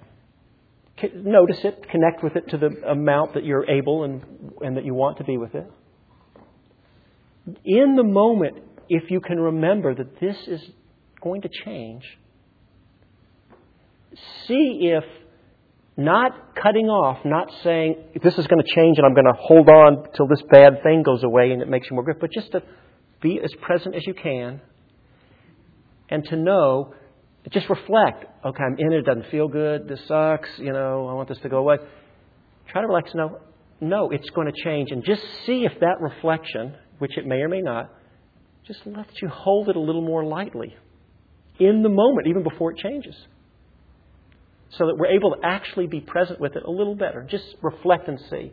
notice 1.16 1.60
it, 1.64 1.88
connect 1.90 2.24
with 2.24 2.36
it 2.36 2.50
to 2.50 2.58
the 2.58 2.90
amount 2.90 3.34
that 3.34 3.44
you're 3.44 3.70
able 3.70 4.04
and, 4.04 4.24
and 4.62 4.78
that 4.78 4.86
you 4.86 4.94
want 4.94 5.18
to 5.18 5.24
be 5.24 5.38
with 5.38 5.56
it. 5.56 5.70
In 7.66 7.96
the 7.96 8.04
moment, 8.04 8.58
if 8.88 9.10
you 9.10 9.20
can 9.20 9.40
remember 9.40 9.96
that 9.96 10.20
this 10.20 10.38
is 10.48 10.62
going 11.22 11.42
to 11.42 11.50
change, 11.66 12.04
see 14.48 14.92
if 14.94 15.04
not 15.98 16.56
cutting 16.56 16.88
off, 16.88 17.24
not 17.26 17.52
saying 17.64 17.96
this 18.22 18.38
is 18.38 18.48
going 18.48 18.64
to 18.64 18.76
change 18.76 18.98
and 18.98 19.06
I'm 19.06 19.14
going 19.14 19.26
to 19.26 19.40
hold 19.40 19.70
on 19.70 20.12
till 20.16 20.28
this 20.28 20.42
bad 20.50 20.84
thing 20.84 21.04
goes 21.04 21.24
away 21.24 21.52
and 21.52 21.62
it 21.62 21.68
makes 21.68 21.90
you 21.90 21.96
more 21.96 22.04
grip, 22.04 22.20
but 22.20 22.32
just 22.32 22.52
to 22.52 22.64
be 23.22 23.40
as 23.44 23.52
present 23.62 23.96
as 23.96 24.06
you 24.06 24.14
can 24.14 24.62
and 26.10 26.26
to 26.26 26.36
know, 26.36 26.94
just 27.50 27.70
reflect. 27.70 28.26
Okay, 28.46 28.64
I'm 28.64 28.78
in 28.78 28.94
it, 28.94 29.00
it 29.00 29.06
doesn't 29.06 29.32
feel 29.32 29.48
good, 29.48 29.88
this 29.88 30.00
sucks, 30.08 30.50
you 30.58 30.72
know, 30.72 31.08
I 31.08 31.14
want 31.14 31.30
this 31.30 31.40
to 31.40 31.50
go 31.50 31.58
away. 31.58 31.78
Try 32.70 32.82
to 32.82 32.88
relax. 32.88 33.12
No, 33.16 33.40
no, 33.80 34.12
it's 34.12 34.30
going 34.30 34.52
to 34.52 34.64
change. 34.64 34.92
And 34.92 35.04
just 35.04 35.24
see 35.46 35.66
if 35.66 35.80
that 35.80 36.00
reflection, 36.00 36.76
which 37.00 37.18
it 37.18 37.26
may 37.26 37.38
or 37.38 37.50
may 37.50 37.62
not, 37.62 37.90
just 38.68 38.86
lets 38.86 39.22
you 39.22 39.28
hold 39.28 39.70
it 39.70 39.76
a 39.76 39.80
little 39.80 40.04
more 40.04 40.24
lightly 40.24 40.76
in 41.60 41.82
the 41.84 41.90
moment, 41.90 42.28
even 42.28 42.44
before 42.44 42.72
it 42.72 42.78
changes 42.78 43.16
so 44.78 44.88
that 44.88 44.96
we're 44.98 45.08
able 45.08 45.32
to 45.32 45.38
actually 45.44 45.88
be 45.88 46.00
present 46.00 46.40
with 46.40 46.56
it 46.56 46.64
a 46.64 46.72
little 46.72 46.96
better. 46.96 47.28
Just 47.30 47.56
reflect 47.62 48.08
and 48.08 48.20
see. 48.30 48.52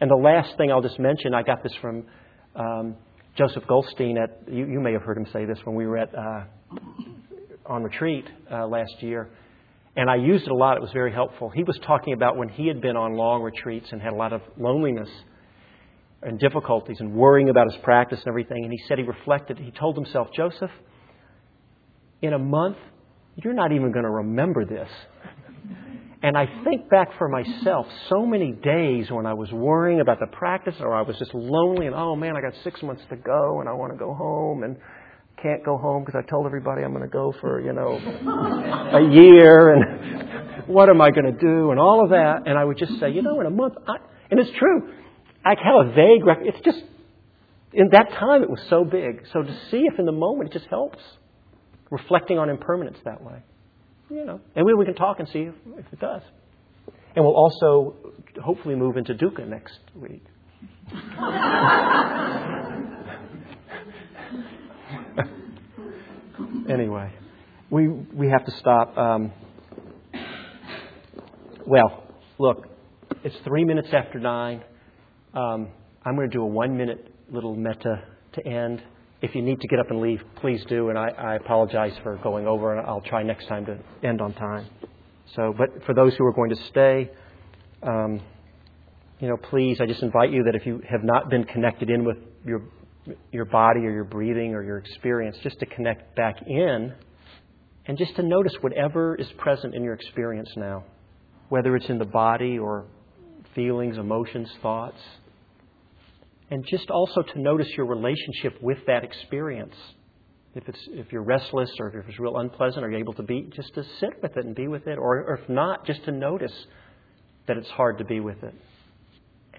And 0.00 0.10
the 0.10 0.16
last 0.16 0.56
thing 0.56 0.70
I'll 0.70 0.80
just 0.80 0.98
mention, 0.98 1.34
I 1.34 1.42
got 1.42 1.62
this 1.62 1.74
from 1.82 2.06
um, 2.56 2.96
Joseph 3.36 3.66
Goldstein 3.66 4.16
at, 4.16 4.50
you, 4.50 4.66
you, 4.66 4.80
may 4.80 4.92
have 4.92 5.02
heard 5.02 5.18
him 5.18 5.26
say 5.32 5.44
this 5.44 5.58
when 5.64 5.76
we 5.76 5.86
were 5.86 5.98
at, 5.98 6.14
uh, 6.14 6.44
on 7.70 7.84
retreat 7.84 8.26
uh, 8.52 8.66
last 8.66 8.92
year. 9.00 9.30
And 9.96 10.10
I 10.10 10.16
used 10.16 10.44
it 10.44 10.50
a 10.50 10.54
lot. 10.54 10.76
It 10.76 10.82
was 10.82 10.92
very 10.92 11.12
helpful. 11.12 11.50
He 11.50 11.62
was 11.62 11.78
talking 11.86 12.12
about 12.12 12.36
when 12.36 12.48
he 12.48 12.66
had 12.66 12.80
been 12.80 12.96
on 12.96 13.14
long 13.14 13.42
retreats 13.42 13.86
and 13.92 14.02
had 14.02 14.12
a 14.12 14.16
lot 14.16 14.32
of 14.32 14.42
loneliness 14.58 15.08
and 16.22 16.38
difficulties 16.38 16.98
and 17.00 17.14
worrying 17.14 17.48
about 17.48 17.72
his 17.72 17.80
practice 17.82 18.18
and 18.18 18.28
everything. 18.28 18.64
And 18.64 18.72
he 18.72 18.80
said 18.86 18.98
he 18.98 19.04
reflected, 19.04 19.58
he 19.58 19.70
told 19.70 19.96
himself, 19.96 20.28
Joseph, 20.36 20.70
in 22.22 22.34
a 22.34 22.38
month, 22.38 22.76
you're 23.36 23.54
not 23.54 23.72
even 23.72 23.92
going 23.92 24.04
to 24.04 24.10
remember 24.10 24.64
this. 24.64 24.88
And 26.22 26.36
I 26.36 26.46
think 26.64 26.90
back 26.90 27.08
for 27.16 27.28
myself, 27.28 27.86
so 28.10 28.26
many 28.26 28.52
days 28.52 29.10
when 29.10 29.24
I 29.24 29.32
was 29.32 29.50
worrying 29.52 30.00
about 30.00 30.18
the 30.20 30.26
practice 30.26 30.74
or 30.80 30.94
I 30.94 31.00
was 31.00 31.16
just 31.18 31.32
lonely 31.32 31.86
and, 31.86 31.94
oh 31.94 32.14
man, 32.14 32.34
I 32.36 32.42
got 32.42 32.52
six 32.62 32.82
months 32.82 33.02
to 33.08 33.16
go 33.16 33.60
and 33.60 33.68
I 33.68 33.72
want 33.72 33.92
to 33.92 33.98
go 33.98 34.12
home 34.12 34.62
and 34.62 34.76
can't 35.42 35.64
go 35.64 35.76
home 35.76 36.04
because 36.04 36.20
I 36.22 36.28
told 36.28 36.46
everybody 36.46 36.82
I'm 36.82 36.92
going 36.92 37.02
to 37.02 37.08
go 37.08 37.34
for, 37.40 37.60
you 37.60 37.72
know, 37.72 37.96
a 37.96 39.02
year 39.12 39.74
and 39.74 40.66
what 40.66 40.88
am 40.88 41.00
I 41.00 41.10
going 41.10 41.24
to 41.24 41.38
do 41.38 41.70
and 41.70 41.80
all 41.80 42.04
of 42.04 42.10
that. 42.10 42.42
And 42.46 42.58
I 42.58 42.64
would 42.64 42.78
just 42.78 42.98
say, 43.00 43.10
you 43.10 43.22
know, 43.22 43.40
in 43.40 43.46
a 43.46 43.50
month, 43.50 43.74
I, 43.86 43.96
and 44.30 44.40
it's 44.40 44.50
true. 44.58 44.92
I 45.44 45.50
have 45.50 45.86
a 45.86 45.92
vague, 45.92 46.24
rec- 46.24 46.38
it's 46.42 46.60
just 46.64 46.82
in 47.72 47.88
that 47.92 48.10
time, 48.18 48.42
it 48.42 48.50
was 48.50 48.60
so 48.68 48.84
big. 48.84 49.22
So 49.32 49.42
to 49.42 49.58
see 49.70 49.84
if 49.90 49.98
in 49.98 50.06
the 50.06 50.12
moment, 50.12 50.50
it 50.50 50.58
just 50.58 50.68
helps. 50.68 50.98
Reflecting 51.90 52.38
on 52.38 52.48
impermanence 52.48 52.98
that 53.04 53.22
way. 53.22 53.42
You 54.10 54.24
know, 54.24 54.40
and 54.54 54.66
we, 54.66 54.74
we 54.74 54.84
can 54.84 54.94
talk 54.94 55.18
and 55.18 55.28
see 55.28 55.40
if, 55.40 55.54
if 55.76 55.92
it 55.92 56.00
does. 56.00 56.22
And 57.16 57.24
we'll 57.24 57.34
also 57.34 57.96
hopefully 58.42 58.74
move 58.74 58.96
into 58.96 59.14
dukkha 59.14 59.46
next 59.46 59.78
week. 59.94 60.24
anyway, 66.70 67.12
we 67.70 67.88
we 67.88 68.28
have 68.28 68.44
to 68.44 68.52
stop. 68.52 68.96
Um, 68.96 69.32
well, 71.66 72.04
look, 72.38 72.66
it's 73.24 73.36
three 73.44 73.64
minutes 73.64 73.88
after 73.92 74.18
nine. 74.18 74.62
Um, 75.34 75.68
I'm 76.04 76.16
going 76.16 76.30
to 76.30 76.36
do 76.36 76.42
a 76.42 76.46
one 76.46 76.76
minute 76.76 77.14
little 77.30 77.54
metta 77.54 78.02
to 78.32 78.46
end. 78.46 78.82
If 79.22 79.34
you 79.34 79.42
need 79.42 79.60
to 79.60 79.68
get 79.68 79.78
up 79.78 79.90
and 79.90 80.00
leave, 80.00 80.22
please 80.36 80.64
do. 80.68 80.88
And 80.88 80.98
I, 80.98 81.08
I 81.10 81.34
apologize 81.36 81.92
for 82.02 82.16
going 82.16 82.46
over, 82.46 82.76
and 82.76 82.86
I'll 82.86 83.02
try 83.02 83.22
next 83.22 83.46
time 83.46 83.66
to 83.66 83.78
end 84.02 84.20
on 84.20 84.32
time. 84.32 84.66
So, 85.36 85.54
but 85.56 85.84
for 85.84 85.94
those 85.94 86.14
who 86.16 86.24
are 86.24 86.32
going 86.32 86.50
to 86.50 86.56
stay, 86.70 87.10
um, 87.82 88.20
you 89.20 89.28
know, 89.28 89.36
please, 89.36 89.78
I 89.80 89.86
just 89.86 90.02
invite 90.02 90.32
you 90.32 90.42
that 90.44 90.54
if 90.54 90.66
you 90.66 90.82
have 90.90 91.04
not 91.04 91.28
been 91.28 91.44
connected 91.44 91.90
in 91.90 92.04
with 92.04 92.16
your 92.44 92.62
your 93.32 93.44
body 93.44 93.80
or 93.80 93.90
your 93.90 94.04
breathing 94.04 94.54
or 94.54 94.62
your 94.62 94.78
experience, 94.78 95.36
just 95.42 95.58
to 95.60 95.66
connect 95.66 96.14
back 96.16 96.36
in, 96.46 96.92
and 97.86 97.98
just 97.98 98.14
to 98.16 98.22
notice 98.22 98.52
whatever 98.60 99.14
is 99.14 99.26
present 99.38 99.74
in 99.74 99.82
your 99.82 99.94
experience 99.94 100.50
now, 100.56 100.84
whether 101.48 101.74
it's 101.76 101.88
in 101.88 101.98
the 101.98 102.04
body 102.04 102.58
or 102.58 102.84
feelings, 103.54 103.98
emotions, 103.98 104.48
thoughts. 104.62 105.00
And 106.50 106.64
just 106.68 106.90
also 106.90 107.22
to 107.22 107.40
notice 107.40 107.68
your 107.76 107.86
relationship 107.86 108.60
with 108.60 108.78
that 108.86 109.04
experience. 109.04 109.74
If 110.54 110.68
it's 110.68 110.80
if 110.88 111.12
you're 111.12 111.22
restless 111.22 111.70
or 111.78 111.88
if 111.88 112.08
it's 112.08 112.18
real 112.18 112.36
unpleasant, 112.36 112.84
are 112.84 112.90
you 112.90 112.98
able 112.98 113.14
to 113.14 113.22
be 113.22 113.48
just 113.54 113.72
to 113.74 113.84
sit 114.00 114.20
with 114.20 114.36
it 114.36 114.44
and 114.44 114.54
be 114.54 114.66
with 114.66 114.88
it, 114.88 114.98
or, 114.98 115.22
or 115.22 115.38
if 115.40 115.48
not, 115.48 115.86
just 115.86 116.04
to 116.06 116.12
notice 116.12 116.52
that 117.46 117.56
it's 117.56 117.68
hard 117.68 117.98
to 117.98 118.04
be 118.04 118.18
with 118.18 118.42
it, 118.42 118.54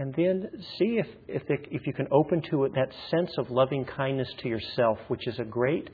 and 0.02 0.16
then 0.16 0.50
see 0.80 0.98
if 0.98 1.06
if 1.28 1.44
if 1.48 1.86
you 1.86 1.94
can 1.94 2.08
open 2.12 2.42
to 2.50 2.64
it 2.64 2.74
that 2.74 2.92
sense 3.12 3.30
of 3.38 3.52
loving 3.52 3.86
kindness 3.86 4.34
to 4.42 4.50
yourself, 4.50 4.98
which 5.10 5.28
is 5.28 5.38
a 5.38 5.44
great, 5.44 5.92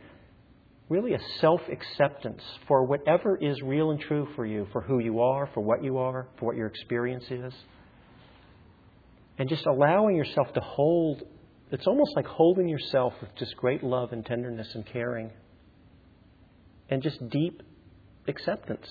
really 0.87 1.13
a 1.13 1.19
self 1.41 1.59
acceptance 1.69 2.41
for 2.69 2.85
whatever 2.85 3.35
is 3.35 3.61
real 3.61 3.91
and 3.91 3.99
true 3.99 4.25
for 4.33 4.45
you, 4.45 4.65
for 4.71 4.79
who 4.79 4.99
you 4.99 5.19
are, 5.19 5.49
for 5.53 5.59
what 5.59 5.83
you 5.83 5.97
are, 5.97 6.29
for 6.39 6.45
what 6.45 6.55
your 6.55 6.67
experience 6.67 7.25
is 7.29 7.53
and 9.37 9.49
just 9.49 9.65
allowing 9.65 10.15
yourself 10.15 10.53
to 10.53 10.61
hold. 10.61 11.23
It's 11.69 11.85
almost 11.85 12.11
like 12.15 12.25
holding 12.25 12.69
yourself 12.69 13.13
with 13.19 13.35
just 13.35 13.57
great 13.57 13.83
love 13.83 14.13
and 14.13 14.25
tenderness 14.25 14.69
and 14.73 14.85
caring 14.85 15.31
and 16.89 17.03
just 17.03 17.29
deep 17.29 17.61
acceptance. 18.29 18.87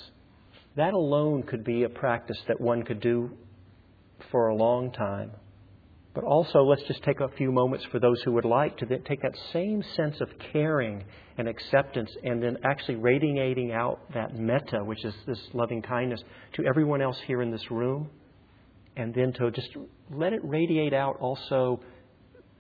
That 0.77 0.93
alone 0.93 1.43
could 1.43 1.65
be 1.65 1.85
a 1.85 1.89
practice 1.89 2.37
that 2.49 2.61
one 2.61 2.83
could 2.83 3.01
do 3.01 3.31
for 4.31 4.49
a 4.49 4.55
long 4.55 4.93
time. 4.93 5.31
But 6.15 6.25
also, 6.25 6.63
let's 6.63 6.83
just 6.89 7.03
take 7.03 7.21
a 7.21 7.29
few 7.37 7.53
moments 7.53 7.85
for 7.93 7.99
those 7.99 8.23
who 8.23 8.33
would 8.33 8.47
like 8.47 8.79
to 8.79 8.87
take 8.87 9.21
that 9.21 9.37
same 9.53 9.85
sense 9.97 10.19
of 10.23 10.31
caring 10.51 11.05
and 11.37 11.47
acceptance 11.47 12.11
and 12.25 12.43
then 12.43 12.57
actually 12.65 12.95
radiating 12.95 13.73
out 13.73 14.01
that 14.15 14.35
metta, 14.35 14.83
which 14.83 15.05
is 15.05 15.13
this 15.27 15.39
loving 15.53 15.83
kindness, 15.83 16.23
to 16.55 16.65
everyone 16.65 17.03
else 17.03 17.19
here 17.27 17.43
in 17.43 17.51
this 17.51 17.71
room. 17.71 18.09
And 18.97 19.15
then 19.15 19.35
to 19.35 19.51
just 19.51 19.69
let 20.11 20.33
it 20.33 20.41
radiate 20.43 20.95
out 20.95 21.19
also 21.21 21.81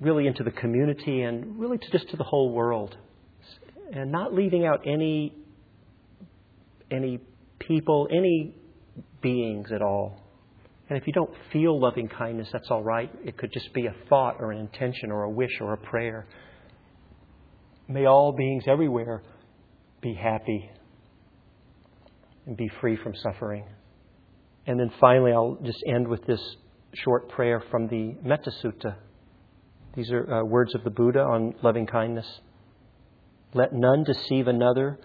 really 0.03 0.27
into 0.27 0.45
the 0.45 0.51
community 0.51 1.23
and 1.23 1.59
really 1.59 1.79
to 1.79 1.91
just 1.91 2.11
to 2.11 2.19
the 2.19 2.25
whole 2.25 2.53
world. 2.53 2.95
And 3.91 4.13
not 4.13 4.35
leaving 4.35 4.67
out 4.67 4.83
any 4.87 5.33
any 6.91 7.21
people 7.59 8.07
any 8.11 8.55
beings 9.23 9.69
at 9.75 9.81
all 9.81 10.26
and 10.89 10.99
if 10.99 11.07
you 11.07 11.13
don't 11.13 11.31
feel 11.53 11.81
loving 11.81 12.09
kindness 12.09 12.49
that's 12.53 12.71
all 12.71 12.83
right 12.83 13.11
it 13.25 13.37
could 13.37 13.53
just 13.53 13.73
be 13.73 13.87
a 13.87 13.95
thought 14.09 14.37
or 14.39 14.53
an 14.53 14.59
intention 14.59 15.11
or 15.11 15.25
a 15.25 15.31
wish 15.31 15.61
or 15.61 15.73
a 15.73 15.79
prayer 15.79 16.27
may 17.89 18.07
all 18.07 18.33
beings 18.33 18.65
everywhere 18.67 19.23
be 20.01 20.15
happy 20.15 20.71
and 22.47 22.57
be 22.57 22.71
free 22.81 22.97
from 23.03 23.15
suffering 23.15 23.65
and 24.67 24.81
then 24.81 24.91
finally, 25.01 25.33
I'll 25.33 25.59
just 25.65 25.83
end 25.87 26.09
with 26.09 26.27
this 26.27 26.41
short 26.93 27.29
prayer 27.29 27.63
from 27.71 27.87
the 27.87 28.17
Metta 28.23 28.51
Sutta. 28.63 28.97
These 29.95 30.11
are 30.11 30.41
uh, 30.41 30.45
words 30.45 30.75
of 30.75 30.83
the 30.83 30.91
Buddha 30.91 31.21
on 31.21 31.55
loving 31.63 31.87
kindness. 31.87 32.27
Let 33.55 33.73
none 33.73 34.03
deceive 34.05 34.49
another 34.49 34.99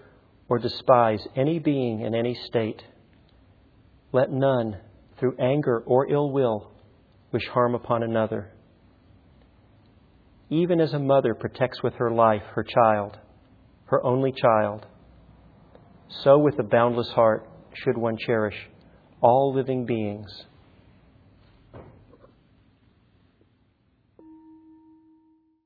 or 0.48 0.58
despise 0.58 1.20
any 1.36 1.60
being 1.60 2.00
in 2.00 2.14
any 2.14 2.34
state. 2.46 2.82
Let 4.10 4.30
none, 4.30 4.78
through 5.22 5.36
anger 5.38 5.84
or 5.86 6.10
ill 6.10 6.32
will, 6.32 6.72
wish 7.30 7.46
harm 7.52 7.76
upon 7.76 8.02
another. 8.02 8.50
Even 10.50 10.80
as 10.80 10.92
a 10.94 10.98
mother 10.98 11.32
protects 11.32 11.80
with 11.80 11.94
her 11.94 12.10
life 12.10 12.42
her 12.56 12.64
child, 12.64 13.16
her 13.84 14.04
only 14.04 14.32
child, 14.32 14.84
so 16.24 16.36
with 16.38 16.58
a 16.58 16.64
boundless 16.64 17.08
heart 17.10 17.48
should 17.72 17.96
one 17.96 18.16
cherish 18.18 18.56
all 19.20 19.54
living 19.54 19.86
beings 19.86 20.28